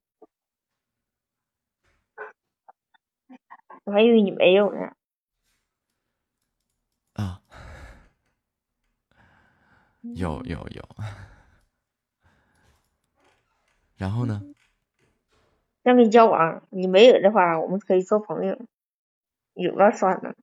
[3.89, 4.95] 我还以为你没有呢。
[7.15, 7.41] 啊，
[10.03, 10.89] 有有有。
[13.97, 14.43] 然后呢？
[15.85, 18.61] 想跟你交往，你没有的话，我们可以做朋友。
[19.55, 20.35] 有了算了。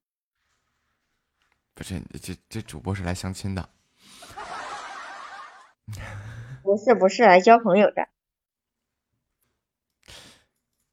[1.76, 3.70] 不是，这这主播是来相亲的。
[6.64, 8.10] 不是不是来交朋友的。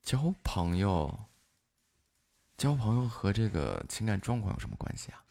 [0.03, 1.19] 交朋友，
[2.63, 5.25] 交朋友和这个情感状况有什么关系啊？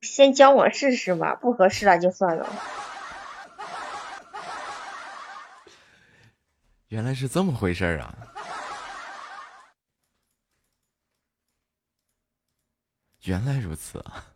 [0.00, 2.48] 先交往试试吧，不合适了就算了。
[6.88, 8.32] 原来是这么回事儿啊！
[13.24, 14.32] 原来如此啊！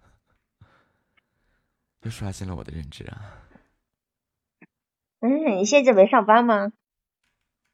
[2.04, 3.48] 又刷新了我的认知啊！
[5.20, 6.74] 嗯，你现在没上班吗？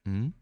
[0.05, 0.33] 嗯，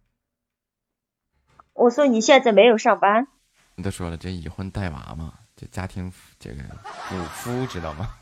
[1.74, 3.28] 我说你现在没有上班。
[3.76, 6.62] 你都说了，这已婚带娃嘛，这家庭这个
[7.10, 8.20] 主夫知道吗？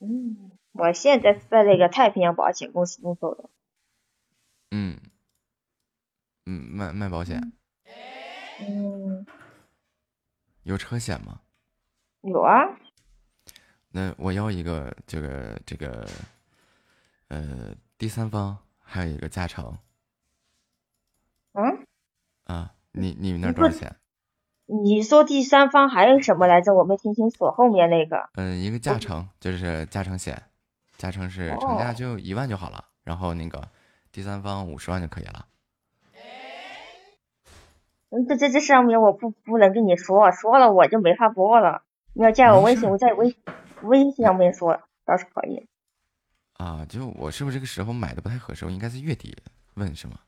[0.00, 3.48] 嗯，我现在是在那个太平洋保险公司工作的。
[4.72, 4.98] 嗯，
[6.46, 7.52] 嗯，卖卖保险。
[8.58, 9.24] 嗯，
[10.64, 11.42] 有车险吗？
[12.22, 12.64] 有啊。
[13.90, 16.08] 那我要一个这个这个，
[17.32, 19.78] 呃，第三方，还有一个加成。
[21.54, 21.86] 嗯。
[22.44, 23.96] 啊，你你们那多少钱？
[24.66, 26.74] 你说第三方还有什么来着？
[26.74, 28.28] 我没听清楚后面那个。
[28.34, 30.42] 嗯，一个加成就是加成险，
[30.98, 33.66] 加成是成价就一万就好了，然后那个
[34.12, 35.46] 第三方五十万就可以了。
[38.10, 41.82] 嗯，这这这上面我不不能跟你说，说了我就没法播了。
[42.12, 43.34] 你要加我微信，我在微
[43.84, 45.66] 微信上面说倒是可以。
[46.62, 48.64] 啊，就我是不是这个时候买的不太合适？
[48.64, 49.36] 我应该是月底
[49.74, 50.20] 问是吗？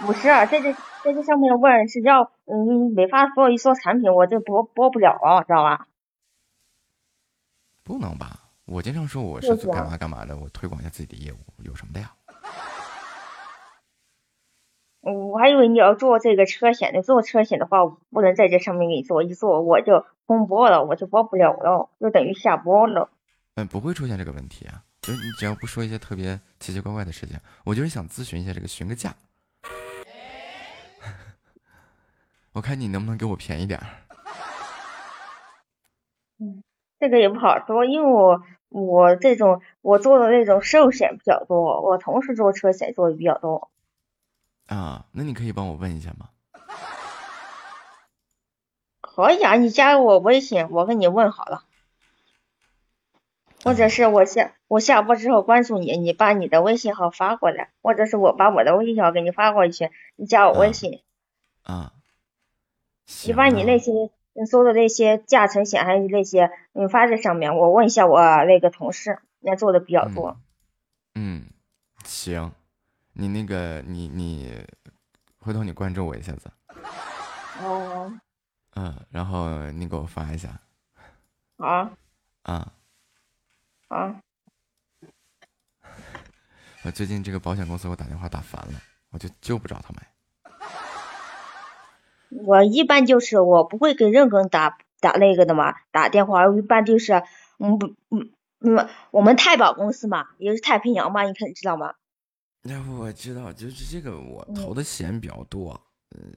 [0.00, 5.88] 不是，在这在这上面问是要嗯没法说一说产品，我这播播不了了，知道吧？
[7.82, 8.50] 不能吧？
[8.66, 12.12] 我经常说我是干嘛干嘛的，我推广一下自己的业务，有什么的呀？
[15.00, 23.08] 我还以为你要做这个车险的，做车险的话不能在这上面给你做，一做我就封播了，我就播不了了，就等于下播了。
[23.54, 29.14] 嗯，不会出现这个问题啊，就是你只要不说一些特别奇奇怪怪的事情，我就是想咨询一下这个询个价。
[32.50, 33.86] 我看你能不能给我便宜点儿。
[36.40, 36.64] 嗯，
[36.98, 43.70] 这个也不好说，因为我我这种我做的那种寿险比较多，我同时做车险做的比较多。
[44.66, 46.30] 啊，那你可以帮我问一下吗？
[49.00, 51.62] 可以啊，你加我微信，我给你问好了。
[53.64, 61.02] 或者是我下我下播之后关注你，你把你的微信号发过来，或者是我把我的微信号给你发过去，你加我微信。
[61.62, 61.92] 啊。
[63.24, 64.10] 你把你那些
[64.50, 67.56] 搜的那些驾乘险还有那些，你，发在上面。
[67.56, 69.10] 我问一下我那个同事，
[69.40, 70.36] 人家做的比较多。
[71.14, 71.46] 嗯，
[72.04, 72.52] 行，
[73.12, 74.52] 你那个你你，
[75.38, 76.50] 回头你关注我一下子。
[77.62, 78.12] 哦。
[78.74, 80.60] 嗯，然后你给我发一下。
[81.58, 81.90] 好。
[82.42, 82.72] 啊。
[83.88, 84.20] 啊。
[86.84, 90.06] 我最近这个保险公司给我打电话打烦了，我就就不找他买。
[92.28, 97.22] 我一般就是我不会给任何人打打那个的嘛，打电话一般就是，
[97.58, 101.94] 嗯不嗯嗯我们太保公司嘛，也是太平洋嘛，你肯定知道吗？
[102.62, 105.80] 那我知道，就是这个我投的险比较多，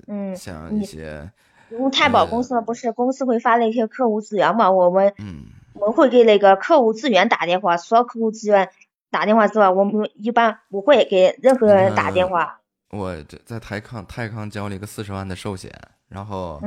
[0.08, 1.32] 嗯，像一些，
[1.70, 8.70] 因为太保公司，不是公司会发那些客户资源嘛，我们嗯我们会给那个客户资源打电话，除了客户资源
[9.10, 12.62] 打电话之外，我们一般不会给任何人打电话。
[12.90, 15.72] 我这在泰康，泰康交了一个四十万的寿险，
[16.08, 16.62] 然后，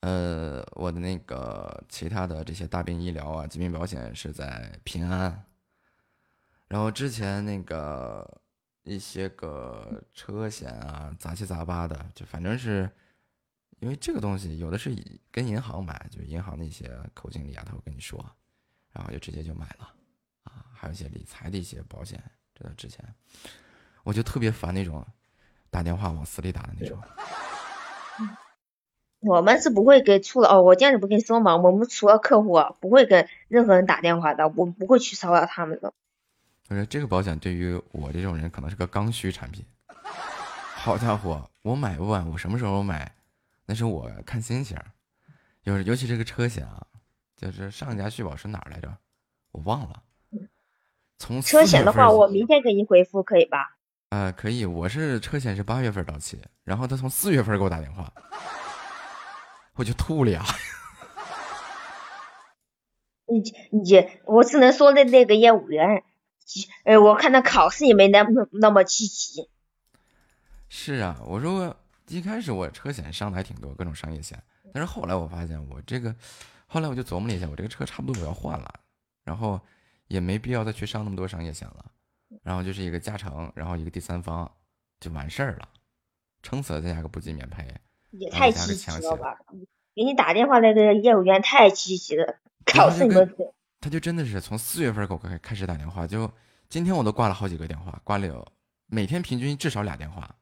[0.00, 5.44] 呃，我的那个其他的这些大病医疗啊、疾病保险是在平安，
[6.68, 8.40] 然后之前那个
[8.84, 12.88] 一些个车险啊，杂七杂八的，就反正是，
[13.80, 14.96] 因为这个东西有的是
[15.30, 18.24] 跟银行买，就是银行的一些口经理啊，他会跟你说，
[18.92, 19.92] 然后就直接就买了，
[20.44, 22.22] 啊，还有一些理财的一些保险，
[22.54, 23.04] 这之前，
[24.02, 25.06] 我就特别烦那种。
[25.68, 26.98] 打电话往死里打的那种。
[29.18, 35.92] 我们是不会给除了哦，我这样子不跟你说嘛，我们除了客户不会跟任何人打电话的，我不会去骚扰他们的。
[36.68, 39.66] 我说这个保险对于我这种人可能是个刚需产品。
[40.76, 43.12] 好家伙，我买不晚，我什么时候买
[43.66, 44.78] 那是我看心情，
[45.62, 46.86] 就是尤其这个车险啊，
[47.36, 48.96] 就是上家续保是哪儿来着？
[49.52, 50.02] 我忘了。
[51.18, 53.76] 从车险的话，4月份我明天给你回复，可以吧？
[54.10, 58.12] 呃，可以，我是车险是八月份到期，然后他从四月份给我打电话，
[59.74, 60.44] 我就吐了呀。
[63.26, 63.40] 你
[63.72, 66.04] 你，我只能说的那个业务员，
[66.84, 69.48] 呃，我看他考试也没那么那么积极。
[70.68, 71.76] 是啊，我说我
[72.08, 74.40] 一开始我车险上的还挺多，各种商业险，
[74.72, 76.14] 但是后来我发现我这个，
[76.66, 78.72] 后来我就琢磨了一下，我这个车差不多我要换了，
[79.24, 79.60] 然后
[80.06, 81.84] 也没必要再去上那么多商业险了，
[82.42, 84.50] 然后就是一个加成，然后一个第三方
[85.00, 85.68] 就完事儿了，
[86.42, 87.66] 撑死了再加个不计免赔，
[88.10, 89.38] 也太积极了吧！
[89.94, 93.34] 给你打电话那个业务员太积极了，考试你们
[93.80, 96.30] 他就真的是从四月份给我开开始打电话，就
[96.68, 98.46] 今天我都挂了好几个电话，挂了有
[98.86, 100.34] 每天平均至少俩电话。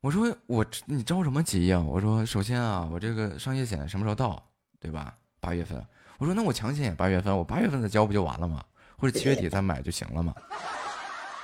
[0.00, 4.40] 我说我你着什么急呀、我说首先啊，我这个商业险什么时候到，
[4.78, 5.16] 对吧？
[5.40, 5.84] 八月份。
[6.18, 8.62] 我说那我强险也八月份，我八月份再交不就完了吗？
[8.96, 10.34] 或者七月底再买就行了嘛。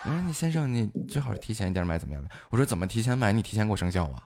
[0.05, 2.25] 我说你先生，你最好是提前一点买怎么样？
[2.51, 3.33] 我说怎么提前买？
[3.33, 4.23] 你提前给我生效啊？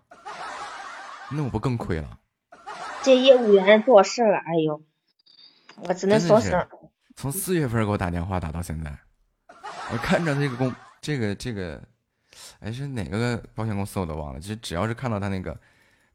[1.30, 2.18] 那我不更亏了？
[3.02, 4.82] 这业务员做事儿，哎呦，
[5.84, 6.66] 我只能说声，
[7.16, 8.98] 从四月份给我打电话打到现在，
[9.92, 11.80] 我看着这个工这个这个，
[12.60, 15.58] 哎是哪个保险公司我都忘了，就只要是看到他那个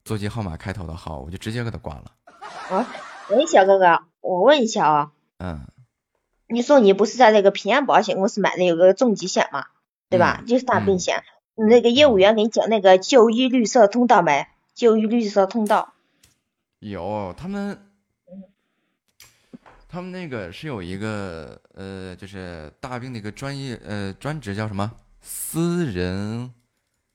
[0.03, 2.11] 座机号码开头的号，我就直接给他挂了。
[2.69, 2.88] 啊，
[3.30, 5.66] 喂，小哥哥，我问一下啊，嗯，
[6.48, 9.66] 你说你不是在那个平安保险公司买的有个重疾险吗，
[10.10, 10.40] 对吧？
[10.42, 11.24] 嗯就是大病险，
[11.56, 14.48] 那个业务员给你讲那个就医绿色通道没？
[14.74, 15.93] 就医绿色通道，
[16.80, 17.77] 有他们，
[19.88, 24.92] 他们那个是有一个呃，就是大病的一个专业呃专职叫什么
[25.24, 26.53] 私人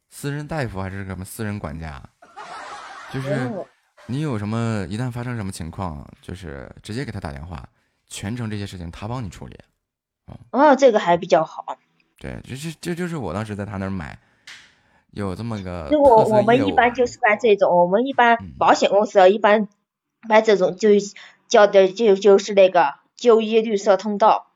[0.08, 2.02] 私人大夫还是什么私人管家，
[3.12, 3.66] 就是哦
[4.06, 7.68] 你有什么一旦发生什么情况，就是直接给他打电话，
[8.06, 9.58] 全程这些事情他帮你处理。
[10.50, 11.76] 哦，这个还比较好。
[12.18, 14.18] 对，这这这就是我当时在他那儿买，
[15.10, 19.68] 有这么个就我我们一般就是办这种，我们一般嗯保险公司啊一般
[20.26, 20.88] 办这种就
[21.46, 24.47] 叫的就就是那个就医绿色通道。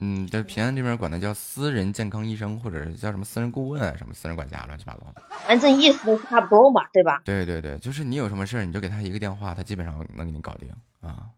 [0.00, 5.22] 嗯，在平安这边管他叫私人健康医生，或者是叫什么私人顾问啊，什么私人管家，乱七八糟的。
[5.46, 7.20] 反正意思都差不多嘛，对吧？
[7.24, 11.30] 对对对，就是你有什么事儿，你就给他一个电话，他基本上能给你搞定啊。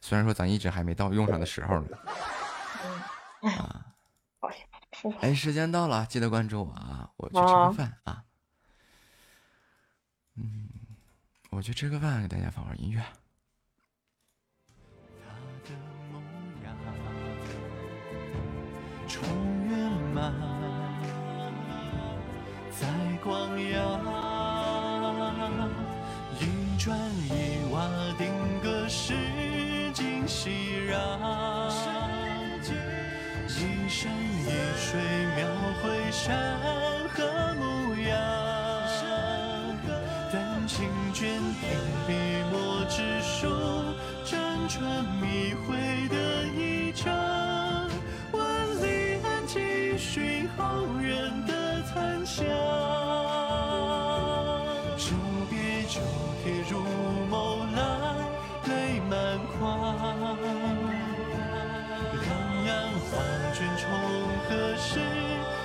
[0.00, 1.88] 虽然说咱一直还没到用上的时候呢。
[3.42, 3.86] 啊，
[5.20, 7.10] 哎，时间到了，记得关注我啊！
[7.16, 8.24] 我去吃个饭啊。
[10.36, 10.68] 嗯，
[11.50, 13.02] 我去吃个饭，给大家放会儿音乐。
[19.12, 19.20] 重
[19.68, 19.76] 圆
[20.14, 20.32] 满，
[22.70, 22.88] 在
[23.22, 24.00] 光耀，
[26.40, 26.42] 一
[26.78, 28.32] 砖一瓦定
[28.62, 29.12] 格诗
[29.92, 30.48] 经熙
[30.90, 30.96] 攘，
[33.48, 34.98] 一山一水
[35.36, 35.46] 描
[35.82, 36.58] 绘山
[37.10, 38.10] 河模样，
[40.32, 41.28] 丹青卷
[41.60, 42.10] 点笔
[42.50, 43.46] 墨纸书，
[44.24, 44.32] 辗
[44.68, 44.80] 转
[45.20, 46.16] 迷回的
[52.34, 52.46] 香，
[54.96, 55.12] 久
[55.50, 56.00] 别旧
[56.42, 56.80] 帖如
[57.30, 57.34] 眸
[57.76, 57.78] 来，
[58.68, 58.72] 泪
[59.10, 59.12] 满
[59.58, 59.60] 眶。
[62.22, 62.24] 两
[62.64, 62.70] 岸
[63.04, 63.12] 画
[63.52, 63.84] 卷重
[64.48, 64.88] 何时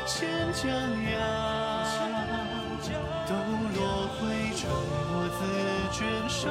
[0.06, 0.18] 见
[0.52, 0.68] 江
[1.10, 1.16] 洋？
[3.30, 3.32] 抖
[3.76, 3.80] 落
[4.20, 4.20] 灰
[4.58, 4.68] 尘，
[5.14, 5.40] 我自
[5.98, 5.98] 卷
[6.28, 6.44] 首，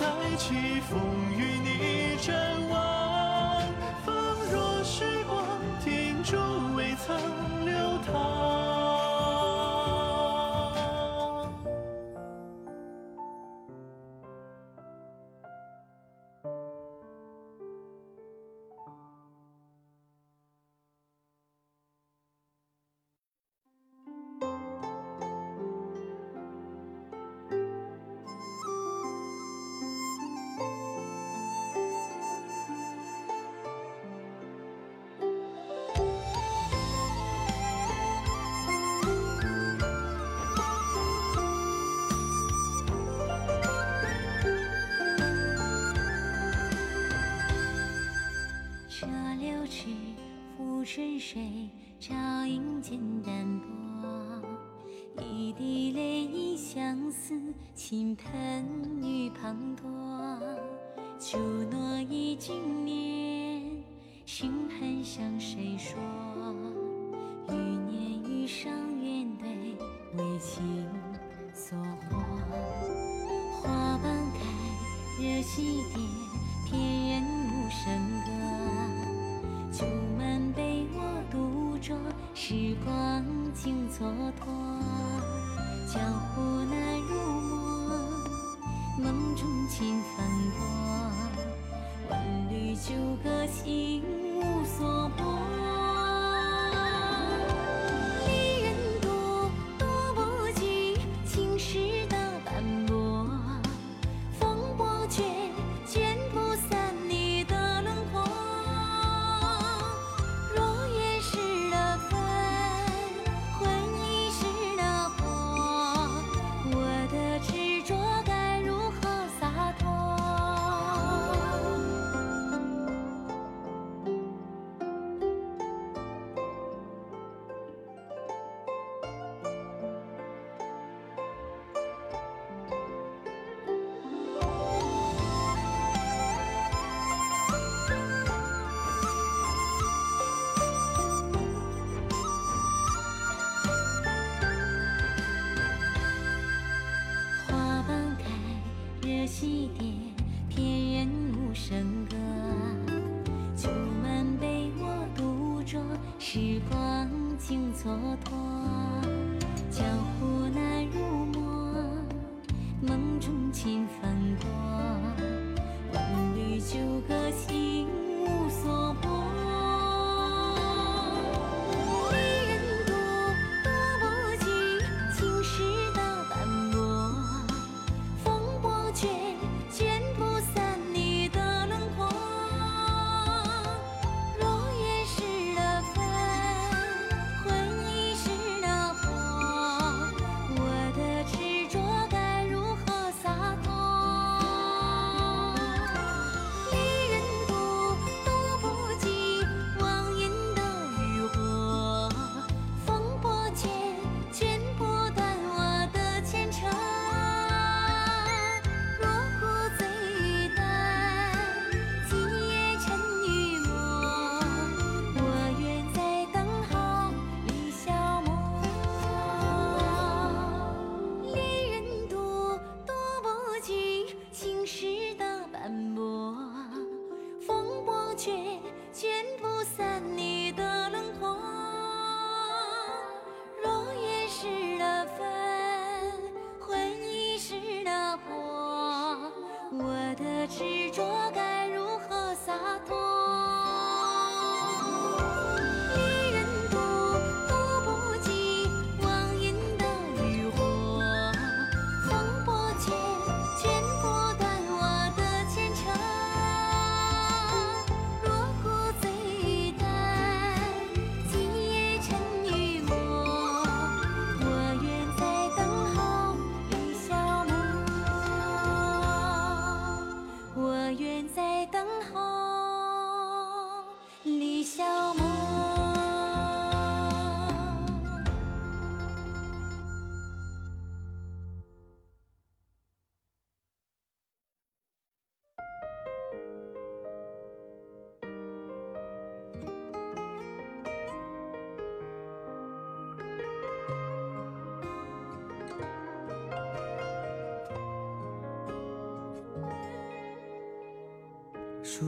[0.36, 0.44] 起
[0.88, 0.90] 风
[1.36, 2.26] 雨你展
[2.70, 2.72] 望。
[4.06, 4.08] 仿
[4.50, 4.94] 若时
[5.28, 5.36] 光
[5.84, 6.36] 停住，
[50.86, 52.14] 春水照
[52.46, 54.40] 影间淡薄，
[55.20, 57.34] 一滴泪一相思，
[57.74, 58.64] 倾盆
[59.02, 60.38] 雨滂沱。
[61.18, 63.82] 旧诺已经年，
[64.26, 65.98] 心盼向谁说？
[67.48, 69.48] 欲念欲伤怨对，
[70.16, 70.86] 为情
[71.52, 72.16] 所惑。
[73.60, 76.15] 花瓣开，惹西蝶。
[83.98, 84.44] 蹉跎。
[85.86, 87.90] 江湖难入梦，
[88.98, 90.60] 梦中情翻过。
[92.10, 92.14] 万
[92.50, 92.92] 缕纠
[93.24, 94.04] 葛，心
[94.36, 95.05] 无所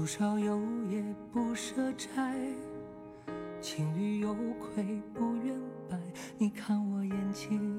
[0.08, 2.34] 树梢有叶不舍摘，
[3.60, 5.54] 青玉有愧不愿
[5.86, 5.98] 败。
[6.38, 7.78] 你看我眼睛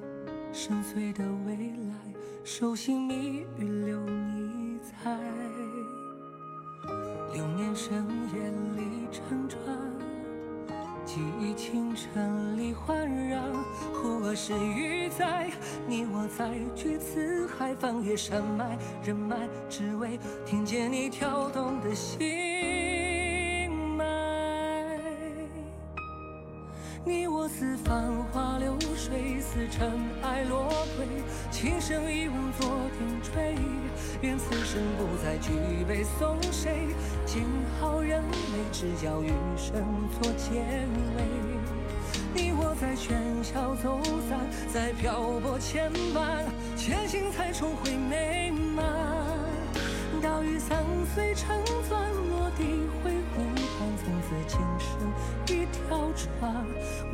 [0.53, 1.95] 深邃的未来，
[2.43, 5.17] 手心蜜语留你猜。
[7.33, 9.59] 流年深夜里辗转，
[11.03, 13.41] 记忆清晨里焕然。
[13.91, 15.49] 忽而是雨在，
[15.87, 19.35] 你我在举词海，翻越山脉人脉，
[19.67, 20.98] 只为听见你
[21.99, 24.05] 心脉。
[27.03, 31.05] 你我似繁花流水，似尘埃落归，
[31.51, 33.53] 情深一吻作点缀。
[34.21, 35.51] 愿此生不再举
[35.85, 36.87] 杯送谁，
[37.25, 37.43] 见
[37.81, 39.85] 好人美，只教余生
[40.21, 41.25] 做结尾。
[42.33, 43.11] 你我在喧
[43.43, 44.39] 嚣走散，
[44.73, 46.45] 在漂泊牵绊，
[46.77, 49.48] 前行才重回美满。
[50.29, 50.85] 小雨三
[51.15, 51.57] 岁成
[51.89, 51.99] 钻，
[52.29, 52.63] 落地
[53.03, 53.41] 会湖
[53.79, 54.87] 畔，从此今生
[55.47, 56.63] 一条船，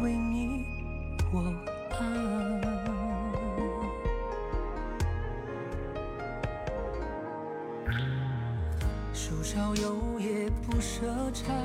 [0.01, 0.65] 为你
[1.31, 1.41] 我
[1.91, 2.01] 岸。
[9.13, 11.63] 树梢有叶不舍摘，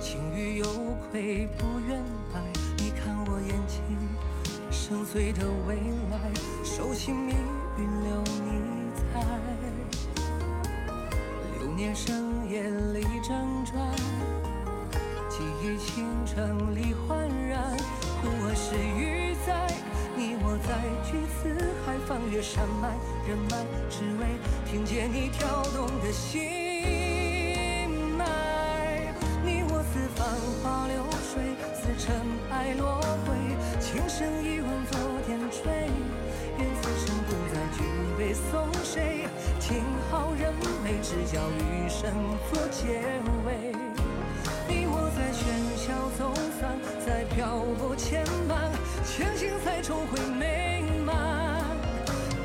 [0.00, 0.64] 情欲有
[1.10, 2.00] 愧不愿
[2.32, 2.40] 白。
[2.78, 3.82] 你看我眼睛
[4.70, 5.74] 深邃的未
[6.12, 7.34] 来，手心命
[7.76, 8.41] 运留。
[11.82, 12.62] 夜深夜
[12.92, 13.74] 里辗转，
[15.28, 17.76] 记忆清晨里焕然。
[18.22, 19.66] 忽我是鱼在，
[20.16, 22.94] 你我在，居四海，翻越山脉
[23.26, 29.12] 人脉，只为听见你跳动的心脉。
[29.44, 30.24] 你我似繁
[30.62, 31.02] 花流
[31.34, 31.42] 水，
[31.74, 32.14] 似尘
[32.52, 33.34] 埃落灰，
[33.80, 34.60] 情深一
[42.14, 43.00] 能做结
[43.46, 43.72] 尾。
[44.68, 45.42] 你我在喧
[45.76, 48.70] 嚣走散，在漂泊牵绊，
[49.04, 51.64] 前行才重回美满。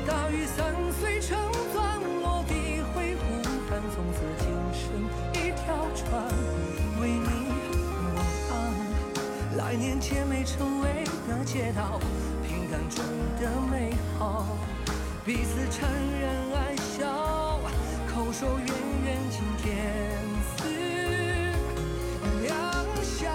[0.06, 1.38] 大雨散碎成
[1.72, 3.20] 钻，落地挥湖
[3.68, 4.82] 畔，从此今生
[5.34, 6.24] 一条船，
[7.00, 7.28] 为你
[8.00, 8.16] 我
[8.50, 9.58] 安。
[9.58, 12.00] 来年结美成为的街道，
[12.42, 13.04] 平淡中
[13.38, 14.46] 的美好，
[15.24, 16.24] 彼此缠人
[16.54, 17.60] 爱笑，
[18.08, 18.68] 口说远
[19.28, 19.76] 远今天
[20.56, 20.64] 似
[22.42, 22.50] 良
[23.02, 23.28] 宵。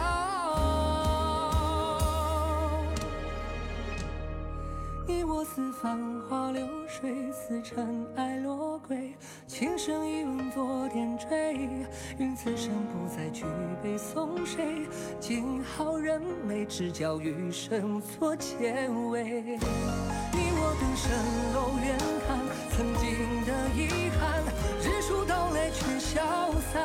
[5.05, 9.13] 你我似繁花流水，似尘埃落归，
[9.47, 11.27] 情深一吻作点缀。
[12.17, 13.45] 愿此生不再举
[13.83, 14.87] 杯送谁，
[15.19, 19.23] 今好人美，只教余生做结尾。
[20.33, 21.05] 你我等蜃
[21.53, 22.39] 楼远看，
[22.71, 23.05] 曾经
[23.45, 24.43] 的遗憾，
[24.83, 26.83] 日出到来全消散。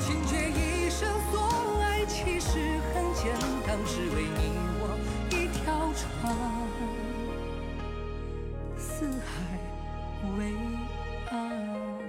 [0.00, 2.58] 惊觉一生所爱，其实
[2.94, 3.32] 很简
[3.66, 4.40] 单，只为你
[4.80, 4.82] 我
[5.30, 6.34] 一条船，
[8.78, 9.58] 四海
[10.38, 10.40] 为
[11.30, 12.01] 岸。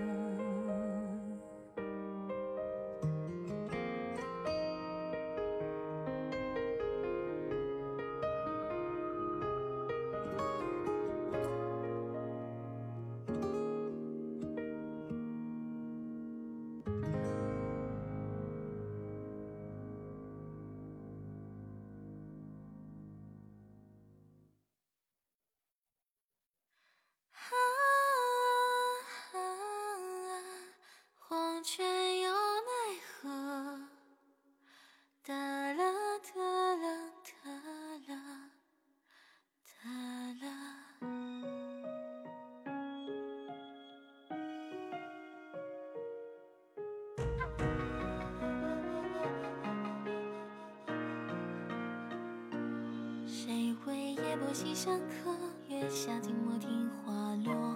[54.53, 55.31] 西山客？
[55.67, 57.75] 月下静默听花落。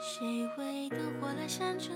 [0.00, 1.90] 谁为灯火阑珊处，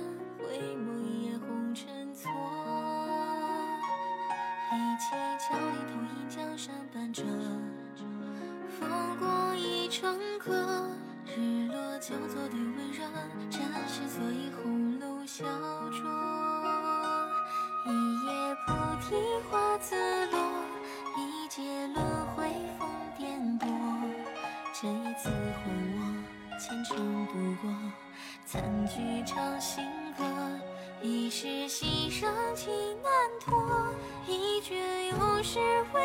[35.45, 35.61] 是
[35.93, 36.04] 为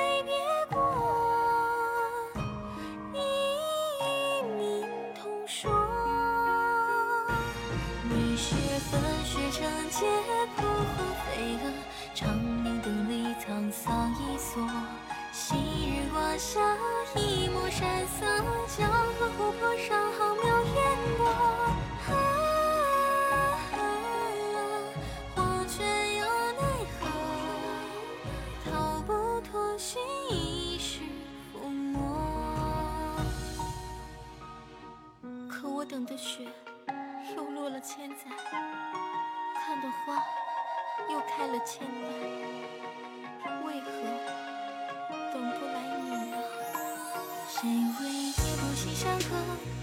[47.61, 49.35] 谁为夜泊西山河？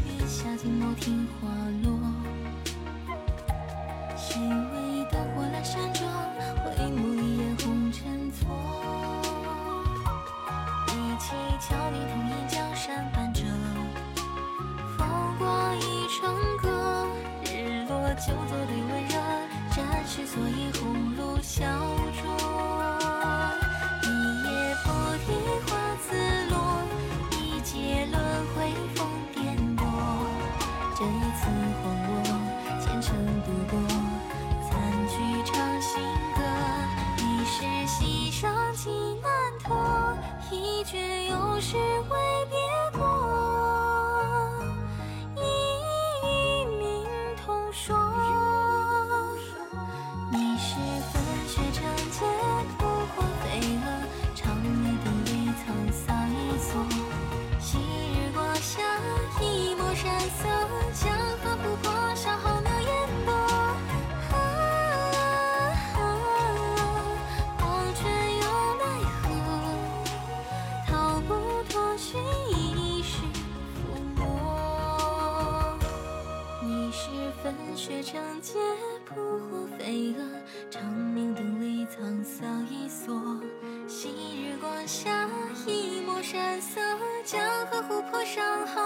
[0.07, 1.66] 月下静默听花
[87.89, 88.86] 琥珀上恒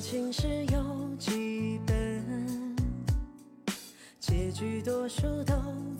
[0.00, 2.74] 情诗有几本，
[4.18, 5.54] 结局多数都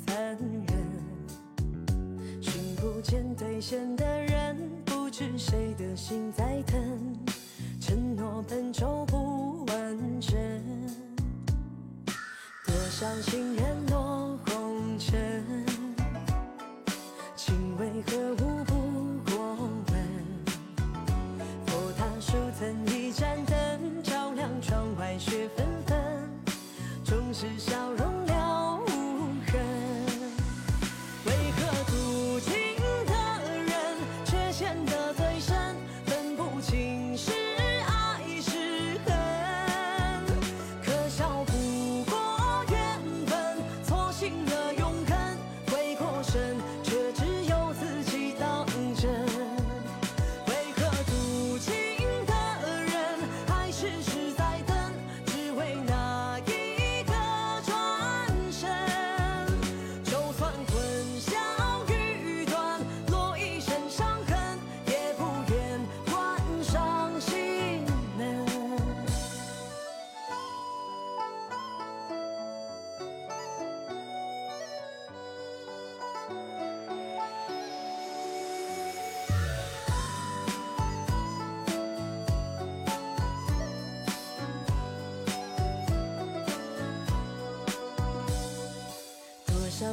[0.06, 0.68] 残忍。
[2.40, 4.56] 寻不见兑现的人，
[4.86, 7.14] 不知谁的心在疼。
[7.78, 10.34] 承诺本就不完整，
[12.66, 13.69] 多少情人。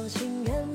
[0.00, 0.67] 我情愿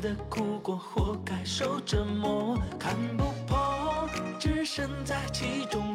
[0.00, 5.93] 的哭过，活该受折磨，看不破，置身在其中。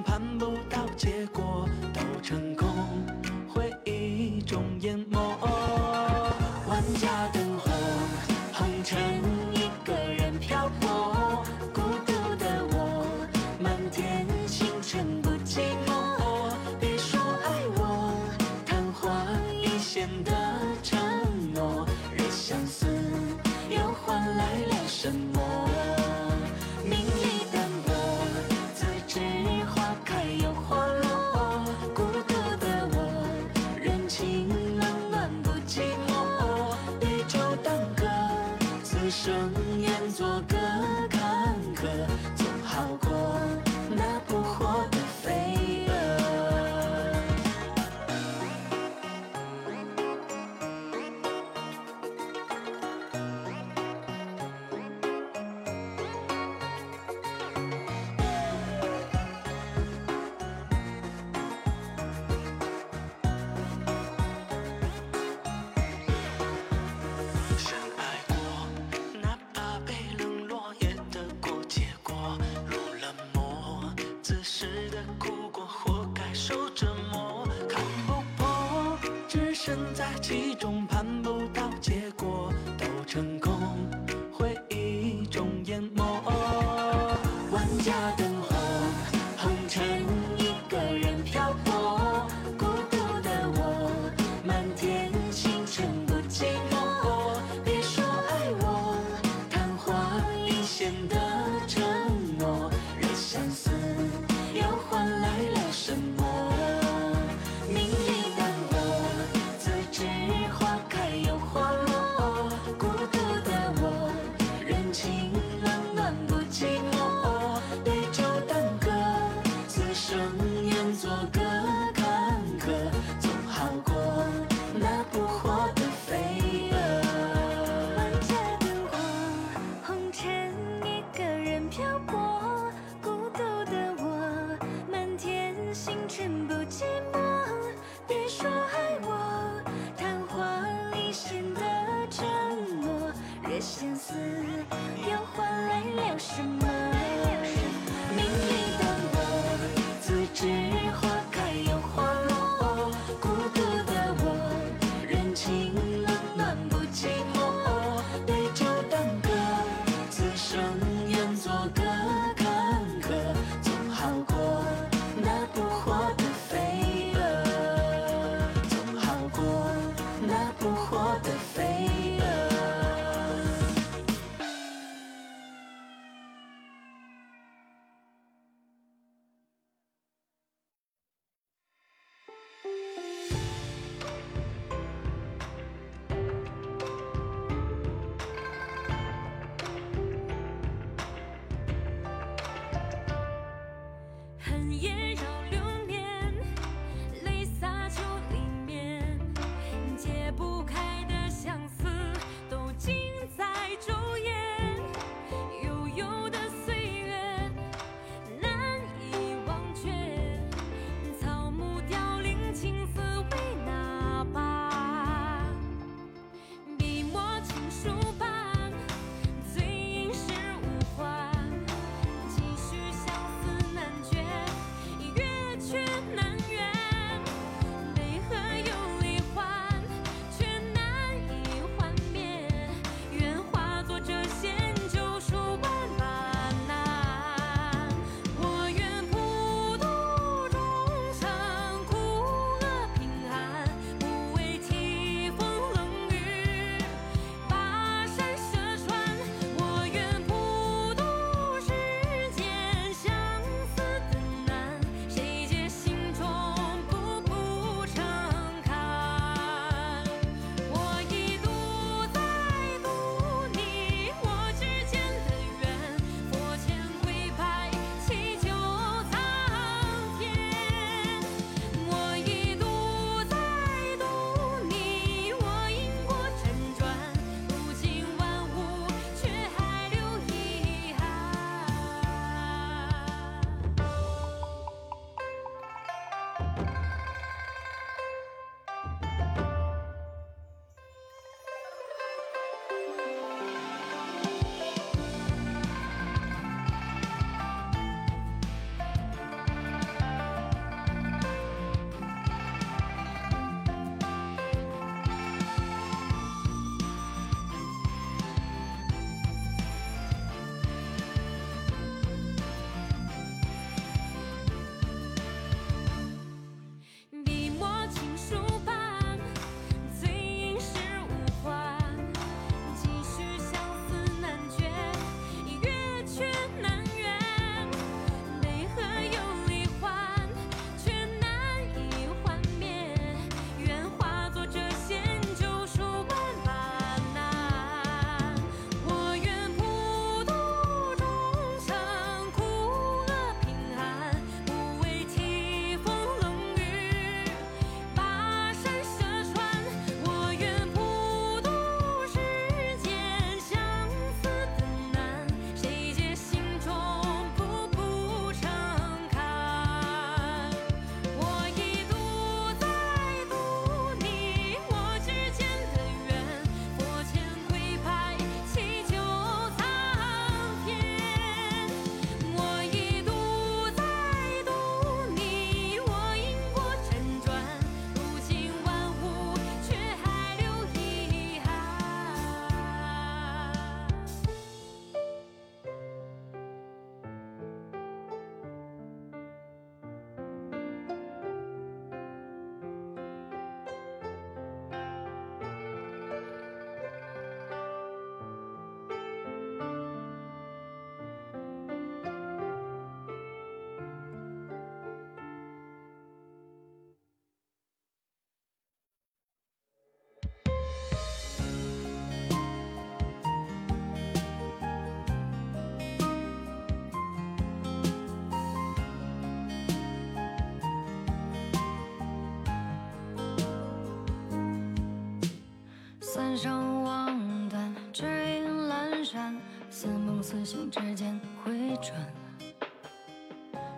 [426.29, 429.35] 天上望断，只影阑珊，
[429.71, 431.91] 似梦似醒之间回转，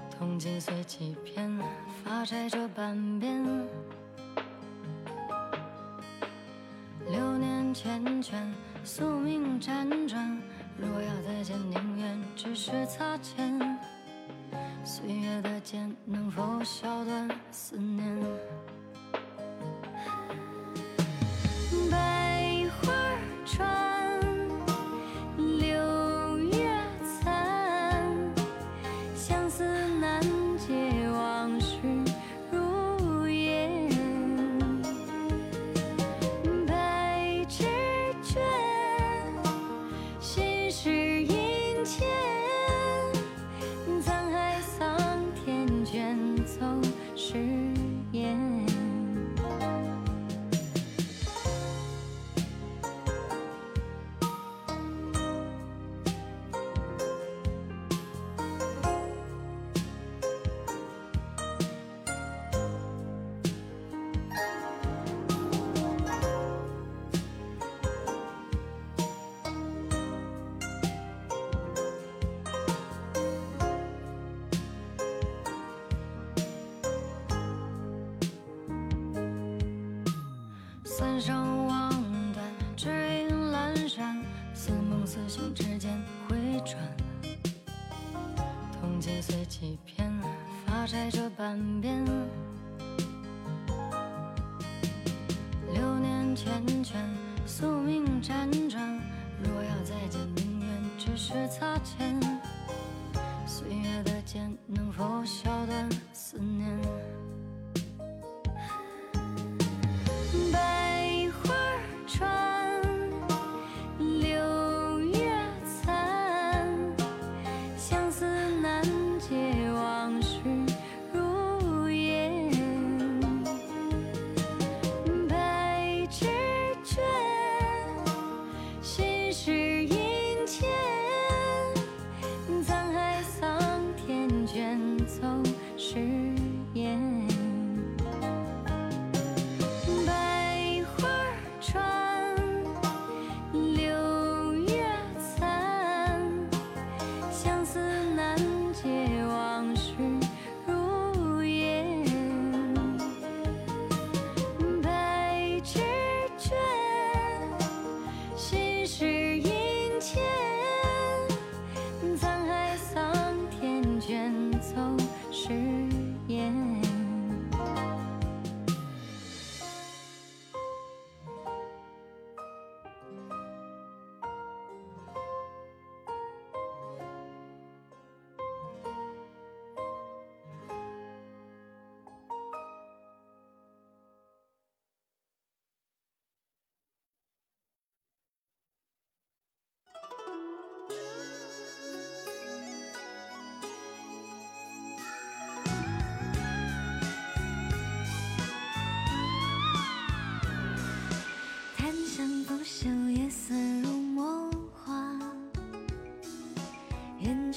[0.10, 1.50] 铜镜碎几片，
[2.04, 3.42] 发钗折半边。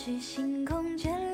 [0.05, 1.34] 是星空眷恋。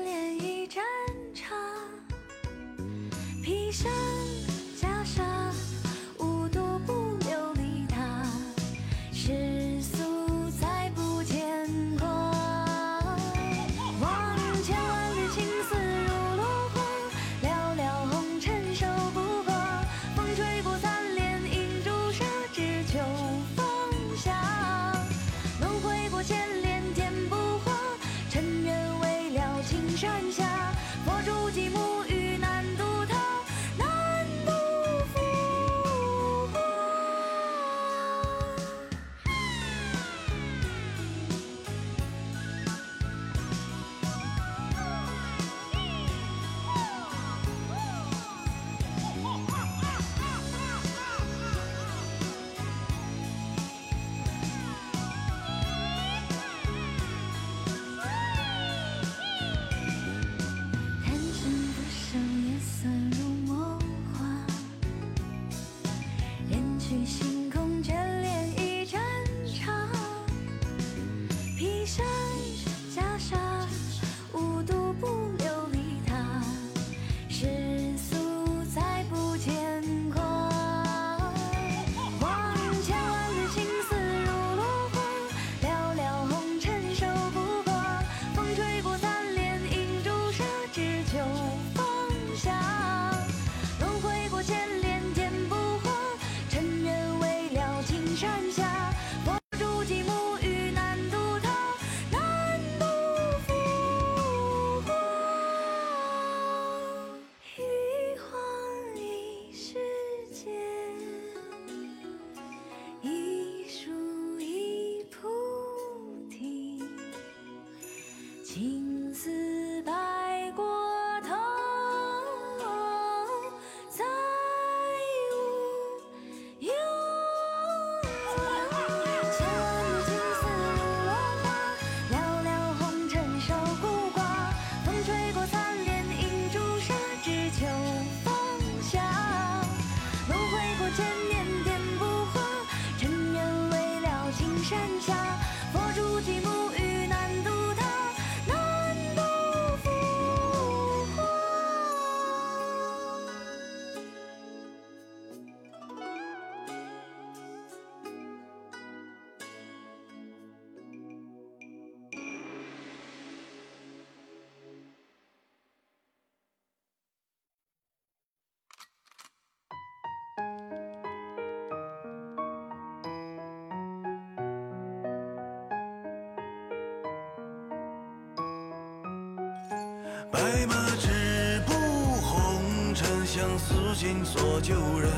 [183.93, 185.11] 心所救人，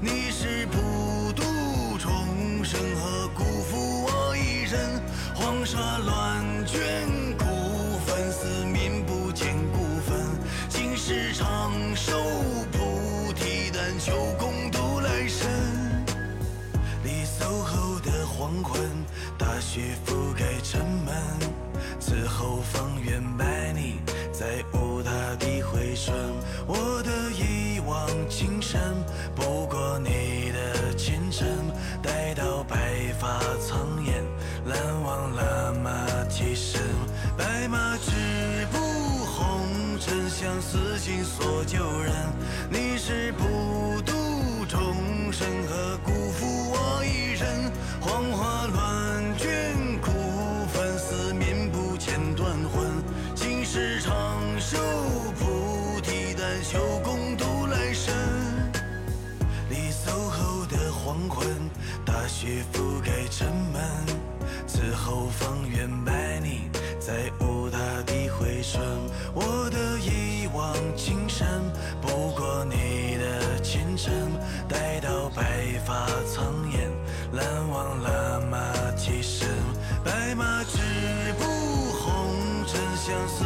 [0.00, 1.42] 你是普渡
[1.98, 3.26] 众生，何
[41.68, 42.14] 旧人，
[42.70, 44.14] 你是普渡
[44.66, 47.70] 众生，何辜负我一人？
[48.00, 50.10] 黄花乱卷孤
[50.72, 53.04] 坟，四面不见断魂。
[53.34, 54.78] 今世长寿
[55.38, 58.14] 菩提，但求共度来生。
[59.68, 61.46] 你走后的黄昏，
[62.02, 63.82] 大雪覆盖城门，
[64.66, 65.86] 此后方圆
[72.00, 74.12] 不过你的前程。
[74.68, 75.42] 待到白
[75.86, 76.90] 发苍颜，
[77.32, 78.58] 难忘拉马
[78.98, 79.48] 蹄声。
[80.04, 80.76] 白马织
[81.38, 81.44] 布
[81.92, 82.34] 红
[82.66, 83.44] 尘相思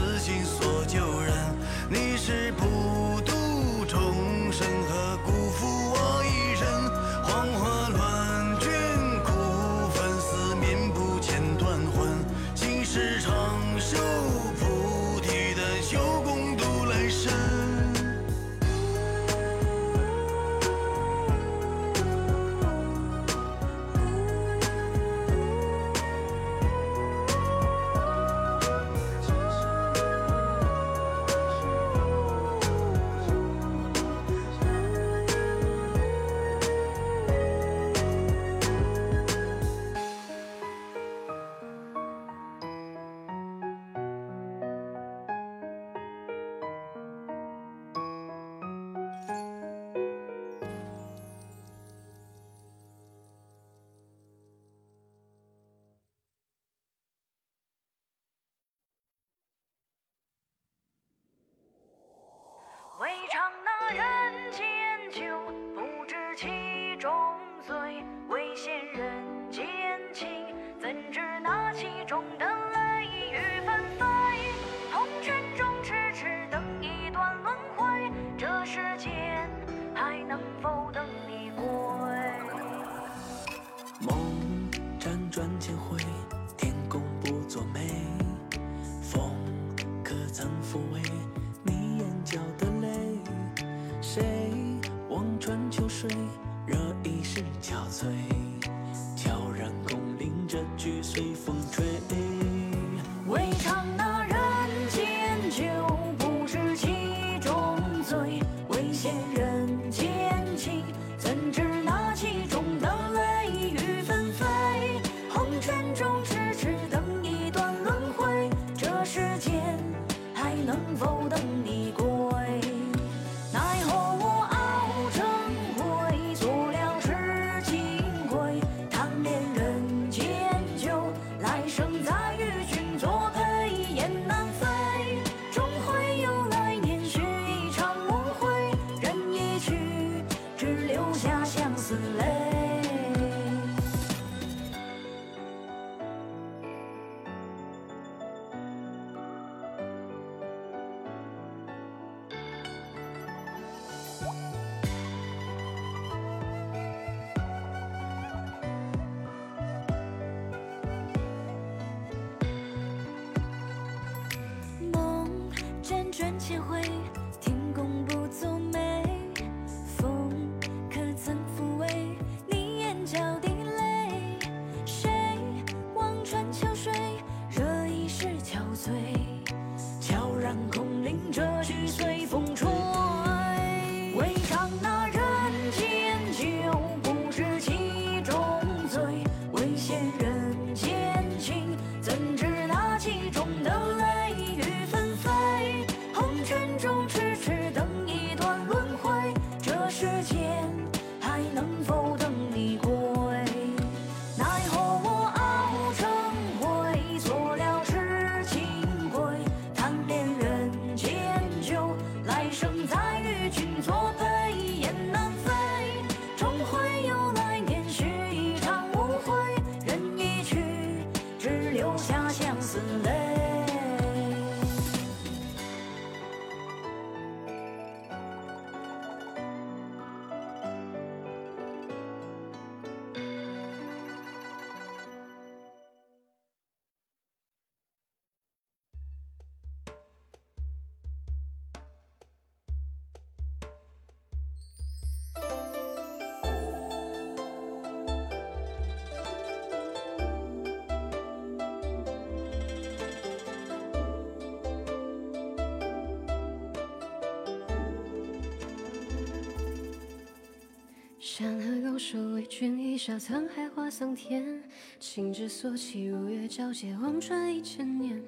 [263.04, 264.62] 笑沧海化桑田。
[265.00, 268.22] 情之所起，如月皎洁，望穿一千年。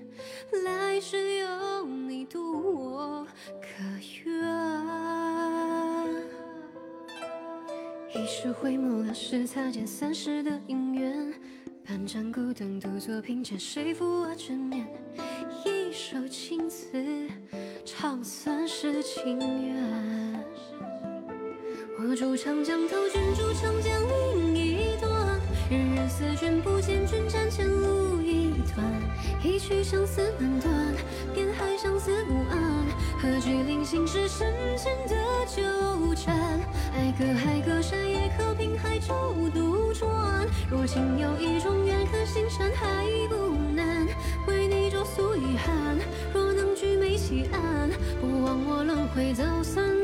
[0.65, 3.25] 来世有你渡我，
[3.61, 3.69] 可
[4.25, 4.35] 愿？
[8.17, 11.33] 一世回眸，两世擦肩，三世的姻缘。
[11.87, 14.89] 半盏孤灯，独坐凭前，谁负我执念？
[15.65, 17.29] 一首情词，
[17.85, 20.24] 唱三世情缘。
[22.15, 23.93] 我住长江头，君住长江
[24.31, 25.11] 另一端。
[25.69, 28.87] 人人思君不见，君斩前路一段。
[29.43, 30.73] 一曲相思难断，
[31.35, 32.87] 边海相思无岸。
[33.21, 35.17] 何惧临行是深浅的
[35.49, 36.61] 纠缠？
[36.95, 40.47] 爱隔海隔山，也可凭海舟渡船。
[40.71, 44.07] 若情有意中缘，可心山还不难。
[44.47, 45.99] 为你着素遗憾，
[46.33, 50.04] 若能举眉起岸，不枉我轮回走三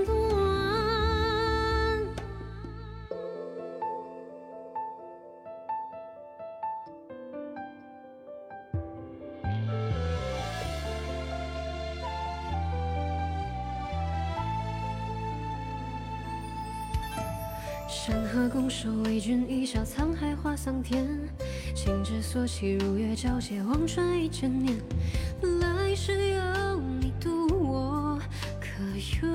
[18.41, 18.49] 段。
[18.49, 21.07] 山河拱手为君，一笑沧海化桑田。
[21.75, 24.78] 情之所起，如月皎洁，望穿一千年。
[25.60, 28.19] 来世有你渡我，
[28.59, 29.31] 可愿？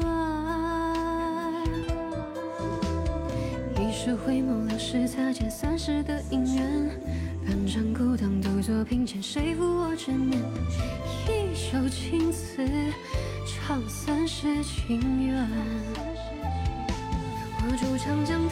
[3.80, 6.90] 一世回眸，两世擦肩，三世的姻缘。
[7.46, 10.42] 半盏孤灯，独坐凭前，谁负我执念？
[11.28, 12.68] 一首情词，
[13.46, 15.48] 唱三世情缘。
[17.68, 18.48] 我住长江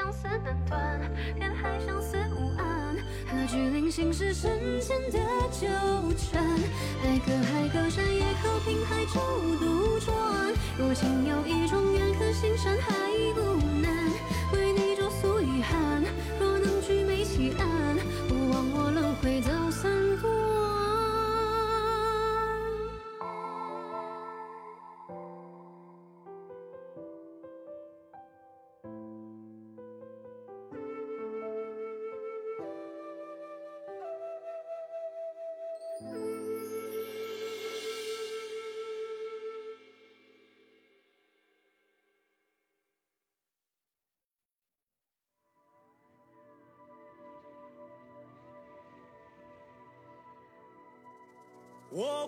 [0.00, 0.98] 相思难断，
[1.38, 2.96] 人海相思无岸。
[3.26, 5.18] 何惧临行时深浅的
[5.52, 5.68] 纠
[6.16, 6.42] 缠？
[7.04, 9.20] 爱隔海隔山，也可凭海舟
[9.58, 10.16] 独船。
[10.78, 13.10] 若情有意中缘，可心山海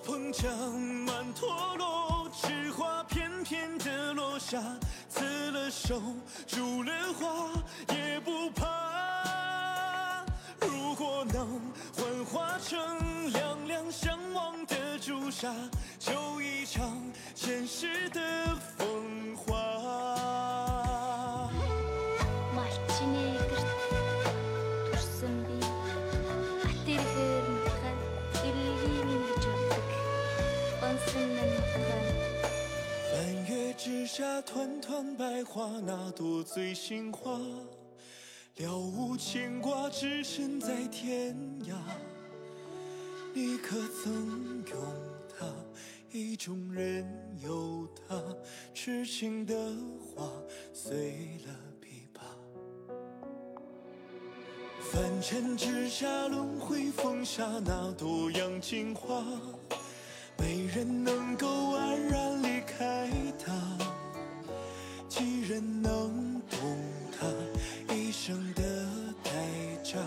[0.03, 0.51] 我碰墙
[1.07, 4.61] 满陀螺，枝花片片的落下，
[5.09, 6.03] 刺了手，
[6.45, 7.53] 住了花，
[7.95, 10.25] 也不怕。
[10.61, 11.61] 如果能
[11.97, 15.55] 幻化成两两相望的朱砂，
[16.01, 17.01] 就一场
[17.37, 19.12] 前世的风
[34.15, 37.41] 下，团团白花，那朵最心花，
[38.59, 41.35] 了无牵挂，只身在天
[41.65, 41.73] 涯。
[43.33, 44.77] 你可曾拥
[45.31, 45.47] 他？
[46.11, 47.11] 意中人
[47.43, 48.23] 有他，
[48.75, 49.55] 痴情的
[50.15, 50.31] 花
[50.75, 52.21] 碎了琵琶。
[54.93, 59.25] 凡尘之下，轮回风下，那朵杨金花。
[60.37, 61.72] 没人能够
[65.53, 66.59] 人能懂
[67.21, 67.27] 他
[67.95, 68.63] 一生的
[69.23, 69.31] 代
[69.85, 69.99] 价？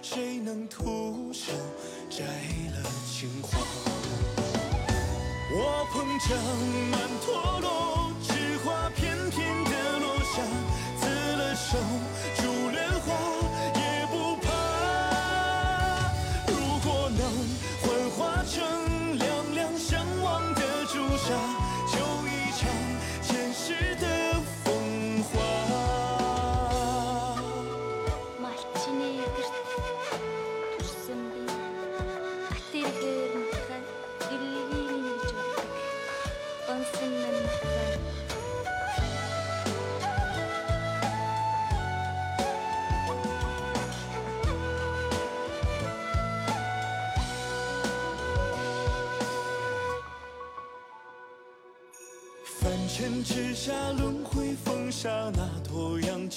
[0.00, 1.50] 谁能徒手
[2.08, 3.58] 摘了情花？
[5.50, 6.36] 我捧着
[6.92, 10.40] 曼陀罗，纸花片片的落下，
[11.00, 11.76] 刺了手，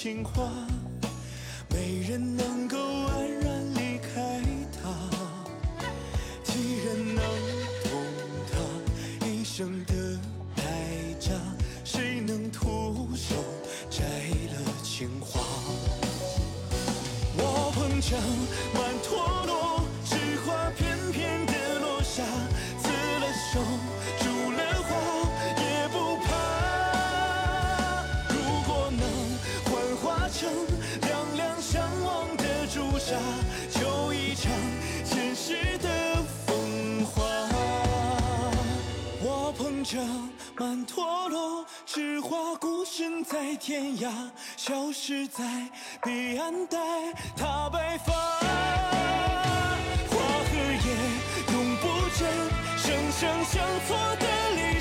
[0.06, 0.48] 情话，
[1.68, 4.40] 没人能够安然离开
[4.72, 4.88] 他。
[6.44, 7.24] 几人能
[7.82, 7.90] 懂
[8.46, 10.16] 他一生的
[10.54, 10.62] 代
[11.18, 11.32] 价？
[11.82, 13.34] 谁能徒手
[13.90, 15.40] 摘了情花？
[17.38, 18.16] 我碰巧
[39.96, 40.02] 着
[40.58, 44.10] 曼陀罗，之花孤身在天涯，
[44.54, 45.42] 消失在
[46.04, 46.76] 彼岸，待
[47.34, 48.12] 他白发。
[50.10, 50.52] 花和
[50.84, 50.88] 叶
[51.50, 52.28] 永不见
[52.76, 54.26] 生生相错的
[54.56, 54.75] 离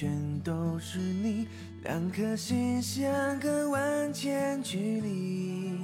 [0.00, 0.10] 全
[0.42, 1.46] 都是你，
[1.82, 5.78] 两颗心相隔万千距离。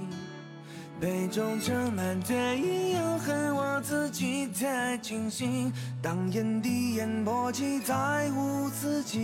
[0.98, 5.70] 杯中盛满醉意，又恨我自己太清醒。
[6.00, 9.18] 当眼底烟波起，再无自己。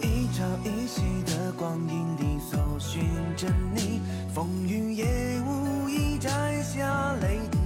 [0.00, 3.02] 一朝一夕的光阴里搜寻
[3.36, 4.00] 着你，
[4.32, 5.04] 风雨也
[5.40, 7.58] 无意摘下泪滴。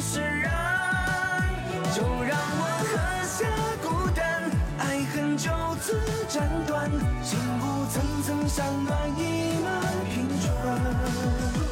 [0.00, 0.52] 释然。
[1.94, 2.92] 就让我喝
[3.24, 3.48] 下
[3.82, 5.50] 孤单，爱恨就
[5.80, 6.90] 此斩断，
[7.22, 9.20] 情路层层山峦一
[9.62, 9.68] 马
[10.12, 11.65] 平川。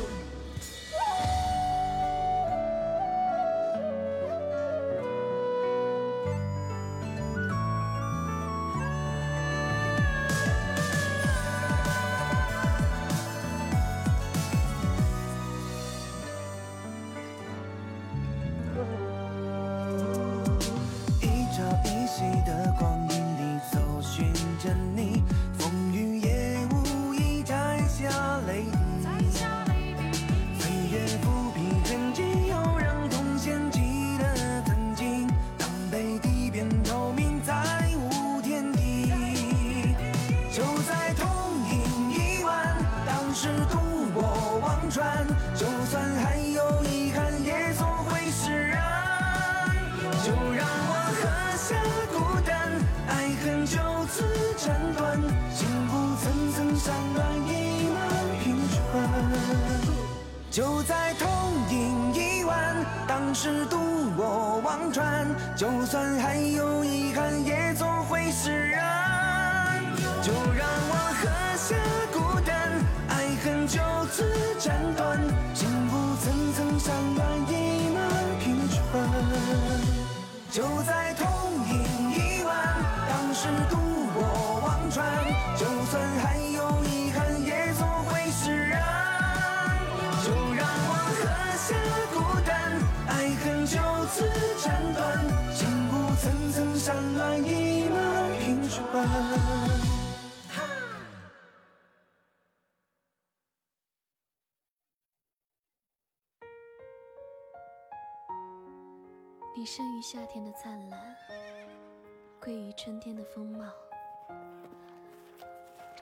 [112.76, 113.72] 春天的风貌，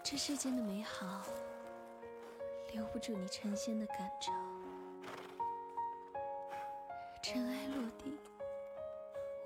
[0.03, 1.23] 这世间的美好，
[2.73, 4.33] 留不住你成仙的感召。
[7.23, 8.19] 尘埃落定，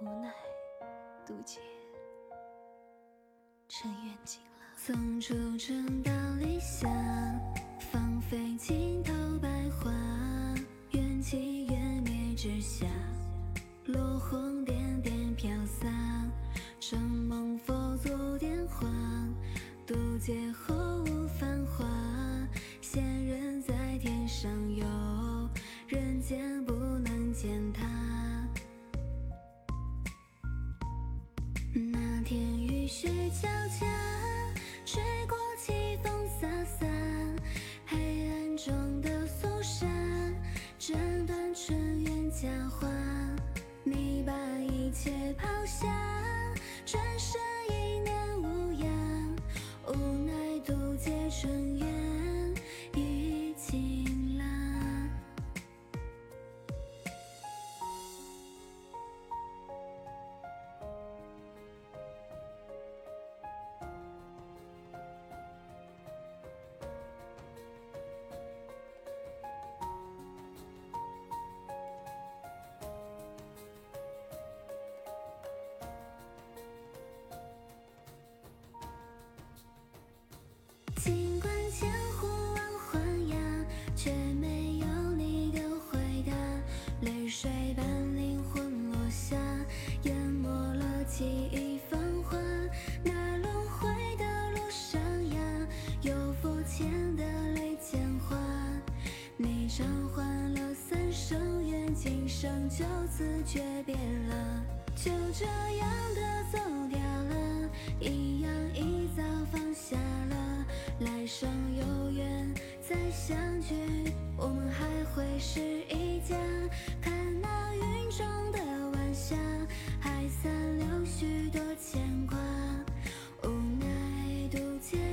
[0.01, 0.33] 无奈
[1.27, 1.61] 渡劫，
[3.69, 4.47] 尘缘尽了。
[4.77, 6.91] 从初春到理想，
[7.93, 9.91] 芳菲尽头百花，
[10.93, 12.87] 缘起缘灭之下，
[13.85, 15.96] 落红点点飘散。
[16.89, 18.87] 声梦佛祖点化
[19.85, 21.85] 渡劫后无繁华，
[22.81, 24.87] 仙人在天上游。
[25.89, 27.83] 人间不能见他。
[31.75, 33.49] 那天雨雪交
[33.81, 33.85] 加，
[34.85, 36.47] 吹过凄风飒
[36.81, 36.87] 飒，
[37.85, 39.89] 黑暗中的肃杀，
[40.79, 42.89] 斩断尘缘佳话。
[43.83, 45.85] 你把一切抛下。
[46.87, 49.37] 转身一念无恙，
[49.89, 49.93] 无
[50.25, 50.33] 奈
[50.65, 52.26] 渡劫尘缘。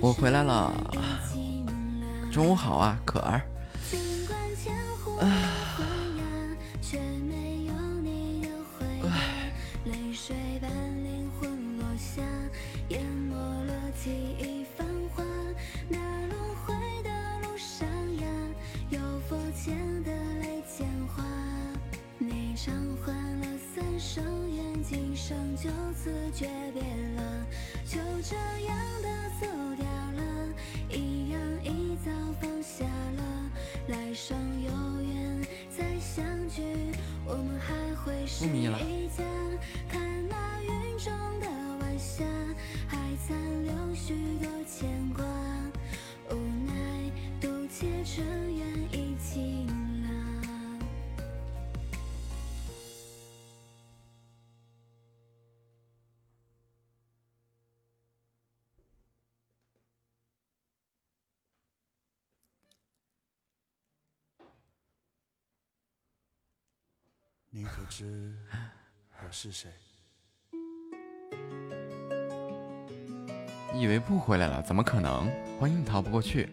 [0.03, 0.69] 我回来了。
[2.30, 3.52] 中午好啊可儿。
[69.43, 69.69] 是谁？
[73.75, 75.30] 以为不回来了怎么可能？
[75.59, 76.47] 欢迎逃不过去。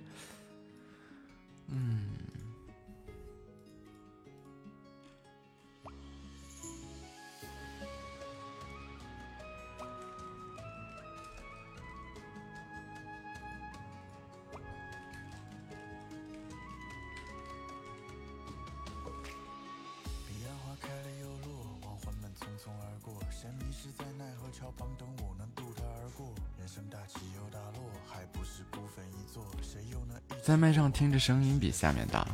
[30.61, 32.27] 麦上听着声音比下面大，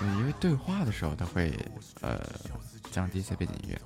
[0.00, 1.56] 对，因为对话的时候他会
[2.00, 2.20] 呃
[2.90, 3.80] 降低一些背景音乐。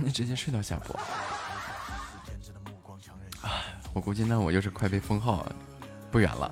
[0.00, 0.98] 你直接睡到下播
[3.42, 3.60] 啊！
[3.92, 5.46] 我估计呢，我又是快被封号
[6.10, 6.50] 不远了。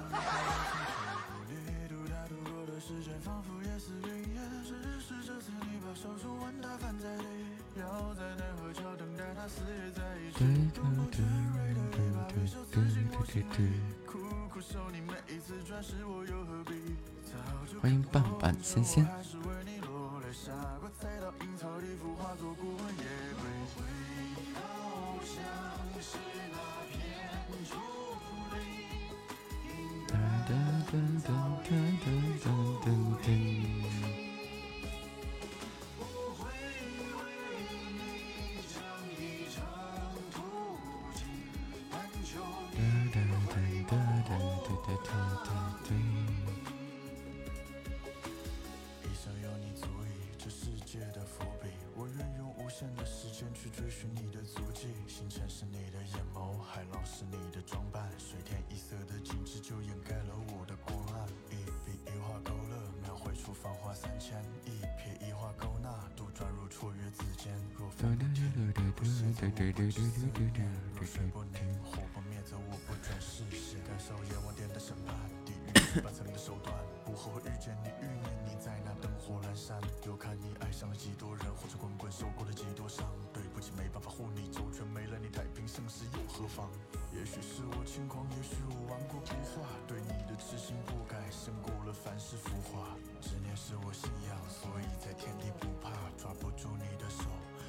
[63.93, 67.52] 三千；一撇一画勾纳，杜撰入绰约字间。
[67.77, 68.51] 若风不减，
[68.94, 73.83] 不歇则我不知思念；若水不宁，火不灭则我不转视线。
[73.85, 79.81] 感受阎王殿的审判，地狱八层的手段，不后悔遇见你，欲念你在那灯火阑珊。
[80.07, 83.05] 又看你爱上了几多人，红尘滚滚受过了几多伤。
[83.33, 86.70] 对不起，没办法护你周全，没了你太平盛世又何妨？
[87.12, 92.97] 也许是我轻狂，也许我顽固不化，对你的痴心不改，胜过了凡世浮华。
[93.20, 97.24] 执念是我信仰，所以在天地不怕，抓不住你的手，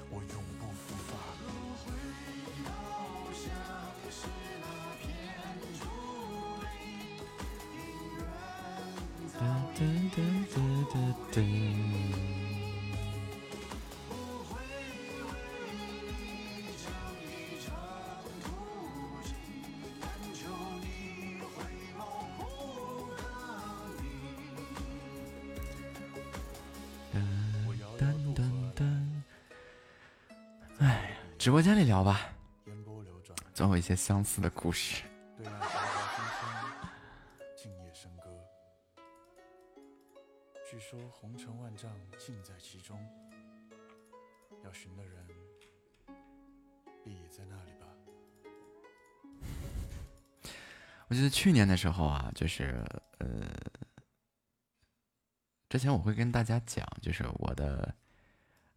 [0.09, 1.11] 我永不复发。
[9.39, 9.41] 哒
[9.75, 9.79] 哒
[10.15, 10.17] 哒
[10.53, 10.57] 哒
[10.91, 10.95] 哒
[11.31, 12.40] 哒。
[31.61, 32.19] 哎，直播间里聊吧，
[33.53, 35.03] 总有一些相似的故事。
[40.67, 42.99] 据说红尘万丈，尽在其中。
[44.63, 45.23] 要寻的人，
[47.03, 47.85] 必也在那里吧。
[51.09, 52.83] 我记得去年的时候啊，就是
[53.19, 53.27] 呃，
[55.69, 57.93] 之前我会跟大家讲，就是我的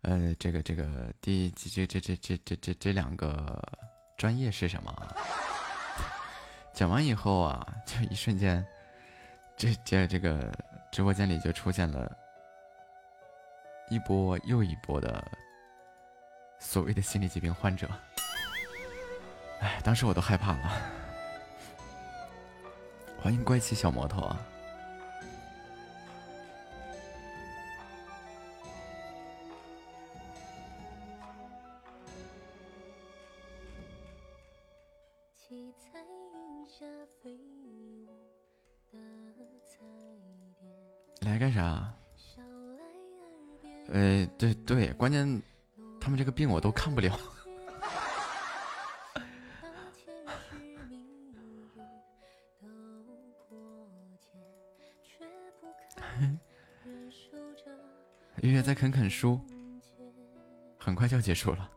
[0.04, 3.60] 呃这个这个第这这这这这这这两个
[4.16, 4.94] 专业是什么
[6.72, 8.64] 讲完以后啊就一瞬间
[9.56, 10.52] 这这这个
[10.92, 12.14] 直播间里就出现了
[13.90, 15.24] 一波又一波的
[16.58, 17.88] 所谓的心理疾病患者。
[19.60, 21.04] 哎当时我都害怕了。
[23.24, 24.38] 欢迎乖奇小摩托啊
[43.94, 45.40] 呃，对对，关键
[46.00, 47.16] 他们这个病我都看不了。
[58.42, 59.40] 月月在啃啃书，
[60.76, 61.70] 很快就要结束了。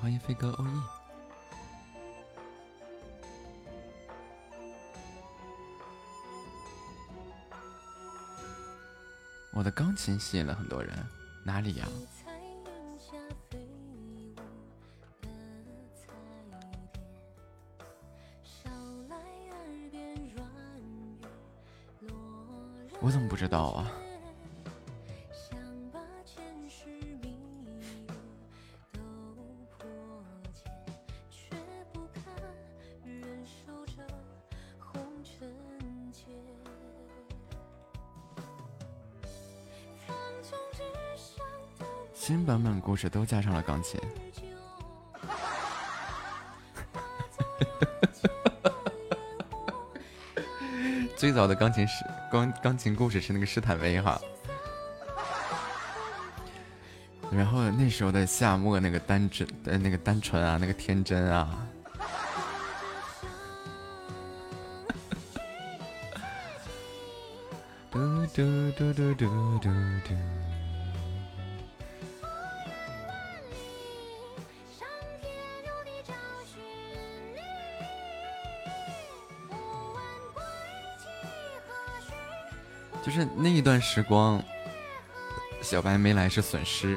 [0.00, 0.70] 欢迎飞哥欧耶。
[9.52, 10.96] 我的钢琴吸引了很多人，
[11.44, 11.86] 哪里呀？
[23.02, 23.90] 我怎么不知道啊？
[43.00, 43.98] 事都加上了钢琴。
[51.16, 54.20] 最早的钢琴是钢钢琴故事是那个施坦威哈，
[57.30, 61.66] 然后那时候的夏末那个单纯呃那个单纯啊，那个天真啊。
[67.90, 69.70] 嘟嘟嘟嘟嘟嘟
[70.04, 70.49] 嘟。
[83.10, 84.40] 就是那一段时光，
[85.60, 86.96] 小白没来是损失。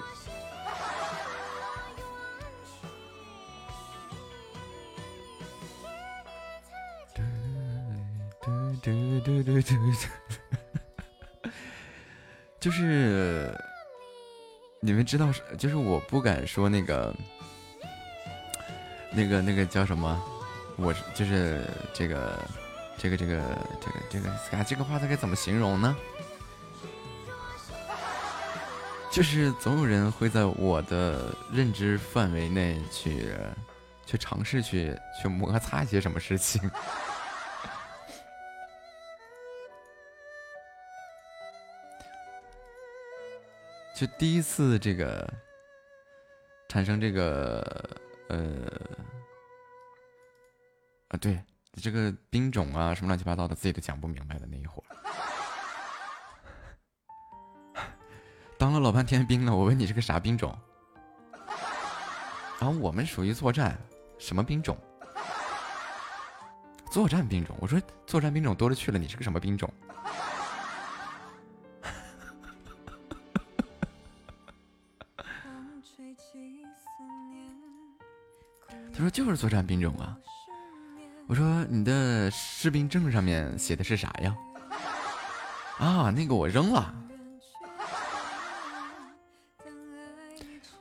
[12.59, 13.51] 就是
[14.82, 17.11] 你们知道，就是我不敢说那个，
[19.11, 20.24] 那个那个叫什么，
[20.75, 22.40] 我就是这个。
[23.03, 23.41] 这个这个
[23.82, 25.93] 这个这个啊，这个话它该怎么形容呢？
[29.11, 33.30] 就是总有人会在我的认知范围内去
[34.06, 36.61] 去尝试去去摩擦一些什么事情。
[43.93, 45.32] 就第一次这个
[46.69, 47.61] 产生这个
[48.30, 48.40] 呃
[51.09, 51.38] 啊对。
[51.76, 54.95] 你这个兵种啊，什么乱七八糟的，自己都讲不明白的那一会儿，
[58.60, 59.56] 当了老半天兵了。
[59.56, 60.56] 我问你是个啥兵种？
[62.60, 63.76] 然后我们属于作战，
[64.19, 64.77] 什么兵种？
[66.92, 67.58] 作战兵种。
[67.60, 69.68] 我说作战兵种多了去了，你是个什么兵种？
[78.93, 80.16] 他说就是作战兵种啊。
[81.27, 84.35] 我说你的士兵证上面写的是啥呀？
[85.80, 86.93] 啊，那个我扔了。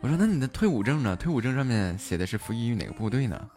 [0.00, 1.14] 我说那你的退伍证呢？
[1.16, 3.48] 退伍证上面写的是服役于哪个部队呢？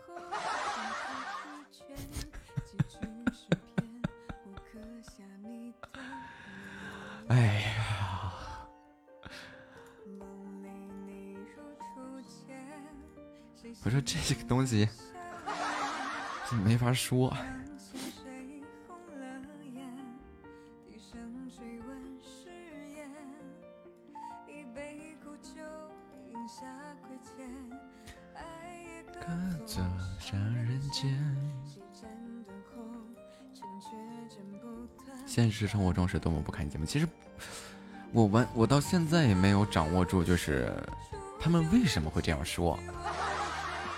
[16.95, 17.35] 说。
[35.25, 36.85] 现实生活中是多么不堪节目。
[36.85, 37.05] 其实
[38.13, 40.71] 我完，我到现在也没有掌握住，就是
[41.37, 42.79] 他们为什么会这样说。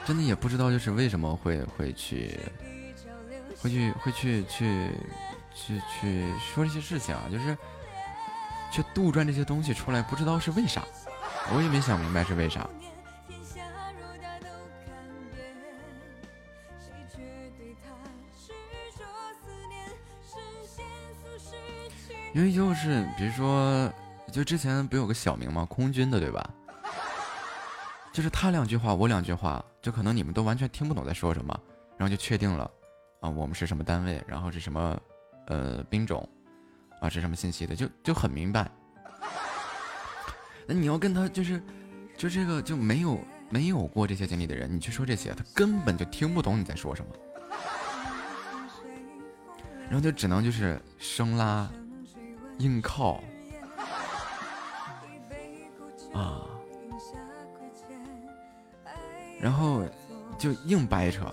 [0.04, 2.40] 真的也不知道，就是为什么会会去，
[3.68, 4.92] 会去会去去
[5.54, 7.58] 去去说这些事情啊，就是
[8.72, 10.84] 去杜撰这些东西出来，不知道是为啥，
[11.54, 12.68] 我也没想明白是为啥。
[22.34, 23.92] 因为就是比如说，
[24.32, 25.66] 就之前不有个小明吗？
[25.66, 26.48] 空军的，对吧？
[28.14, 31.60] 就是他两句话，我两句话，就可能你们都完全听不懂在说什么，
[31.98, 32.70] 然后就确定了，
[33.30, 35.00] 我们是什么单位，然后是什么，
[35.48, 36.28] 呃，兵种，
[37.00, 38.70] 啊，是什么信息的，就就很明白。
[40.66, 41.62] 那你要跟他就是，
[42.18, 47.12] 就这个就没有没有过这些经历的人，你去说这些，他根本就听不懂你在说什么，
[49.86, 51.70] 然后就只能就是生拉，
[52.60, 53.24] 硬靠，
[56.14, 56.44] 啊。
[59.40, 59.84] 然后
[60.36, 61.32] 就硬掰扯，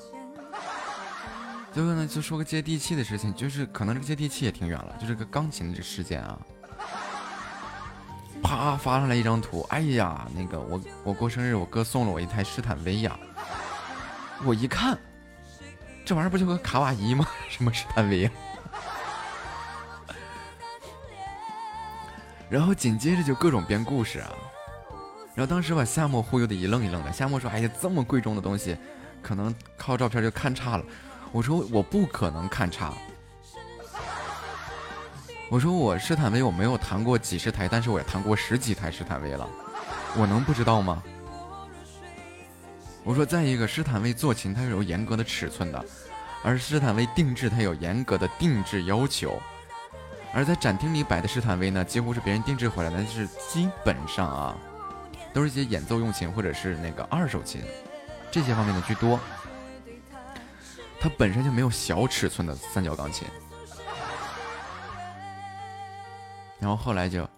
[1.75, 6.39] 最后呢就说个接地气的事情，就是可能这个接地气也挺远了，就这个钢琴这事件啊，
[8.41, 13.19] 啪发上来一张图，哎呀，那个我我过生日，我哥送了我一台斯坦威呀，
[14.45, 14.97] 我一看，
[16.05, 17.27] 这玩意儿不就个卡瓦伊吗？
[17.51, 18.31] 什么斯坦威？
[22.49, 24.31] 然后紧接着就各种编故事啊。
[25.35, 27.13] 然后当时把夏沫忽悠的一愣一愣的。
[27.13, 28.77] 夏沫说：“哎呀，这么贵重的东西，
[29.21, 30.85] 可能靠照片就看差了。”
[31.35, 32.95] 我说：“我不可能看差。”
[35.51, 39.45] 我说：“我斯坦威我没有弹过几十台，但是我也弹过十几台施坦威了，
[40.17, 41.03] 我能不知道吗？”
[43.03, 45.85] 我说：“再一个，施坦威做琴它是有严格的尺寸的，
[46.45, 49.43] 而施坦威定制它有严格的定制要求，
[50.33, 54.57] 而在展厅里摆的施坦威呢，几乎是别人定制回来的，是基本上啊。”
[55.35, 57.61] 都是一些演奏用琴或者是那个二手琴，
[58.31, 59.19] 这些方面的居多。
[61.05, 63.29] 它本身就没有小尺寸的三角钢琴，
[66.59, 67.29] 然后后来就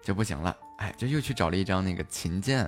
[0.00, 0.56] 就不行了。
[0.78, 2.66] 哎，就又去找了一张那个琴键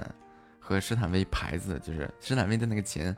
[0.61, 3.17] 和施坦威牌子，就是施坦威的那个琴，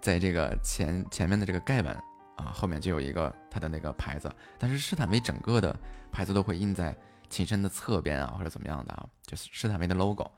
[0.00, 1.94] 在这个前前面的这个盖板
[2.34, 4.28] 啊后面就有一个它的那个牌子，
[4.58, 5.78] 但是施坦威整个的
[6.10, 6.92] 牌子都会印在
[7.30, 10.28] 琴身的侧边啊或者怎么样的啊，就是施坦威的 logo，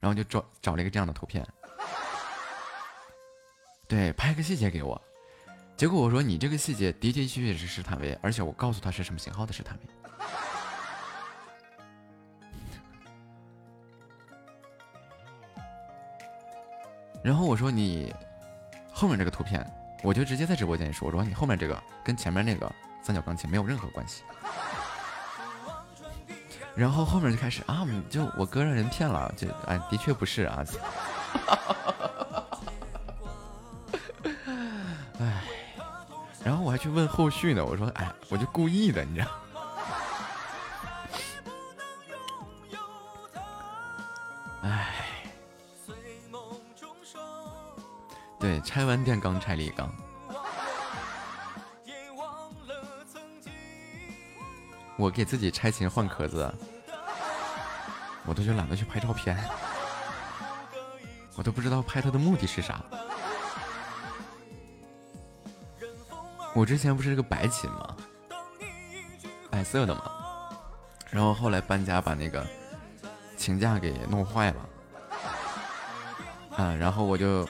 [0.00, 1.48] 然后就找找了一个这样的图片，
[3.88, 5.00] 对，拍个细节给我，
[5.78, 9.82] 结果我说你这个细节的的确确是施坦威，而且我告诉他是什么型号的施坦威。
[17.22, 18.12] 然后我说你
[18.92, 19.64] 后面这个图片，
[20.02, 22.68] 我就直接在直播间里说，我说你后面这个跟前面那个
[23.00, 24.24] 三角钢琴没有任何关系。
[26.74, 30.64] 然后后面就开始啊，就我哥让人骗了，就哎，的确不是啊。
[36.68, 39.28] 我还去问后续呢，我说哎，我就故意的，你知道。
[44.64, 44.94] 哎。
[48.38, 49.90] 对，拆完电钢拆立钢。
[54.98, 56.54] 我给自己拆琴换壳子，
[58.26, 59.42] 我都就懒得去拍照片，
[61.34, 62.84] 我都不知道拍它的目的是啥。
[66.58, 67.96] 我之前不是个白琴吗？
[69.48, 70.10] 白色的嘛，
[71.08, 72.44] 然后后来搬家把那个
[73.36, 74.68] 琴架给弄坏了，
[76.56, 77.48] 啊，然后我就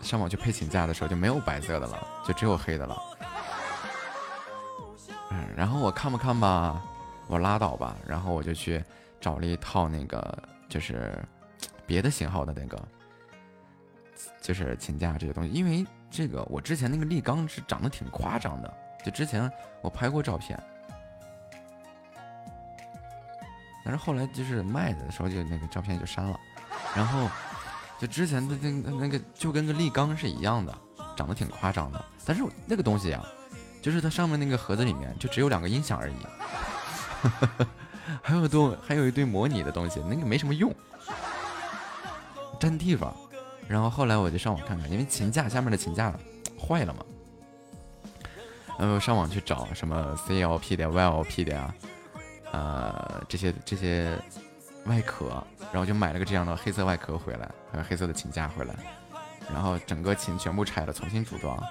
[0.00, 2.96] 上网去配琴架的时候就没有白色的了，就只有黑的了。
[5.32, 6.80] 嗯，然后我看不看吧，
[7.26, 7.96] 我拉倒吧。
[8.06, 8.82] 然后我就去
[9.20, 11.20] 找了一套那个，就是
[11.86, 12.80] 别的型号的那个，
[14.40, 15.50] 就是琴架这些东西。
[15.50, 15.84] 因为
[16.16, 18.72] 这个我之前那个立刚是长得挺夸张的，
[19.04, 20.56] 就之前我拍过照片，
[23.84, 26.38] 但是后来就是卖的时候就那个照片就删了。
[26.94, 27.28] 然后
[27.98, 30.78] 就之前的那那个就跟个立刚是一样的，
[31.16, 32.04] 长得挺夸张的。
[32.24, 33.26] 但是那个东西啊。
[33.82, 36.14] 就是它上面那个盒子里面就只有两个音响而已，
[38.22, 40.74] 还有多还有一堆模拟的东西，那个没什么用，
[42.58, 43.14] 占地方。
[43.68, 46.12] 然后后来我就上网看看，因为琴架下面的琴架
[46.58, 47.04] 坏了嘛，
[48.78, 51.74] 然后上网去找什么 CLP 的、YLP 的呀，
[52.52, 54.18] 呃这些这些
[54.86, 58.74] 外壳，然后就买了个这样的黑色外壳回来，还有黑色的琴架回来，
[59.52, 61.62] 然后整个琴全部拆了，重新组装。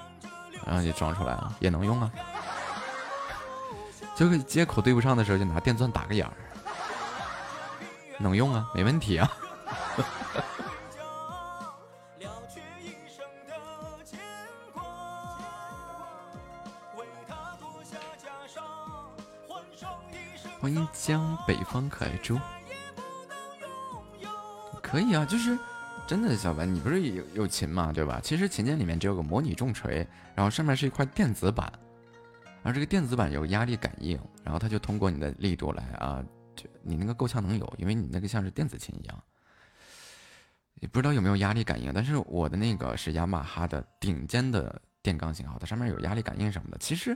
[0.66, 2.10] 然后就装出来了，也能用啊。
[4.16, 6.32] 这个接口对不上的时候，就拿电钻打个眼儿，
[8.18, 9.30] 能用啊，没问题啊。
[20.64, 22.40] 欢迎江北方可爱猪，
[24.82, 25.58] 可以啊，就是。
[26.06, 27.92] 真的，小白，你不是有有琴吗？
[27.92, 28.18] 对吧？
[28.24, 31.70] 其实琴键里面只有个模拟重锤，然后上面是一块电子板，
[32.62, 36.24] 而这个电子板有压力感应，然后它就通过你的力度来啊，
[36.56, 39.22] 就你那个够呛能有，因为你那个像是电子琴一样，
[40.76, 41.92] 也不知道有没有压力感应。
[41.92, 46.78] 但是我的那个是雅马哈的顶尖的电钢型号，它上面有压力感应什么的。
[46.78, 47.14] 其实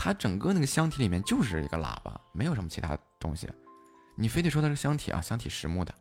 [0.00, 3.50] 它整个那个箱体里面就是一个喇叭，没有什么其他东西。
[4.14, 5.92] 你非得说它是箱体啊，箱体实木的。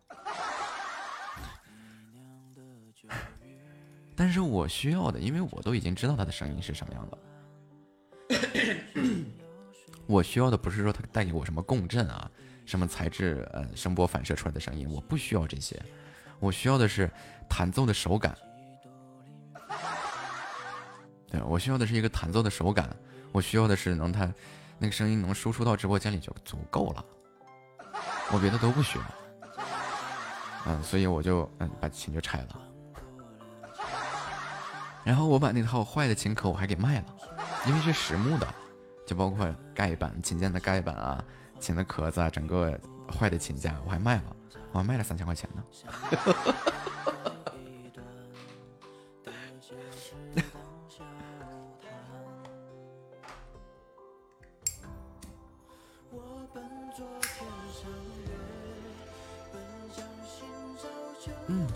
[4.16, 7.18] 但是我需要的，因为我都已经知道它的声音是什么样的。
[10.06, 12.30] 我需要的不是说它带给我什么共振啊，
[12.68, 15.82] 什么材质，呃，声波反射出来的声音，我不需要这些。
[16.40, 17.10] 我需要的是
[17.50, 18.38] 弹奏的手感。
[21.30, 22.96] 对，我需要的是一个弹奏的手感。
[23.32, 24.32] 我需要的是能它
[24.80, 27.06] 那个声音能输出到直播间里就足够了。
[28.32, 29.04] 我别的都不需要。
[30.66, 32.60] 嗯，所以我就嗯把琴就拆了。
[35.04, 37.06] 然后我把那套坏的琴壳我还给卖了，
[37.66, 38.48] 因为是实木的，
[39.06, 41.24] 就包括盖板、琴键的盖板啊、
[41.60, 42.78] 琴的壳子啊，整个
[43.18, 44.36] 坏的琴架我还卖了，
[44.74, 45.64] 我还卖了三千块钱呢。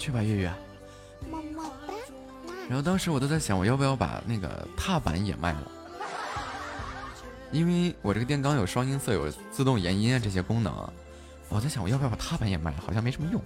[0.02, 0.52] 去吧，月月。
[1.30, 1.94] 么么哒
[2.68, 5.72] 然后当时我都在想，我要不要把那个踏板也卖了？
[7.52, 10.74] 因为我这个电钢有双音色，有自动延音啊这些功能。
[11.50, 12.78] 我在想，我要不要把踏板也卖了？
[12.84, 13.40] 好像没什么用，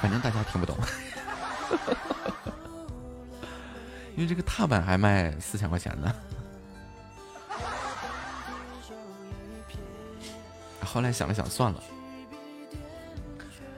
[0.00, 0.78] 反正大家听不懂。
[4.14, 6.14] 因为这个踏板还卖四千块钱呢。
[10.84, 11.82] 后来想了想，算了。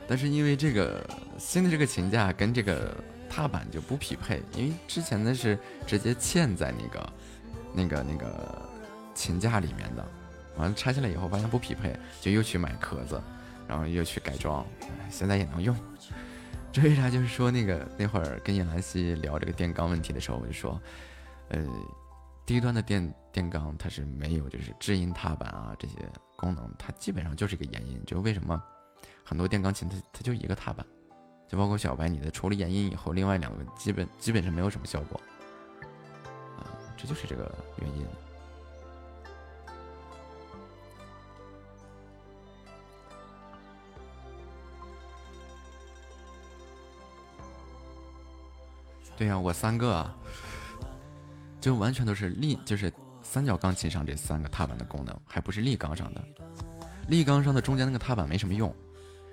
[0.07, 1.05] 但是因为这个
[1.39, 2.95] 新的这个琴架跟这个
[3.29, 7.13] 踏板就不匹配，因为之前的是直接嵌在那个
[7.73, 8.63] 那个那个
[9.15, 10.07] 琴架里面的，
[10.57, 13.21] 完了拆下来以后发现不匹配，就又去买壳子，
[13.67, 14.65] 然后又去改装，
[15.11, 15.77] 现在也能用。
[16.71, 17.09] 这为啥？
[17.09, 20.81] 就是说那个那会儿跟叶兰溪聊这个电缸问题的时候，我就说，
[21.49, 21.65] 呃，
[22.45, 25.95] 低端的电电缸它是没有就是制音踏板啊这些
[26.37, 28.03] 功能，它基本上就是一个延音。
[28.05, 28.61] 就为什么
[29.25, 30.87] 很多电钢琴它它就一个踏板，
[31.49, 35.21] 就包括小白你的除了延音以后，另外两个基本基本上没有什么效果，
[36.59, 38.07] 啊，这就是这个原因。
[49.17, 50.13] 对呀、我三个啊，
[51.61, 56.21] 就完全都是立，就是三角钢琴上这三个踏板的功能，还不是立钢上的。
[57.07, 58.75] 立钢上的中间那个踏板没什么用，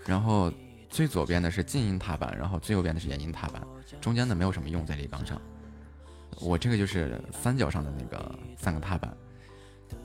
[0.05, 0.51] 然后
[0.89, 3.61] 最左边的是静音踏板，然后最右边的是延音踏板，
[3.99, 5.39] 中间的没有什么用在立钢上。
[6.39, 9.15] 我这个就是三角上的那个三个踏板，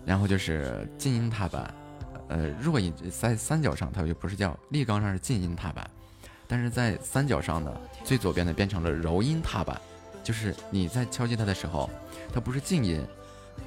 [0.05, 1.75] 然后就是静音踏板，
[2.28, 5.89] 呃，弱音在三角上它就不是叫立钢上是静音踏板，
[6.47, 7.73] 但是在三角上呢，
[8.05, 9.81] 最左边的变成了柔音踏板，
[10.23, 11.89] 就是你在敲击它的时候，
[12.33, 13.02] 它不是静音，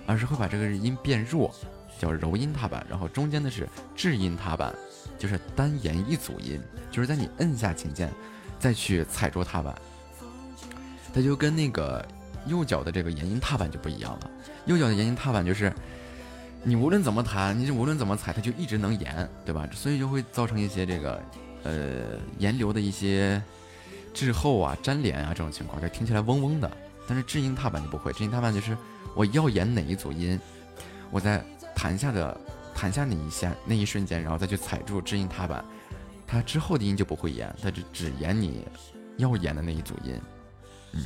[0.06, 1.54] 而是会把这个音变弱，
[1.98, 2.86] 叫柔音踏板。
[2.90, 4.76] 然后中间的是制音踏板，
[5.20, 8.10] 就是单延一组音，就是在你摁下琴键，
[8.58, 9.76] 再去踩住踏板。
[11.14, 12.04] 它就跟那个
[12.48, 14.32] 右脚的这个延音踏板就不一样了，
[14.66, 15.72] 右脚的延音踏板就是。
[16.62, 19.66] 你无论怎么弹，你就无论怎么踩，它就一直能延，对吧？
[19.72, 21.24] 所以就会造成一些这个，
[21.64, 23.42] 呃，延流的一些
[24.14, 26.70] 滞后啊、粘连啊这种情况，就听起来嗡嗡的。
[27.08, 28.78] 但是制音踏板就不会，制音踏板就是
[29.16, 30.38] 我要延哪一组音，
[31.12, 31.42] 我在
[31.74, 32.38] 弹下的
[32.80, 35.66] 弹下那一下那一瞬间，然后再去踩住制音踏板，
[36.26, 38.66] 它之后的音就不会延，它只只延你
[39.18, 40.18] 要延的那一组音。
[40.94, 41.06] 嗯。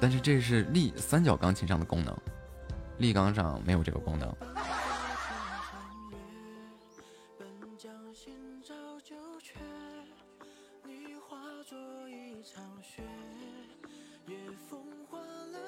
[0.00, 2.16] 但是这是立三角钢琴上的功能。
[2.98, 4.32] 立钢上没有这个功能。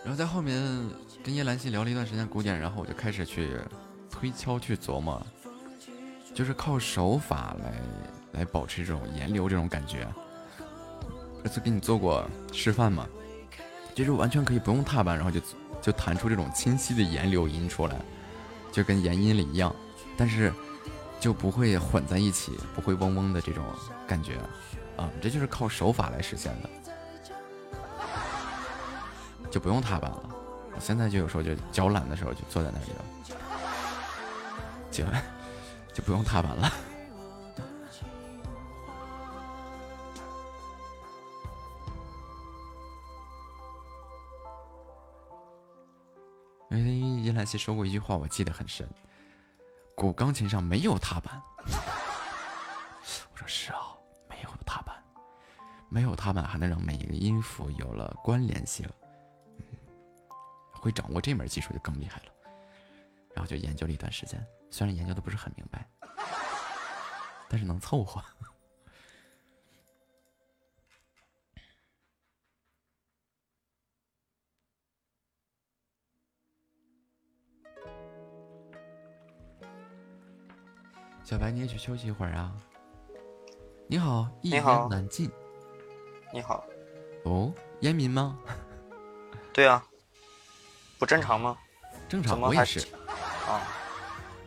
[0.04, 0.62] 然后在后面
[1.22, 3.58] 跟叶兰溪聊了一段时间古典，然后我就开始去
[4.10, 5.24] 推敲去琢磨，
[6.34, 10.06] 就是靠手法来来保持这种延流这种感觉。
[11.42, 13.06] 这次给你做过示范嘛，
[13.94, 15.40] 就是完全可以不用踏板，然后就。
[15.80, 17.94] 就弹出这种清晰的延流音出来，
[18.72, 19.74] 就跟延音里一样，
[20.16, 20.52] 但是
[21.20, 23.64] 就不会混在一起，不会嗡嗡的这种
[24.04, 24.38] 感觉
[24.96, 26.68] 啊，这就是靠手法来实现的，
[29.52, 30.30] 就不用踏板了。
[30.80, 33.04] 现在就有时候就脚懒的时候就坐在那里了，
[34.90, 35.04] 就
[35.94, 36.72] 就不用踏板了。
[46.70, 48.88] 因为叶兰溪说过一句话，我记得很深：
[49.96, 51.42] 古钢琴上没有踏板。
[51.66, 53.80] 我说是啊，
[54.28, 54.94] 没有踏板，
[55.88, 58.88] 没有踏板还能让每一个音符有了关联性。
[60.78, 62.32] 嗯，会掌握这门技术就更厉害了。
[63.34, 65.86] 然后就研究了一段时间，虽然研究的不是很明白，
[67.48, 68.22] 但是能凑合。
[81.22, 82.56] 小白，你也去休息一会儿啊。
[83.86, 85.30] 你好，一言难尽。
[86.32, 86.64] 你好。
[87.24, 88.38] 哦，烟民吗？
[89.52, 89.84] 对啊。
[90.98, 91.56] 不正常吗？
[92.08, 92.80] 正常，怎么还我也是。
[93.46, 93.62] 啊，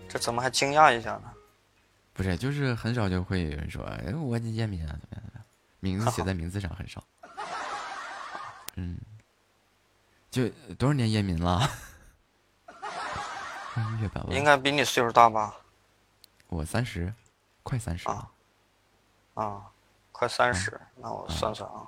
[0.10, 1.32] 这怎么还惊讶一下呢？
[2.14, 5.44] 不是，就是很少就会有人说，哎，我烟民啊，怎么样怎么样？
[5.80, 7.04] 名字写在名字上很少。
[8.76, 8.98] 嗯。
[10.30, 11.70] 就多少年烟民了？
[14.30, 15.54] 应该比你岁数大吧？
[16.48, 17.14] 我三十，
[17.64, 18.30] 快三十了。
[19.34, 19.62] 啊，
[20.12, 21.86] 快三十、那我算算啊。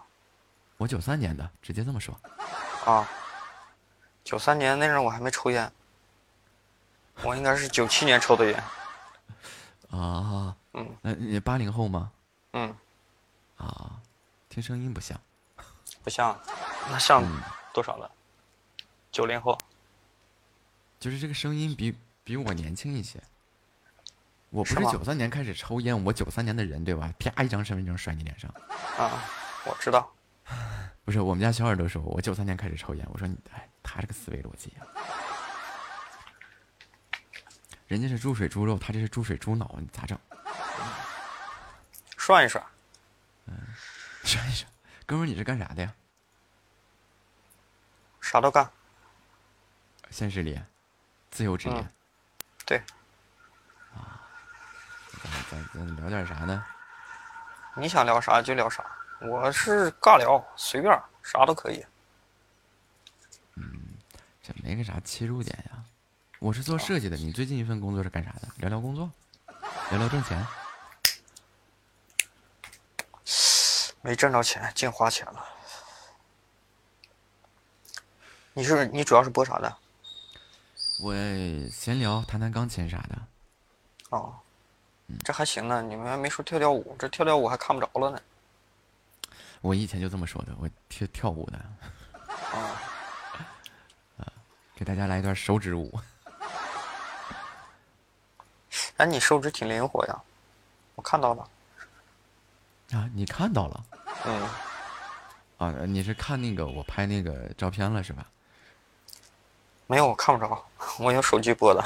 [0.77, 2.17] 我九三年的，直接这么说。
[2.85, 3.07] 啊，
[4.23, 5.71] 九三年那阵我还没抽烟，
[7.23, 8.63] 我应该是九七年抽的烟。
[9.91, 12.11] 啊，嗯，那你八零后吗？
[12.53, 12.75] 嗯，
[13.57, 13.99] 啊，
[14.49, 15.19] 听声音不像。
[16.03, 16.37] 不像，
[16.89, 17.41] 那像嗯
[17.73, 18.09] 多少了？
[19.11, 19.57] 九零后。
[20.99, 23.21] 就是这个声音比比我年轻一些。
[24.49, 27.13] 我不是九三年开始抽烟，我九三年的人对吧？
[27.19, 28.49] 啪一张身份证甩你脸上。
[28.97, 29.23] 啊，
[29.65, 30.09] 我知道。
[31.05, 33.05] 不是，我们家小耳朵说，我九三年开始抽烟。
[33.11, 34.87] 我说你，哎，他这个思维逻辑啊，
[37.87, 40.17] 人家是注水猪肉，他这是注水猪脑，你咋整？
[42.17, 42.63] 涮一涮。
[44.23, 44.71] 涮一涮，
[45.05, 45.93] 哥们儿你是干啥的呀？
[48.21, 48.69] 啥都干。
[50.09, 50.61] 现实里，
[51.31, 51.75] 自由职业。
[51.75, 51.89] 嗯
[52.65, 52.81] 对，
[55.21, 56.63] 咱咱咱聊点啥呢？
[57.75, 58.85] 你想聊啥就聊啥，
[59.25, 61.85] 我是尬聊，随便啥都可以。
[63.55, 63.63] 嗯
[64.41, 65.81] 这没个啥切入点呀。
[66.39, 68.49] 我是做设计的，你最近一份工作是干啥的？
[68.57, 69.09] 聊聊工作，
[69.91, 70.45] 聊聊挣钱。
[74.01, 75.45] 没挣着钱，净花钱了。
[78.51, 79.77] 你是你主要是播啥的？
[80.99, 81.13] 我
[81.71, 83.17] 闲聊，弹弹钢琴啥的。
[84.09, 84.35] 哦，
[85.23, 85.81] 这还行呢。
[85.81, 88.21] 你们还没说跳跳舞，这跳跳舞还看不着了呢。
[89.63, 91.57] 我以前就这么说的，我跳跳舞的。
[92.51, 92.75] 哦
[94.19, 94.27] 啊，
[94.75, 95.97] 给大家来一段手指舞。
[98.97, 100.21] 哎，你手指挺灵活呀，
[100.95, 101.49] 我看到了。
[102.91, 103.85] 啊，你看到了？
[104.25, 104.49] 嗯。
[105.59, 108.27] 啊，你是看那个我拍那个照片了是吧？
[109.87, 110.65] 没有，我看不着，
[110.99, 111.81] 我用手机播的。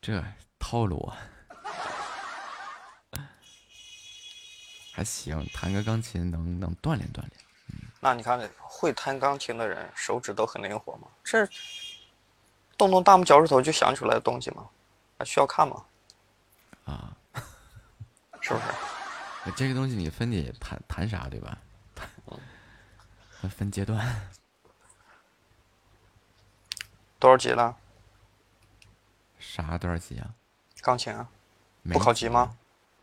[0.00, 0.22] 这
[0.60, 1.18] 套路啊，
[4.98, 7.30] 还行，弹个钢琴能能锻炼锻炼。
[8.00, 11.06] 那你看，会弹钢琴的人手指都很灵活嘛？
[11.22, 11.48] 这
[12.76, 14.68] 动动大拇脚趾头就想出来的东西吗？
[15.16, 15.84] 还需要看吗？
[16.84, 17.16] 啊，
[18.40, 18.64] 是不是？
[19.54, 21.56] 这个东西你分得弹弹啥对吧？
[23.56, 24.28] 分阶段。
[27.20, 27.76] 多少级了？
[29.38, 30.34] 啥多少级啊？
[30.82, 31.28] 钢琴啊？
[31.82, 32.56] 没不考级吗？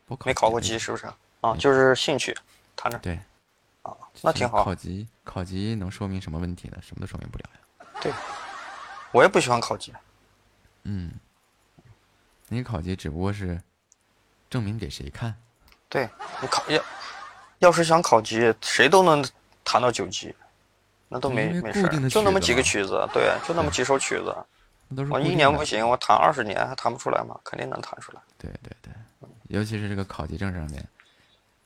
[0.05, 1.09] 不考没考过级是不是？
[1.45, 2.35] 啊，就是兴趣，
[2.75, 2.97] 弹着。
[2.99, 3.19] 对。
[3.83, 4.63] 啊，那挺好。
[4.63, 6.77] 考级，考级能说明什么问题呢？
[6.81, 7.87] 什么都说明不了呀。
[8.01, 8.11] 对，
[9.11, 9.93] 我也不喜欢考级。
[10.83, 11.11] 嗯，
[12.47, 13.61] 你考级只不过是
[14.49, 15.35] 证明给谁看？
[15.87, 16.09] 对
[16.41, 16.83] 你考要，
[17.59, 19.23] 要是想考级，谁都能
[19.63, 20.35] 弹到九级，
[21.07, 24.35] 那都没没事就那么几个曲子对，就那么几首曲子。
[25.11, 27.39] 我一年不行，我弹二十年还弹不出来吗？
[27.43, 28.21] 肯定能弹出来。
[28.37, 28.91] 对对对，
[29.47, 30.87] 尤其是这个考级证上面，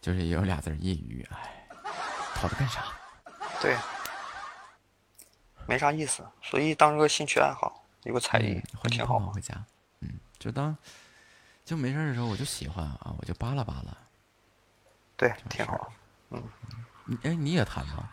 [0.01, 1.67] 就是有俩字儿业余，哎，
[2.35, 2.85] 跑它干啥？
[3.61, 3.75] 对，
[5.65, 9.31] 没啥意思，所以当个兴趣爱好，有个才艺嗯，挺好吗？
[9.33, 9.53] 回家，
[9.99, 10.75] 嗯，就当
[11.65, 13.95] 就没事儿的时候我就喜欢啊，我就扒拉扒拉。
[15.17, 15.91] 对，挺好。
[16.29, 16.41] 嗯，
[17.05, 18.09] 你哎，你也弹吗？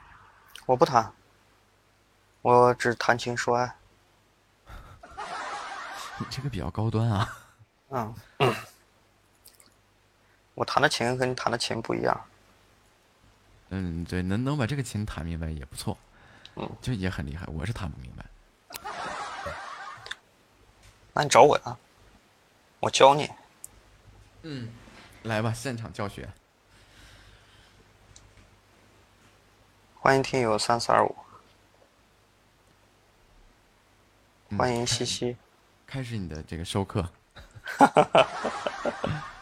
[0.67, 1.13] 我不弹，
[2.43, 3.77] 我只谈情说爱。
[6.19, 7.39] 你这个比较高端啊。
[7.91, 8.15] 嗯，
[10.57, 12.19] 我弹的琴和你弹的琴不一样。
[13.69, 15.99] 嗯，对，能能把这个琴弹明白也不错。
[16.55, 18.25] 嗯，就也很厉害，我是弹不明白。
[21.13, 21.77] 那你找我呀，
[22.81, 23.29] 我教你。
[24.43, 24.71] 嗯，
[25.25, 26.27] 来吧，现场教学。
[29.95, 31.15] 欢迎听友三四二五，
[34.49, 35.37] 嗯欢迎西西。
[35.87, 37.07] 开始你的这个授课。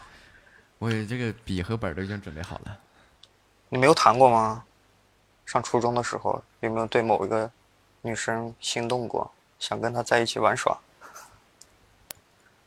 [0.85, 2.79] 我这个笔和本都已经准备好了。
[3.69, 4.63] 你没有谈过吗？
[5.43, 7.49] 上初中的时候有没有对某一个
[8.03, 10.77] 女生心动过，想跟她在一起玩耍？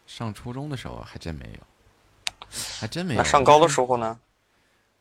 [0.04, 2.48] 上初中的时候还真没有，
[2.80, 3.22] 还真没有。
[3.22, 4.18] 那上高的时候呢？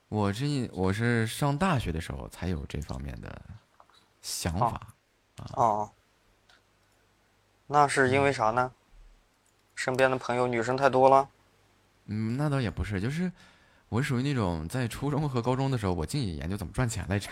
[0.10, 3.42] 我这我是上大学的时候才有这方面的
[4.22, 4.80] 想法。
[5.54, 5.90] 哦，
[7.66, 8.72] 那是因为啥呢？
[9.74, 11.28] 身边的朋友女生太多了。
[12.08, 13.32] 嗯，那倒也不是，就是
[13.90, 17.30] 我属于那种在初中和高中的时候，我净研究怎么赚钱来着。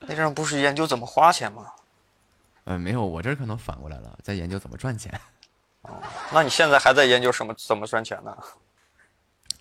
[0.00, 1.72] 那阵儿不是研究怎么花钱吗？
[2.64, 5.18] 嗯，没有，我这儿可能反过来了，在研究怎么赚钱。
[6.32, 8.36] 那你现在还在研究什么怎么赚钱呢？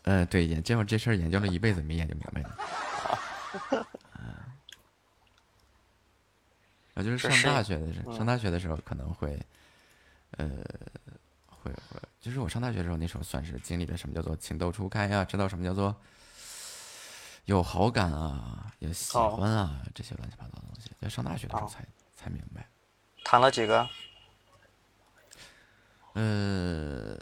[0.03, 2.49] 呃，对，研这这事儿研究了一辈子没研究明白呢。
[6.95, 9.39] 啊，就是上大学的时候，嗯上大学的时候可能会，
[10.31, 10.49] 呃，
[11.63, 15.95] 会会，就是我上大学的时候，那时候算是经历了什么叫做情窦初开啊，知道什么叫做
[17.45, 22.67] 有好感啊，有喜哦欢啊，这些乱七八糟的东西，在上大学的时候哦才、才明白。
[23.23, 23.87] 谈了几个？
[26.13, 27.17] 呃，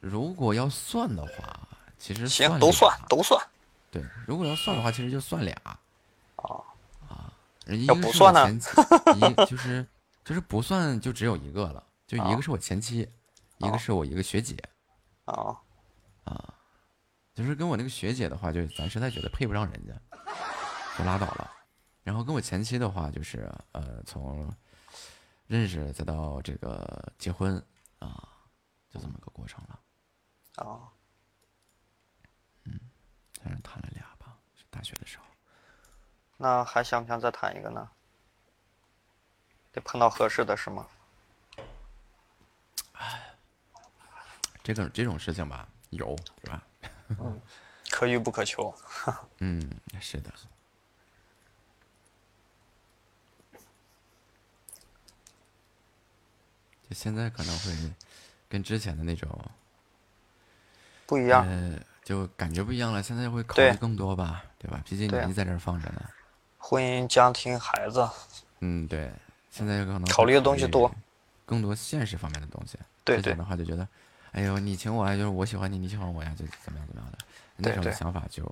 [0.00, 3.44] 如果要算的话，其实行，都算都算。
[3.90, 5.54] 对，如果要算的话，其实就算俩。
[6.36, 6.64] 哦。
[7.08, 7.32] 啊，
[7.66, 8.70] 一个是不算呢我前妻，
[9.18, 9.86] 一就是
[10.24, 13.08] 就是不算就只有一个了，就一个是我前妻，
[13.66, 14.56] 一个是我一个学姐。
[15.24, 15.56] 哦。
[16.24, 16.54] 啊，
[17.34, 19.92] 就是跟我那个学姐的话，就咱实在觉得配不上人家，
[20.96, 21.50] 就拉倒了。
[22.02, 24.52] 然后跟我前妻的话，就是呃，从
[25.46, 27.56] 认识再到这个结婚
[27.98, 28.28] 啊，
[28.88, 29.80] 就这么个过程了。
[30.58, 30.88] 哦，
[33.42, 35.24] 反正谈了俩吧，是大学的时候。
[36.36, 37.88] 那还想不想再谈一个呢？
[39.72, 40.86] 得碰到合适的是吗？
[44.62, 46.62] 这个这种事情吧，有是吧？
[47.90, 48.72] 可遇不可求。
[49.38, 50.30] 嗯，是的。
[56.88, 57.72] 就现在可能会
[58.48, 59.28] 跟之前的那种
[61.06, 63.02] 不一样，呃，就感觉不一样了。
[63.02, 64.82] 现在会考虑更多吧，对吧？
[64.86, 66.02] 毕竟对年纪在这儿放着呢。
[66.58, 68.08] 婚姻、家庭、孩子，
[68.60, 69.10] 嗯，对，
[69.50, 70.90] 现在可能考虑的东西多，
[71.44, 72.78] 更多现实方面的东西。
[73.04, 73.86] 对之前的话就觉得，
[74.32, 77.18] 哎呦，你请我呀，就是我喜欢你，你喜欢我呀，就怎么样怎么样的，
[77.56, 78.42] 那种想法就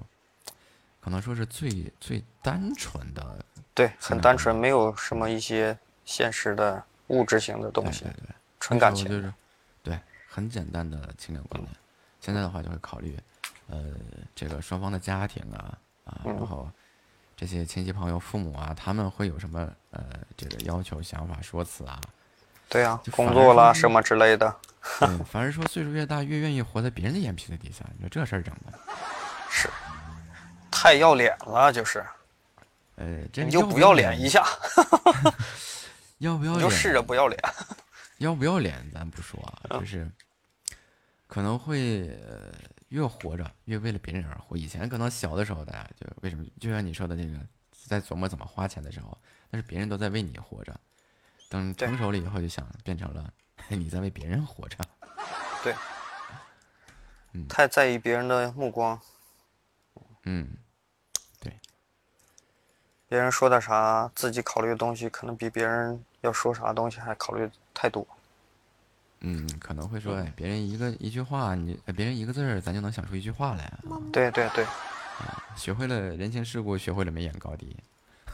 [1.00, 3.44] 可能说是最最单纯的。
[3.72, 8.12] 对，很单纯，没有什么一些现实的物质性的东西，对
[8.58, 9.08] 纯感情。
[9.08, 9.32] 就是
[9.82, 11.74] 对很简单的情感观念。
[12.20, 13.18] 现在的话就会考虑，
[13.68, 13.94] 呃，
[14.34, 16.70] 这个双方的家庭啊啊，然嗯后
[17.34, 20.04] 这些亲戚朋友、父母啊，他们会有什么呃
[20.36, 21.98] 这个要求、想法、说辞啊？
[22.68, 24.54] 对啊、工作啦什么之类的。
[24.98, 28.78] 对， 反而说岁数越大越愿意活在别人的眼皮子底下，你说这事儿整的，
[29.50, 29.68] 是
[30.70, 32.04] 太要脸了，就是。
[32.96, 34.44] 呃，这 你就不要脸一下，
[36.18, 36.58] 要不要脸？
[36.58, 37.38] 你就试着不要脸。
[38.18, 40.10] 要不要脸咱不说啊，嗯就是
[41.26, 42.52] 可能会呃
[42.88, 44.56] 越活着越为了别人而活。
[44.56, 47.38] 以前可能小的时候，大家就为什么就像你说的那个，
[47.86, 49.16] 在琢磨怎么花钱的时候，
[49.50, 50.78] 但是别人都在为你活着。
[51.48, 53.32] 等成熟了以后，就想变成了
[53.76, 54.76] 你在为别人活着。
[55.62, 55.74] 对，
[57.32, 59.00] 嗯太在意别人的目光，
[60.24, 60.56] 嗯，
[61.38, 61.58] 对
[63.08, 68.06] 别人说点啥，自己考虑的东西可能比别人要说啥东西还考虑太多。
[69.20, 73.78] 嗯，可能会说，哎，别人一个一句话，你呃别人一个字儿，咱就能想出一句话来啊。
[74.10, 74.64] 对对对，
[75.54, 77.76] 学会了人情世故，学会了眉眼高低。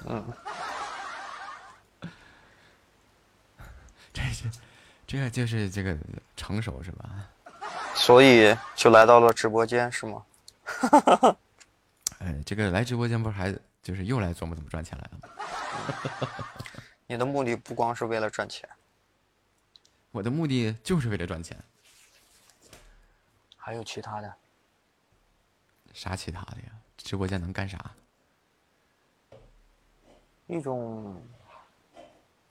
[0.05, 0.25] 嗯，
[4.13, 4.45] 这是，
[5.07, 5.97] 这个就是这个
[6.37, 7.29] 成熟是吧？
[7.95, 10.25] 所以就来到了直播间是吗？
[12.19, 16.29] 哎，这个来直播间不是还就是又来琢磨怎么赚钱来了吗？
[17.07, 18.69] 你的目的不光是为了赚钱，
[20.11, 21.57] 我的目的就是为了赚钱，
[23.57, 24.35] 还有其他的。
[25.93, 26.73] 啥其他的呀？
[26.97, 27.91] 直播间能干啥？
[30.47, 31.23] 一种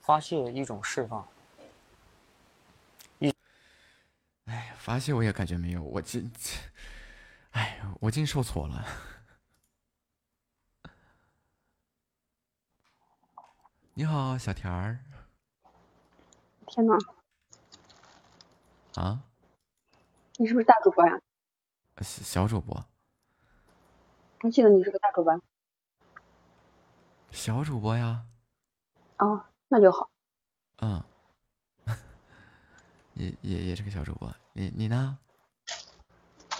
[0.00, 1.26] 发泄，一种释放。
[4.46, 6.30] 哎，发泄我也感觉没有，我竟，
[7.50, 8.84] 哎，我竟受挫了。
[13.94, 15.00] 你好，小田儿
[16.66, 16.94] 天呐，
[18.94, 19.22] 啊，
[20.36, 21.20] 你是不是大主播呀？
[22.02, 22.86] 小小主播，
[24.42, 25.40] 我记得你是个大主播。
[27.30, 28.26] 小主播呀，
[29.18, 30.10] 哦，那就好。
[30.82, 31.02] 嗯，
[33.16, 35.18] 也也也是个小主播，你你呢？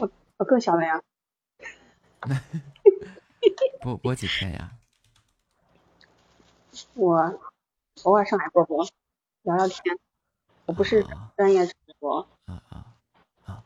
[0.01, 1.03] 我我更小了呀。
[3.83, 4.73] 播播几天呀？
[6.95, 7.41] 我
[8.05, 8.87] 偶尔上来播播，
[9.43, 9.99] 聊聊天。
[10.65, 11.05] 我不是
[11.37, 12.87] 专业主播，啊啊
[13.45, 13.63] 啊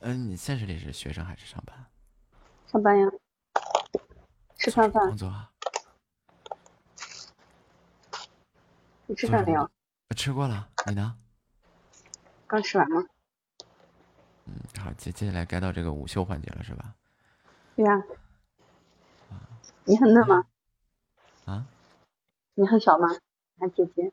[0.00, 1.86] 嗯，你现实里是学生还是上班？
[2.66, 3.06] 上班呀，
[4.56, 5.16] 吃饭饭工。
[5.16, 5.50] 作啊？
[9.06, 9.70] 你吃饭没有？
[10.10, 11.16] 我吃过了，你呢？
[12.54, 13.04] 刚吃完吗？
[14.46, 16.94] 嗯，好，接接下来该到这个午休环节了，是吧？
[17.74, 17.96] 对呀。
[19.30, 19.42] 啊
[19.86, 20.46] 你很嫩吗？
[21.46, 21.66] 啊？
[22.54, 23.08] 你很小吗？
[23.58, 24.12] 啊姐姐？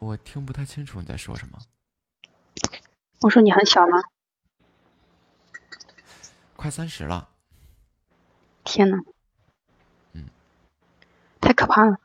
[0.00, 1.56] 我听不太清楚你在说什么。
[3.20, 4.02] 我说你很小吗？
[6.56, 7.28] 快三十了，
[8.64, 8.96] 天呐，
[10.14, 10.28] 嗯，
[11.40, 12.00] 太可怕了。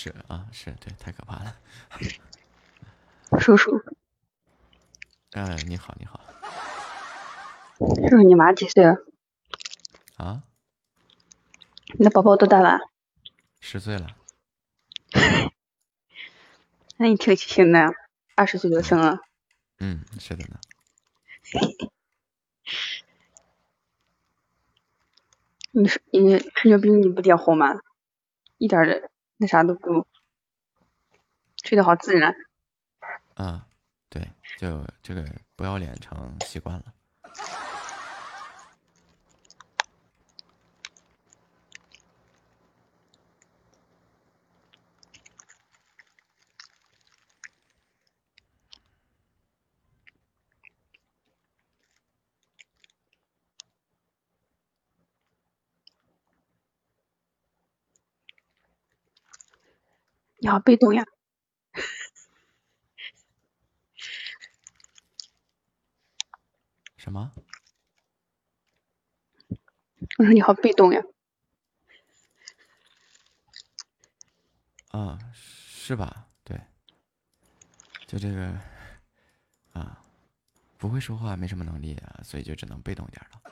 [0.00, 1.56] 是啊，是对，太可怕了。
[3.40, 3.82] 叔叔，
[5.32, 6.20] 呃，你好，你好
[7.78, 9.04] 叔叔，你娃几岁了？
[10.16, 10.44] 啊，
[11.98, 12.78] 你的宝宝多大了？
[13.58, 14.16] 十岁了，
[16.96, 17.90] 那你挺细心的呀，
[18.36, 19.18] 二十岁就生了。
[19.80, 20.60] 嗯，是的呢。
[25.72, 27.80] 你是你吹牛逼你不点火吗？
[28.58, 30.06] 一点儿的那啥都不，
[31.62, 32.34] 吹的好自然。
[33.34, 33.66] 啊，
[34.10, 35.24] 对，就这个
[35.56, 36.84] 不要脸成习惯了。
[60.40, 61.04] 你好被动呀。
[66.96, 67.32] 什么？
[70.18, 71.02] 我说你好被动呀。
[74.90, 76.28] 啊，是吧？
[76.44, 76.60] 对，
[78.06, 78.58] 就这个
[79.72, 80.02] 啊，
[80.76, 83.42] 不会说话，没什么能力啊，所以就只能被动一点了。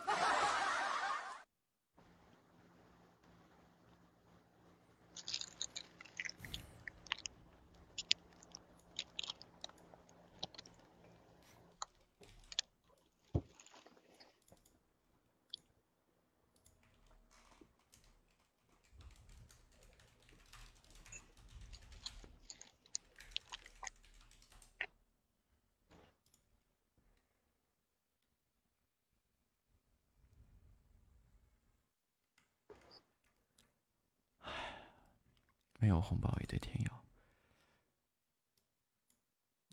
[35.79, 36.91] 没有红包一堆听友，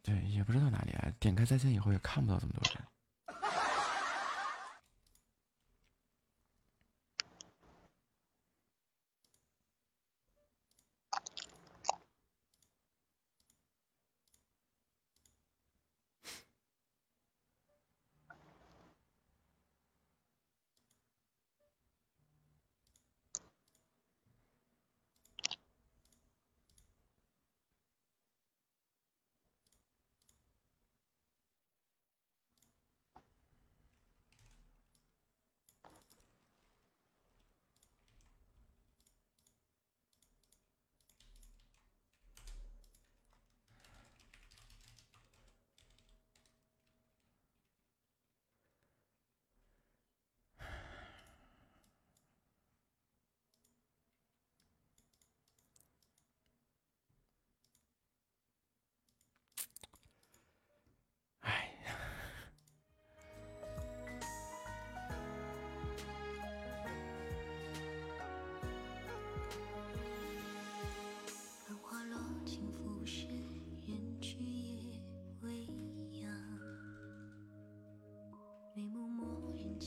[0.04, 0.92] 对，也不知道哪里
[1.46, 2.93] 在线以后也看不到这么多人。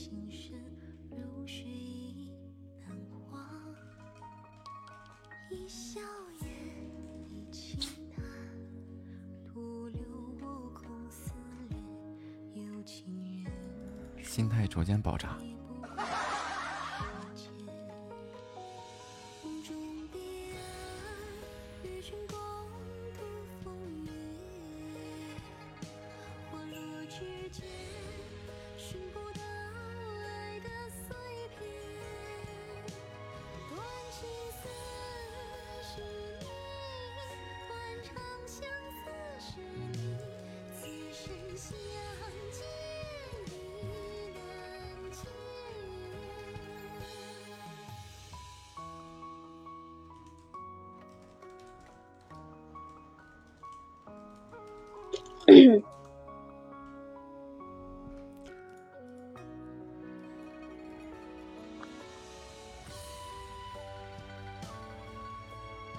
[0.07, 0.57] 情深
[1.11, 2.29] 如水已
[2.79, 2.97] 难
[3.29, 3.43] 忘。
[5.51, 5.99] 一笑
[6.41, 6.49] 言，
[7.27, 8.23] 一轻叹，
[9.45, 10.01] 徒留
[10.39, 11.33] 我空思
[12.53, 14.23] 恋，有情人。
[14.23, 15.37] 心态逐渐爆炸。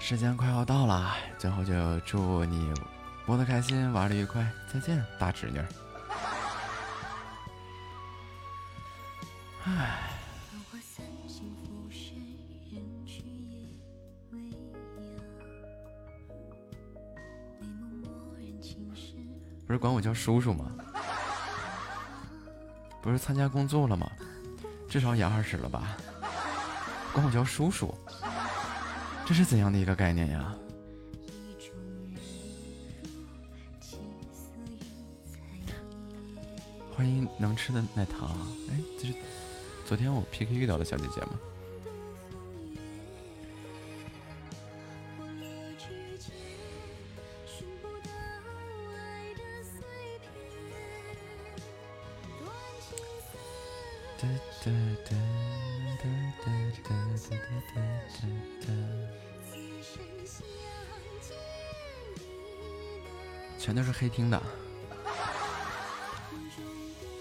[0.09, 2.73] 时间快要到了，最后就祝你
[3.27, 5.61] 播的开心，玩的愉快，再见，大侄女。
[9.65, 10.09] 唉，
[19.67, 20.71] 不是管我叫叔叔吗？
[22.99, 24.09] 不是参加工作了吗？
[24.89, 25.95] 至少也二十了吧？
[27.13, 27.95] 管我叫叔叔，
[29.29, 30.55] 这是怎样的一个概念呀？
[36.91, 38.35] 欢迎能吃的奶糖，
[38.71, 39.13] 哎，这是
[39.85, 41.39] 昨天我 PK 遇到的小姐姐吗？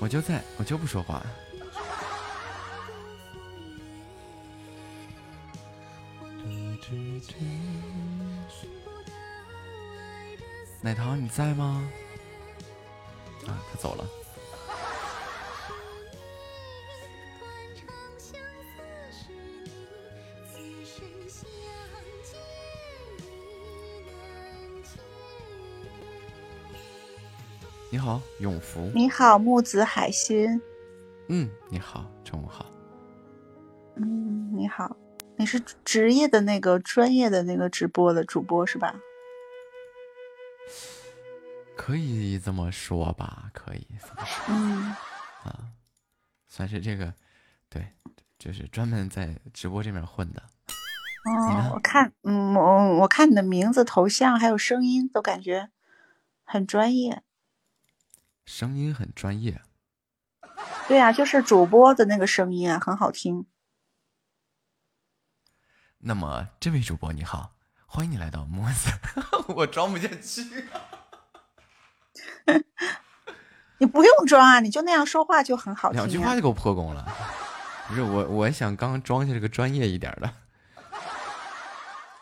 [0.09, 1.23] 我就在我就不说话。
[10.81, 11.87] 奶糖你在吗？
[28.69, 28.91] 福。
[28.95, 30.61] 你好，木子海心。
[31.29, 32.67] 嗯，你好，中午好。
[33.97, 34.97] 嗯，你好，
[35.37, 38.95] 你是职业的那个专业的那个直播的主播是吧？
[41.77, 44.45] 可以这么说吧，可以这么说。
[44.49, 44.95] 嗯，
[45.45, 45.61] 啊，
[46.47, 47.15] 算是这个，
[47.71, 47.89] 对，
[48.39, 50.43] 就是专门在直播这面混的。
[51.25, 55.71] 哦，我看，嗯，我我看你的名字、头像还有声音，都感觉
[56.45, 57.23] 很专业。
[58.59, 59.63] 声音很专业。
[60.89, 63.47] 对呀、就是主播的那个声音啊，很好听。
[65.99, 67.53] 那么，这位主播你好，
[67.87, 68.91] 欢迎你来到莫子。
[69.55, 70.43] 我装不下去。
[73.79, 76.03] 你不用装啊，你就那样说话就很好听、啊。
[76.03, 77.07] 两句话就给我破功了。
[77.87, 80.35] 不是我，我想刚装下这个专业一点的，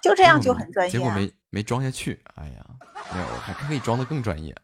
[0.02, 0.92] 就这样就很专业、啊。
[0.92, 2.22] 结果没没装下去。
[2.34, 2.66] 哎呀，
[3.10, 4.54] 没有，还可以装的更专业。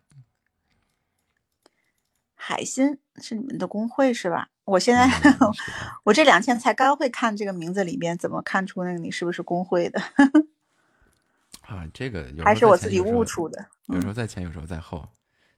[2.44, 4.48] 海鑫是你们的工会是吧？
[4.64, 5.52] 我现在、 嗯、
[6.02, 10.00] 我这两天才刚会看这个名字里边，怎么看出那个你是不是工会的？
[11.62, 13.64] 啊，这个有还是我自己悟出的。
[13.86, 15.08] 有时候在前，有时候在后，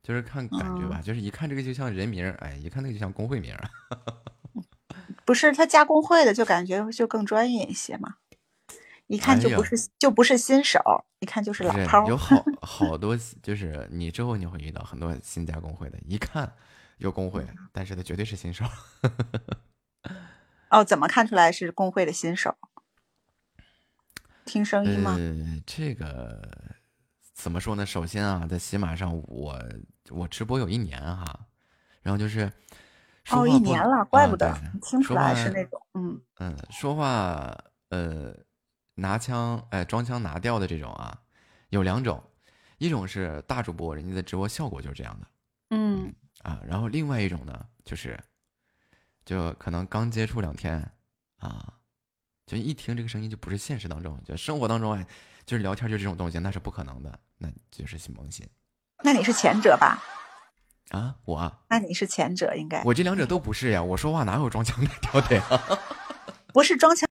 [0.02, 1.00] 就是看感觉吧。
[1.00, 3.56] 嗯、就是一看这个就像人名，哎，一看那个就像工会名。
[5.24, 8.16] 不是他加工会的，就感觉就更专业一些嘛。
[9.06, 10.80] 一看就不是、哎、就不是新手，
[11.20, 12.06] 一看就是老炮。
[12.06, 16.52] 有好好多，就是你之后你会遇到很多新加工会的，一看
[17.04, 18.64] 有工会，但是他绝对是新手。
[20.70, 22.56] 哦，怎么看出来是工会的新手？
[24.44, 25.14] 听声音吗？
[25.18, 26.50] 呃，这个
[27.32, 27.86] 怎么说呢？
[27.86, 29.62] 首先啊，在喜马上我
[30.10, 31.46] 我直播有一年哈，
[32.02, 32.50] 然后就是
[33.30, 37.56] 哦，一年了，怪不得、啊、听出来是那种嗯嗯，说话
[37.90, 38.34] 呃
[38.94, 41.18] 拿枪哎装腔拿调的这种啊，
[41.68, 42.22] 有两种，
[42.78, 45.26] 一种是大主播人家的直播效果就是这样的，
[45.70, 48.18] 嗯啊，然后另外一种呢就是
[49.24, 50.88] 就可能刚接触两天
[51.38, 51.74] 啊。
[52.46, 55.06] 就一听这个声音就不是现实当中，就生活当中哎，
[55.46, 58.46] 就是聊天就这种东西，那是不可能的，那就是新萌新。
[59.02, 59.98] 那你是前者吧？
[60.90, 61.50] 啊，我。
[61.70, 62.82] 那你是前者应该。
[62.84, 65.44] 我这两者都不是呀，我说话哪有装腔拿调的呀？
[66.52, 67.02] 不是装腔